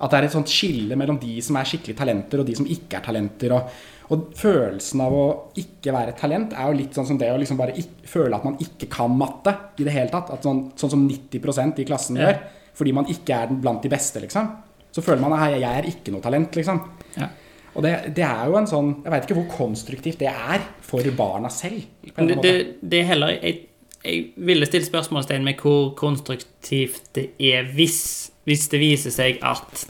At 0.00 0.10
det 0.12 0.18
er 0.18 0.26
et 0.30 0.32
sånt 0.32 0.48
skille 0.48 0.96
mellom 0.96 1.18
de 1.20 1.34
som 1.44 1.56
er 1.60 1.68
skikkelig 1.68 1.96
talenter, 1.98 2.40
og 2.40 2.46
de 2.48 2.54
som 2.56 2.66
ikke 2.66 2.96
er 2.96 3.04
talenter. 3.04 3.52
Og, 3.52 3.74
og 4.14 4.30
følelsen 4.40 5.02
av 5.04 5.12
å 5.14 5.24
ikke 5.60 5.92
være 5.92 6.14
talent 6.18 6.54
er 6.56 6.70
jo 6.70 6.78
litt 6.78 6.96
sånn 6.96 7.06
som 7.10 7.18
det 7.20 7.28
å 7.30 7.36
liksom 7.38 7.58
bare 7.60 7.76
ikke, 7.78 8.06
føle 8.08 8.38
at 8.38 8.46
man 8.48 8.56
ikke 8.64 8.88
kan 8.90 9.12
matte 9.20 9.52
i 9.78 9.84
det 9.84 9.92
hele 9.94 10.08
tatt. 10.10 10.32
At 10.34 10.46
sånn, 10.48 10.70
sånn 10.80 10.94
som 10.96 11.04
90% 11.08 11.78
i 11.84 11.86
klassen 11.90 12.16
Ja. 12.16 12.30
gjør. 12.30 12.40
Fordi 12.80 12.92
man 12.96 13.06
ikke 13.12 13.36
er 13.36 13.46
den 13.50 13.60
blant 13.60 13.82
de 13.84 13.90
beste, 13.92 14.20
liksom. 14.24 14.48
Så 14.90 15.02
føler 15.04 15.20
man 15.20 15.34
at 15.36 15.52
jeg 15.52 15.62
er 15.68 15.86
ikke 15.90 16.10
noe 16.14 16.24
talent, 16.24 16.56
liksom. 16.56 16.80
Ja. 17.20 17.28
Og 17.74 17.82
det, 17.84 18.14
det 18.16 18.24
er 18.26 18.48
jo 18.50 18.56
en 18.58 18.66
sånn 18.66 18.88
Jeg 19.04 19.12
veit 19.12 19.26
ikke 19.28 19.36
hvor 19.38 19.50
konstruktivt 19.68 20.18
det 20.18 20.26
er 20.32 20.64
for 20.82 21.06
barna 21.14 21.48
selv. 21.54 21.84
på 22.08 22.18
en 22.18 22.26
Det, 22.26 22.38
det, 22.42 22.54
det 22.82 22.98
er 22.98 23.06
heller 23.12 23.36
jeg, 23.36 23.60
jeg 24.02 24.24
ville 24.36 24.66
stilt 24.66 24.88
spørsmålstegn 24.88 25.44
med 25.46 25.60
hvor 25.62 25.92
konstruktivt 25.94 27.12
det 27.14 27.28
er 27.38 27.68
hvis, 27.76 28.29
hvis 28.48 28.68
det 28.72 28.80
viser 28.80 29.14
seg 29.14 29.40
at, 29.46 29.84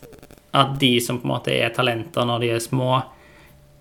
at 0.57 0.77
de 0.81 0.93
som 1.03 1.21
på 1.21 1.29
en 1.29 1.35
måte 1.35 1.55
er 1.55 1.73
talenter 1.75 2.27
når 2.27 2.45
de 2.45 2.53
er 2.57 2.63
små, 2.65 3.01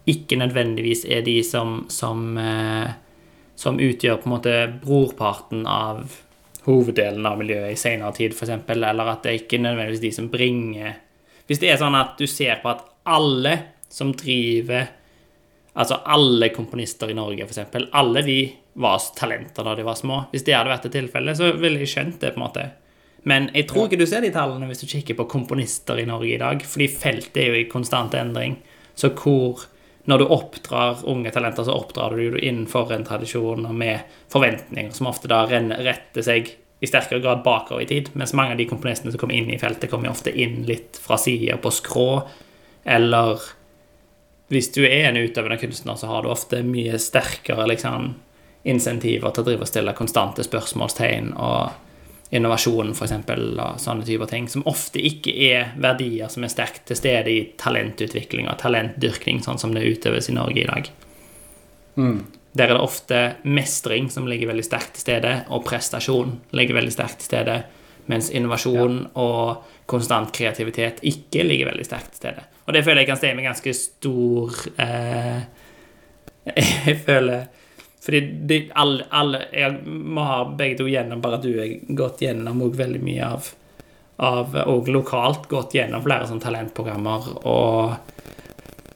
ikke 0.09 0.39
nødvendigvis 0.39 1.05
er 1.09 1.21
de 1.25 1.37
som, 1.45 1.83
som, 1.91 2.37
eh, 2.37 2.89
som 3.59 3.79
utgjør 3.81 4.21
på 4.21 4.29
en 4.29 4.35
måte 4.35 4.55
brorparten 4.83 5.65
av 5.69 6.05
hoveddelen 6.65 7.25
av 7.25 7.39
miljøet 7.39 7.73
i 7.73 7.79
senere 7.79 8.13
tid, 8.17 8.35
f.eks., 8.35 8.69
eller 8.69 9.11
at 9.13 9.25
det 9.25 9.35
ikke 9.41 9.59
er 9.59 9.65
nødvendigvis 9.69 10.05
de 10.05 10.15
som 10.15 10.29
bringer 10.31 10.97
Hvis 11.49 11.61
det 11.63 11.71
er 11.71 11.79
sånn 11.81 11.97
at 11.97 12.17
du 12.19 12.27
ser 12.29 12.59
på 12.61 12.69
at 12.69 12.83
alle 13.09 13.55
som 13.89 14.11
driver 14.13 14.91
Altså 15.79 16.01
alle 16.11 16.49
komponister 16.53 17.09
i 17.09 17.15
Norge, 17.15 17.45
eksempel, 17.45 17.85
alle 17.95 18.21
de 18.25 18.39
var 18.81 18.99
talenter 19.15 19.63
da 19.63 19.75
de 19.77 19.85
var 19.85 19.95
små. 19.95 20.17
Hvis 20.31 20.43
det 20.43 20.55
hadde 20.57 20.73
vært 20.73 20.87
et 20.89 20.95
tilfelle, 20.97 21.35
så 21.37 21.53
ville 21.55 21.79
jeg 21.79 21.91
skjønt 21.93 22.17
det, 22.19 22.33
på 22.33 22.41
en 22.41 22.43
måte. 22.43 22.65
Men 23.27 23.49
jeg 23.53 23.67
tror 23.69 23.87
ikke 23.87 23.99
du 23.99 24.07
ser 24.07 24.23
de 24.23 24.31
tallene 24.35 24.69
hvis 24.69 24.83
du 24.83 24.87
kikker 24.89 25.17
på 25.19 25.27
komponister 25.31 25.99
i 25.99 26.07
Norge 26.07 26.31
i 26.35 26.39
dag, 26.41 26.63
fordi 26.63 26.87
feltet 26.91 27.41
er 27.41 27.51
jo 27.51 27.59
i 27.59 27.67
konstant 27.71 28.15
endring. 28.17 28.59
Så 28.95 29.13
hvor 29.15 29.67
Når 30.09 30.17
du 30.17 30.25
oppdrar 30.25 31.03
unge 31.05 31.29
talenter, 31.29 31.63
så 31.63 31.73
oppdrar 31.75 32.15
du 32.15 32.21
jo 32.23 32.37
innenfor 32.39 32.89
en 32.95 33.03
tradisjon 33.05 33.65
og 33.67 33.75
med 33.75 33.99
forventninger 34.31 34.95
som 34.95 35.05
ofte 35.11 35.29
da 35.29 35.43
retter 35.45 36.23
seg 36.25 36.49
i 36.79 36.87
sterkere 36.87 37.19
grad 37.21 37.43
bakover 37.43 37.83
i 37.83 37.85
tid, 37.85 38.09
mens 38.17 38.33
mange 38.33 38.55
av 38.55 38.57
de 38.57 38.65
komponistene 38.65 39.11
som 39.11 39.19
kommer 39.21 39.37
inn 39.37 39.51
i 39.51 39.59
feltet, 39.59 39.89
kommer 39.91 40.09
jo 40.09 40.15
ofte 40.15 40.31
inn 40.33 40.63
litt 40.65 40.97
fra 41.03 41.19
sida 41.19 41.59
på 41.61 41.69
skrå, 41.75 42.07
eller 42.89 43.43
hvis 44.49 44.71
du 44.73 44.81
er 44.87 45.11
en 45.11 45.19
utøvende 45.19 45.59
kunstner, 45.61 45.99
så 45.99 46.09
har 46.09 46.23
du 46.23 46.31
ofte 46.31 46.63
mye 46.65 46.97
sterkere 46.97 47.67
liksom, 47.69 48.13
insentiver 48.63 49.35
til 49.35 49.43
å 49.43 49.49
drive 49.51 49.67
og 49.67 49.69
stille 49.69 49.93
konstante 49.97 50.43
spørsmålstegn 50.47 51.35
og 51.35 51.88
innovasjon, 52.29 52.91
f.eks., 52.93 53.13
og 53.25 53.79
sånne 53.81 54.05
typer 54.05 54.29
ting, 54.29 54.49
som 54.51 54.65
ofte 54.69 55.01
ikke 55.01 55.33
er 55.49 55.71
verdier 55.81 56.29
som 56.29 56.45
er 56.45 56.53
sterkt 56.53 56.85
til 56.89 56.99
stede 56.99 57.31
i 57.33 57.39
talentutvikling 57.57 58.49
og 58.51 58.59
talentdyrkning, 58.61 59.41
sånn 59.45 59.61
som 59.61 59.73
det 59.73 59.87
utøves 59.87 60.29
i 60.29 60.35
Norge 60.37 60.61
i 60.61 60.67
dag. 60.69 60.91
Der 62.53 62.69
er 62.69 62.77
det 62.77 62.85
ofte 62.85 63.19
mestring 63.43 64.09
som 64.13 64.29
ligger 64.29 64.51
veldig 64.51 64.65
sterkt 64.65 64.95
til 64.97 65.07
stede, 65.07 65.33
og 65.49 65.65
prestasjon 65.65 66.37
ligger 66.57 66.79
veldig 66.79 66.93
sterkt 66.93 67.21
til 67.23 67.31
stede, 67.31 67.57
mens 68.09 68.31
innovasjon 68.33 69.03
og 69.21 69.65
konstant 69.89 70.31
kreativitet 70.33 71.01
ikke 71.05 71.45
ligger 71.45 71.71
veldig 71.71 71.85
sterkt 71.85 72.13
til 72.13 72.23
stede. 72.23 72.45
Og 72.65 72.73
det 72.73 72.83
føler 72.85 73.03
jeg 73.03 73.09
kan 73.09 73.21
stemme 73.21 73.45
ganske 73.45 73.73
stor 73.73 74.57
eh, 74.81 75.39
Jeg 76.87 77.01
føler 77.05 77.49
Fordi 77.99 78.19
de, 78.47 78.57
alle, 78.79 79.03
alle 79.11 79.41
Jeg 79.51 79.81
må 79.83 80.23
ha 80.23 80.43
begge 80.55 80.77
to 80.79 80.85
gjennom, 80.87 81.19
bare 81.21 81.41
du 81.43 81.51
har 81.59 81.73
gått 81.99 82.21
gjennom 82.23 82.61
og 82.63 82.77
veldig 82.79 83.01
mye 83.03 83.31
av 83.35 83.49
av 84.19 84.55
og 84.67 84.89
lokalt 84.91 85.45
gått 85.47 85.77
gjennom 85.77 86.03
flere 86.03 86.27
sånne 86.27 86.43
talentprogrammer 86.43 87.27
og 87.47 87.93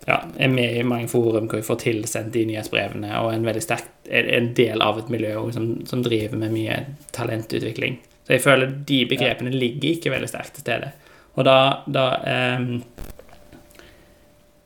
ja, 0.04 0.18
er 0.36 0.51
med 0.51 0.76
i 0.76 0.84
mange 0.84 1.08
forum 1.08 1.47
hvor 1.47 1.62
vi 1.62 1.68
får 1.68 1.80
tilsendt 1.86 2.34
de 2.36 2.43
nyhetsbrevene, 2.49 3.08
og 3.22 3.30
en 3.32 3.45
veldig 3.47 3.64
sterk, 3.64 3.88
er 4.04 4.28
en 4.36 4.49
del 4.58 4.84
av 4.84 4.99
et 4.99 5.12
miljø 5.14 5.38
som, 5.56 5.70
som 5.88 6.04
driver 6.04 6.41
med 6.41 6.51
mye 6.51 6.82
talentutvikling. 7.16 8.01
Så 8.28 8.36
jeg 8.36 8.43
føler 8.43 8.76
de 8.91 8.99
begrepene 9.08 9.54
ligger 9.56 9.93
ikke 9.93 10.12
veldig 10.12 10.32
sterkt 10.32 10.58
til 10.58 10.66
stede. 10.66 10.91
Og 11.39 11.47
da, 11.47 11.58
da 11.88 12.04
ehm, 12.30 12.68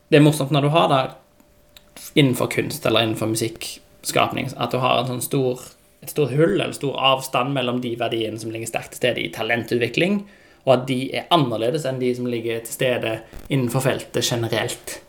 Det 0.08 0.18
er 0.18 0.24
morsomt 0.24 0.50
når 0.50 0.66
du 0.66 0.72
har 0.74 0.90
det 0.90 1.02
innenfor 2.18 2.50
kunst 2.50 2.86
eller 2.86 3.06
innenfor 3.06 3.30
musikkskapning, 4.00 4.50
at 4.56 4.70
du 4.72 4.78
har 4.82 5.00
en 5.00 5.12
sånn 5.14 5.24
stor 5.24 5.66
et 6.02 6.12
stort 6.12 6.30
hull 6.30 6.60
eller 6.60 6.72
stor 6.76 6.94
avstand 6.94 7.52
mellom 7.54 7.80
de 7.82 7.96
verdiene 7.98 8.38
som 8.38 8.52
ligger 8.54 8.70
sterkt 8.70 8.94
til 8.94 9.00
stede 9.02 9.22
i 9.22 9.32
talentutvikling, 9.34 10.22
og 10.66 10.72
at 10.76 10.86
de 10.86 10.98
er 11.16 11.28
annerledes 11.34 11.86
enn 11.88 11.98
de 11.98 12.12
som 12.14 12.28
ligger 12.30 12.60
til 12.64 12.76
stede 12.76 13.14
innenfor 13.48 13.82
feltet 13.82 14.26
generelt. 14.26 15.00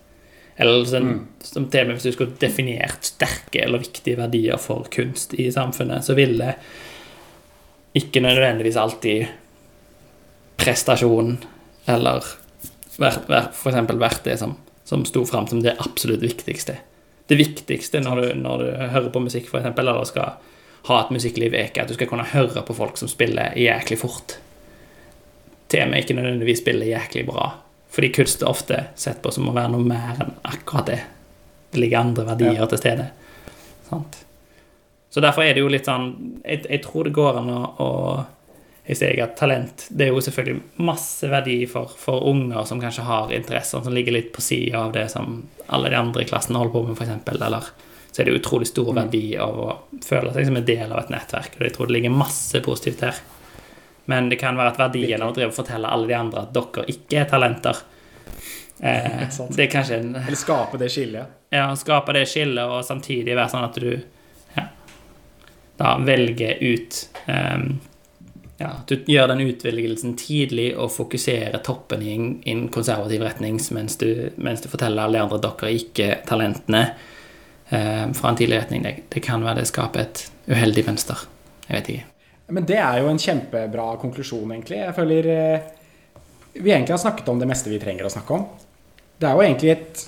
Eller 0.60 0.84
sånn, 0.88 1.12
som 1.46 1.70
til 1.72 1.86
og 1.86 1.92
med 1.92 2.00
hvis 2.00 2.10
du 2.10 2.16
skulle 2.16 2.40
definert 2.42 3.06
sterke 3.08 3.62
eller 3.64 3.84
viktige 3.84 4.20
verdier 4.20 4.60
for 4.60 4.90
kunst 4.92 5.36
i 5.38 5.48
samfunnet, 5.54 6.04
så 6.04 6.18
ville 6.18 6.56
ikke 7.96 8.24
nødvendigvis 8.24 8.80
alltid 8.80 9.30
prestasjon 10.60 11.38
eller 11.90 12.26
vært, 13.00 13.30
vært, 13.30 13.56
for 13.56 13.72
eksempel 13.72 14.02
vært 14.02 14.26
det 14.28 14.36
som, 14.42 14.58
som 14.88 15.06
sto 15.08 15.24
fram 15.28 15.48
som 15.48 15.64
det 15.64 15.78
absolutt 15.80 16.26
viktigste. 16.26 16.76
Det 17.30 17.38
viktigste 17.38 18.02
når 18.02 18.22
du, 18.22 18.28
når 18.42 18.62
du 18.64 18.70
hører 18.94 19.10
på 19.14 19.22
musikk, 19.22 19.52
eksempel, 19.54 19.88
eller 19.88 20.08
skal 20.10 20.32
ha 20.90 21.00
et 21.04 21.12
musikkliv, 21.14 21.54
er 21.54 21.68
ikke 21.70 21.84
at 21.84 21.92
du 21.92 21.94
skal 21.98 22.08
kunne 22.10 22.26
høre 22.32 22.64
på 22.66 22.74
folk 22.78 22.98
som 22.98 23.10
spiller 23.12 23.54
jæklig 23.60 24.00
fort. 24.02 24.38
Temaet 25.70 26.06
ikke 26.08 26.16
nødvendigvis 26.18 26.64
spiller 26.64 26.90
jæklig 26.90 27.26
bra. 27.28 27.52
Fordi 27.94 28.10
kunst 28.14 28.42
er 28.42 28.50
ofte 28.50 28.80
sett 28.98 29.22
på 29.22 29.32
som 29.34 29.50
å 29.50 29.54
være 29.54 29.74
noe 29.76 29.86
mer 29.86 30.18
enn 30.24 30.34
akkurat 30.46 30.90
det. 30.90 31.00
Det 31.74 31.82
ligger 31.84 32.00
andre 32.02 32.26
verdier 32.26 32.58
Ja. 32.64 32.66
til 32.70 32.82
stede. 32.82 33.10
Sant? 33.90 34.24
Så 35.10 35.22
derfor 35.22 35.42
er 35.44 35.54
det 35.54 35.62
jo 35.64 35.70
litt 35.70 35.86
sånn 35.90 36.40
Jeg, 36.46 36.66
jeg 36.70 36.82
tror 36.86 37.04
det 37.08 37.14
går 37.14 37.38
an 37.40 37.50
å, 37.50 37.62
å 37.82 38.26
jeg 38.90 38.98
ser 38.98 39.20
at 39.22 39.36
talent 39.38 39.84
Det 39.94 40.08
er 40.08 40.16
jo 40.16 40.22
selvfølgelig 40.26 40.82
masse 40.82 41.28
verdi 41.30 41.60
for, 41.70 41.92
for 41.94 42.26
unger 42.32 42.66
som 42.66 42.80
kanskje 42.82 43.06
har 43.06 43.34
interesser 43.36 43.84
som 43.86 43.94
ligger 43.94 44.16
litt 44.16 44.32
på 44.34 44.42
sida 44.42 44.80
av 44.88 44.96
det 44.96 45.06
som 45.14 45.44
alle 45.68 45.92
de 45.94 46.00
andre 46.00 46.24
i 46.24 46.30
klassen 46.30 46.58
holder 46.58 46.74
på 46.74 46.82
med, 46.88 46.98
f.eks. 46.98 47.44
Eller 47.46 47.68
så 48.10 48.22
er 48.24 48.26
det 48.26 48.40
utrolig 48.40 48.66
stor 48.68 48.90
verdi 48.98 49.38
av 49.38 49.60
å 49.62 49.68
føle 50.02 50.34
seg 50.34 50.48
som 50.50 50.58
en 50.58 50.66
del 50.66 50.90
av 50.90 51.04
et 51.04 51.12
nettverk. 51.14 51.60
Og 51.60 51.68
jeg 51.68 51.76
tror 51.76 51.90
det 51.90 51.96
ligger 52.00 52.16
masse 52.18 52.62
positivt 52.66 53.04
her. 53.06 53.20
Men 54.10 54.32
det 54.32 54.40
kan 54.42 54.58
være 54.58 54.74
at 54.74 54.82
verdien 54.82 55.22
av 55.22 55.30
å 55.30 55.36
drive 55.38 55.52
og 55.52 55.60
fortelle 55.60 55.92
alle 55.94 56.10
de 56.10 56.16
andre 56.18 56.42
at 56.48 56.56
dere 56.56 56.88
ikke 56.90 57.20
er 57.22 57.30
talenter 57.30 57.84
eh, 58.82 59.28
Det 59.54 59.68
er 59.68 59.70
kanskje 59.70 60.00
en 60.02 60.16
Eller 60.24 60.40
skape 60.40 60.80
det 60.82 60.90
skillet. 60.90 61.36
ja, 61.54 61.68
skape 61.78 62.18
det 62.18 62.26
skillet, 62.32 62.66
og 62.66 62.82
samtidig 62.88 63.38
være 63.38 63.54
sånn 63.54 63.68
at 63.68 63.78
du 63.78 63.92
ja, 64.58 64.66
da 65.78 65.94
velger 66.02 66.58
ut 66.66 67.04
ehm, 67.30 67.78
ja, 68.60 68.74
Du 68.88 68.98
gjør 69.08 69.30
den 69.32 69.46
utvelgelsen 69.48 70.18
tidlig 70.20 70.74
og 70.76 70.92
fokuserer 70.92 71.62
toppen 71.64 72.04
i 72.04 72.12
en, 72.52 72.66
konservativ 72.74 73.24
retning 73.24 73.60
mens 73.76 73.96
du, 74.02 74.30
mens 74.36 74.62
du 74.62 74.68
forteller 74.72 75.06
alle 75.06 75.18
de 75.18 75.24
andre 75.24 75.40
at 75.40 75.46
dere 75.48 75.70
er 75.70 75.80
ikke 75.80 76.10
talentene 76.28 76.84
eh, 77.70 78.06
fra 78.18 78.34
en 78.34 78.40
tidlig 78.40 78.60
retning. 78.60 78.84
Det, 78.84 78.96
det 79.16 79.24
kan 79.24 79.46
være 79.46 79.62
det 79.62 79.70
skaper 79.72 80.04
et 80.04 80.26
uheldig 80.52 80.86
mønster. 80.90 81.24
Jeg 81.70 81.78
vet 81.78 81.92
ikke. 81.96 82.06
Men 82.50 82.68
det 82.68 82.80
er 82.82 83.00
jo 83.00 83.10
en 83.12 83.22
kjempebra 83.22 83.88
konklusjon, 84.02 84.52
egentlig. 84.52 84.82
Jeg 84.82 84.96
føler 84.98 85.32
eh, 85.32 85.68
vi 86.60 86.74
egentlig 86.74 86.98
har 86.98 87.04
snakket 87.06 87.30
om 87.32 87.40
det 87.40 87.48
meste 87.48 87.72
vi 87.72 87.80
trenger 87.80 88.08
å 88.08 88.12
snakke 88.12 88.36
om. 88.36 88.48
Det 89.20 89.28
er 89.28 89.38
jo 89.38 89.46
egentlig 89.46 89.76
et 89.76 90.08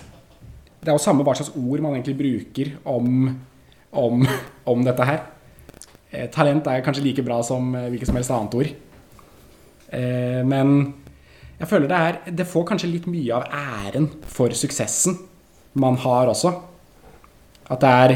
Det 0.82 0.89
er 0.89 0.97
jo 0.97 1.04
samme 1.04 1.22
hva 1.22 1.36
slags 1.38 1.54
ord 1.54 1.82
man 1.84 1.93
egentlig 1.93 2.16
bruker 2.18 2.72
om, 2.89 3.28
om, 3.93 4.24
om 4.66 4.84
dette 4.84 5.06
her. 5.06 5.20
Eh, 6.12 6.28
talent 6.32 6.68
er 6.68 6.84
kanskje 6.84 7.05
like 7.05 7.24
bra 7.24 7.39
som 7.45 7.72
eh, 7.76 7.88
hvilket 7.91 8.09
som 8.09 8.18
helst 8.20 8.34
annet 8.36 8.57
ord. 8.59 8.72
Eh, 9.95 10.41
men 10.47 10.76
jeg 11.62 11.70
føler 11.70 11.91
det 11.91 11.97
er 11.99 12.20
Det 12.39 12.47
får 12.47 12.68
kanskje 12.68 12.89
litt 12.89 13.07
mye 13.12 13.38
av 13.38 13.47
æren 13.53 14.09
for 14.28 14.51
suksessen 14.57 15.18
man 15.80 15.95
har 16.03 16.28
også. 16.28 16.51
At 17.72 17.84
det 17.84 17.91
er 18.03 18.16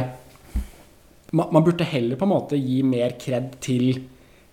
man, 1.36 1.64
burde 1.64 1.88
heller 1.88 2.20
på 2.20 2.28
en 2.28 2.32
måte 2.32 2.60
gi 2.60 2.82
mer 2.84 3.16
kred 3.20 3.58
til, 3.64 4.02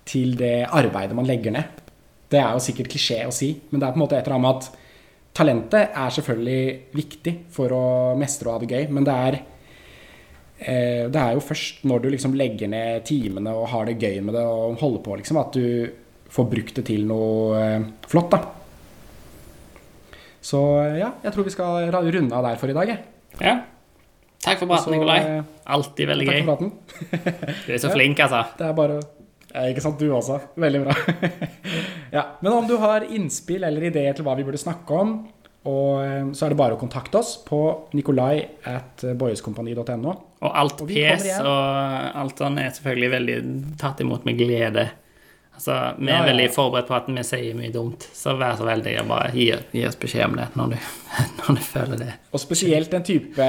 til 0.09 0.37
det 0.39 0.67
arbeidet 0.67 1.15
man 1.15 1.27
legger 1.27 1.55
ned. 1.55 1.83
Det 2.31 2.41
er 2.41 2.55
jo 2.55 2.63
sikkert 2.65 2.91
klisjé 2.91 3.21
å 3.27 3.35
si, 3.35 3.53
men 3.71 3.81
det 3.81 3.87
er 3.87 3.95
på 3.95 4.01
en 4.01 4.03
måte 4.03 4.19
et 4.19 4.27
eller 4.27 4.39
annet 4.39 4.47
med 4.47 4.63
at 4.63 4.71
talentet 5.37 5.99
er 5.99 6.15
selvfølgelig 6.17 6.63
viktig 6.97 7.35
for 7.55 7.75
å 7.77 7.85
mestre 8.19 8.51
og 8.51 8.57
ha 8.57 8.63
det 8.63 8.71
gøy, 8.73 8.89
men 8.95 9.07
det 9.07 9.15
er 9.29 9.39
det 10.63 11.19
er 11.19 11.35
jo 11.37 11.43
først 11.43 11.83
når 11.89 12.03
du 12.05 12.09
liksom 12.13 12.35
legger 12.39 12.69
ned 12.71 13.05
timene 13.09 13.51
og 13.57 13.69
har 13.73 13.89
det 13.89 13.99
gøy 14.03 14.21
med 14.23 14.35
det 14.37 14.43
og 14.47 14.79
holder 14.81 15.03
på, 15.07 15.17
liksom, 15.19 15.41
at 15.43 15.57
du 15.57 15.91
får 16.33 16.47
brukt 16.49 16.79
det 16.79 16.85
til 16.89 17.03
noe 17.09 17.59
eh, 17.61 17.87
flott, 18.09 18.31
da. 18.33 18.41
Så 20.43 20.59
ja, 20.99 21.13
jeg 21.23 21.35
tror 21.35 21.47
vi 21.47 21.53
skal 21.55 21.91
runde 21.93 22.35
av 22.35 22.47
der 22.49 22.59
for 22.61 22.73
i 22.73 22.77
dag, 22.77 22.89
jeg. 22.91 23.03
Ja. 23.43 23.57
Takk 24.43 24.59
for 24.59 24.71
praten, 24.73 24.97
Nikolai. 24.97 25.19
eh, 25.23 25.51
Alltid 25.71 26.09
veldig 26.11 26.27
Takk 26.27 26.39
gøy. 26.39 26.43
for 26.43 26.51
praten. 26.51 26.73
Du 27.67 27.75
er 27.77 27.83
så 27.83 27.93
flink, 27.95 28.23
altså. 28.25 28.41
Det 28.59 28.67
er 28.67 28.75
bare 28.79 28.97
ja, 29.53 29.67
Ikke 29.69 29.85
sant, 29.85 30.01
du 30.01 30.09
også. 30.17 30.41
Veldig 30.57 30.81
bra. 30.87 30.97
ja, 32.17 32.25
men 32.41 32.53
om 32.57 32.67
du 32.67 32.75
har 32.83 33.05
innspill 33.07 33.63
eller 33.69 33.87
ideer 33.91 34.17
til 34.17 34.27
hva 34.27 34.35
vi 34.39 34.47
burde 34.49 34.59
snakke 34.61 34.99
om, 34.99 35.15
og, 35.65 36.03
eh, 36.03 36.25
så 36.35 36.47
er 36.47 36.55
det 36.55 36.59
bare 36.59 36.75
å 36.75 36.81
kontakte 36.81 37.21
oss 37.21 37.37
på 37.47 37.61
nikolai 37.95 38.43
at 38.67 39.05
boyeskompani.no. 39.19 40.15
Og 40.43 40.57
alt 40.59 40.83
Og 40.83 40.91
pes 40.91 41.29
og 41.39 42.19
alt 42.19 42.43
sånn 42.43 42.59
er 42.59 42.75
selvfølgelig 42.75 43.13
veldig 43.13 43.39
tatt 43.79 44.03
imot 44.03 44.27
med 44.27 44.41
glede. 44.41 44.89
Altså, 45.53 45.95
Vi 45.99 46.09
er 46.09 46.17
Ja, 46.17 46.25
ja, 46.25 46.33
veldig 46.33 46.49
forberedt 46.51 46.89
på 46.89 46.97
at 46.97 47.07
vi 47.13 47.23
sier 47.23 47.55
mye 47.55 47.71
dumt, 47.71 48.09
så 48.17 48.33
vær 48.41 48.57
så 48.57 48.65
veldig 48.67 48.95
og 49.03 49.09
bare 49.13 49.31
gi, 49.37 49.53
gi 49.77 49.85
oss 49.87 49.99
beskjed 50.01 50.25
om 50.31 50.37
det 50.41 50.49
når 50.57 50.73
du, 50.73 50.77
når 51.43 51.59
du 51.59 51.63
føler 51.63 52.01
det. 52.01 52.13
Og 52.33 52.41
spesielt 52.41 52.95
en 52.95 53.05
type 53.07 53.49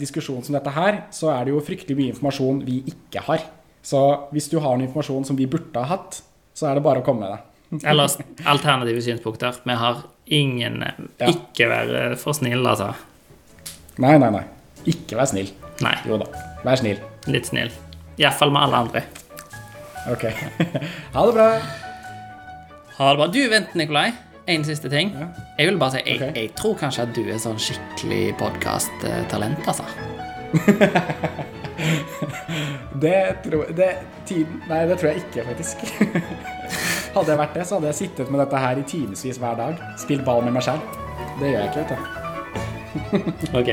diskusjon 0.00 0.42
som 0.46 0.56
dette 0.56 0.70
her, 0.70 1.02
så 1.10 1.32
er 1.34 1.44
det 1.44 1.52
jo 1.52 1.60
fryktelig 1.66 1.98
mye 1.98 2.14
informasjon 2.14 2.62
vi 2.64 2.80
ikke 2.94 3.24
har. 3.26 3.44
Så 3.82 4.00
hvis 4.32 4.48
du 4.48 4.60
har 4.60 4.78
noe 4.78 4.86
informasjon 4.86 5.26
som 5.26 5.36
vi 5.36 5.48
burde 5.50 5.82
ha 5.82 5.96
hatt, 5.96 6.22
så 6.54 6.70
er 6.70 6.78
det 6.78 6.86
bare 6.86 7.02
å 7.02 7.04
komme 7.04 7.26
med 7.26 7.34
det. 7.34 7.84
Eller 7.86 8.10
alternative 8.50 9.02
synspunkter. 9.02 9.60
Vi 9.66 9.76
har 9.78 10.00
ingen 10.30 10.84
Ja. 11.18 11.28
Ikke 11.28 11.68
være 11.68 12.16
for 12.16 12.32
snill, 12.36 12.66
altså. 12.66 12.92
Nei, 13.98 14.16
nei, 14.18 14.30
nei. 14.30 14.44
Ikke 14.88 15.18
vær 15.18 15.28
snill. 15.28 15.50
Nei, 15.84 15.96
Jo 16.06 16.16
da, 16.20 16.26
vær 16.64 16.80
snill. 16.80 17.00
litt 17.26 17.46
snill. 17.50 17.70
Iallfall 18.20 18.52
med 18.52 18.62
alle 18.62 18.76
andre. 18.76 19.02
Ok. 20.10 20.24
ha 21.14 21.26
det 21.26 21.34
bra. 21.36 21.48
Ha 22.96 23.10
det 23.10 23.18
bra. 23.20 23.26
Du, 23.26 23.40
vent, 23.52 23.74
Nikolai. 23.74 24.10
En 24.50 24.64
siste 24.64 24.88
ting. 24.90 25.12
Ja. 25.14 25.28
Jeg 25.58 25.68
vil 25.70 25.78
bare 25.78 25.98
si, 25.98 26.02
jeg, 26.06 26.16
okay. 26.16 26.32
jeg 26.34 26.54
tror 26.58 26.74
kanskje 26.80 27.04
at 27.06 27.14
du 27.14 27.22
er 27.28 27.38
sånn 27.38 27.60
skikkelig 27.60 28.34
podkasttalent, 28.40 29.68
altså. 29.68 29.84
Det 33.04 33.20
tror 33.44 33.70
det, 33.76 33.90
tiden, 34.28 34.62
Nei, 34.68 34.80
det 34.88 34.98
tror 35.00 35.12
jeg 35.12 35.22
ikke, 35.24 35.44
faktisk. 35.52 35.84
hadde 37.14 37.32
jeg 37.32 37.40
vært 37.40 37.56
det, 37.58 37.66
så 37.66 37.78
hadde 37.78 37.90
jeg 37.90 38.00
sittet 38.02 38.30
med 38.30 38.42
dette 38.44 38.64
her 38.64 38.80
i 38.80 38.84
timevis 38.86 39.40
hver 39.42 39.56
dag. 39.58 39.86
Spilt 40.00 40.26
ball 40.26 40.44
med 40.46 40.56
meg 40.58 40.66
sjøl. 40.66 40.82
Det 41.40 41.54
gjør 41.54 41.64
jeg 41.64 41.72
ikke, 41.72 41.80
vet 41.80 41.96
du. 41.96 43.56
Ok. 43.62 43.72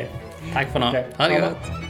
Takk 0.53 0.71
for 0.71 0.83
nå. 0.83 0.93
Okay. 0.93 1.11
Ha 1.19 1.29
det 1.33 1.43
godt. 1.43 1.86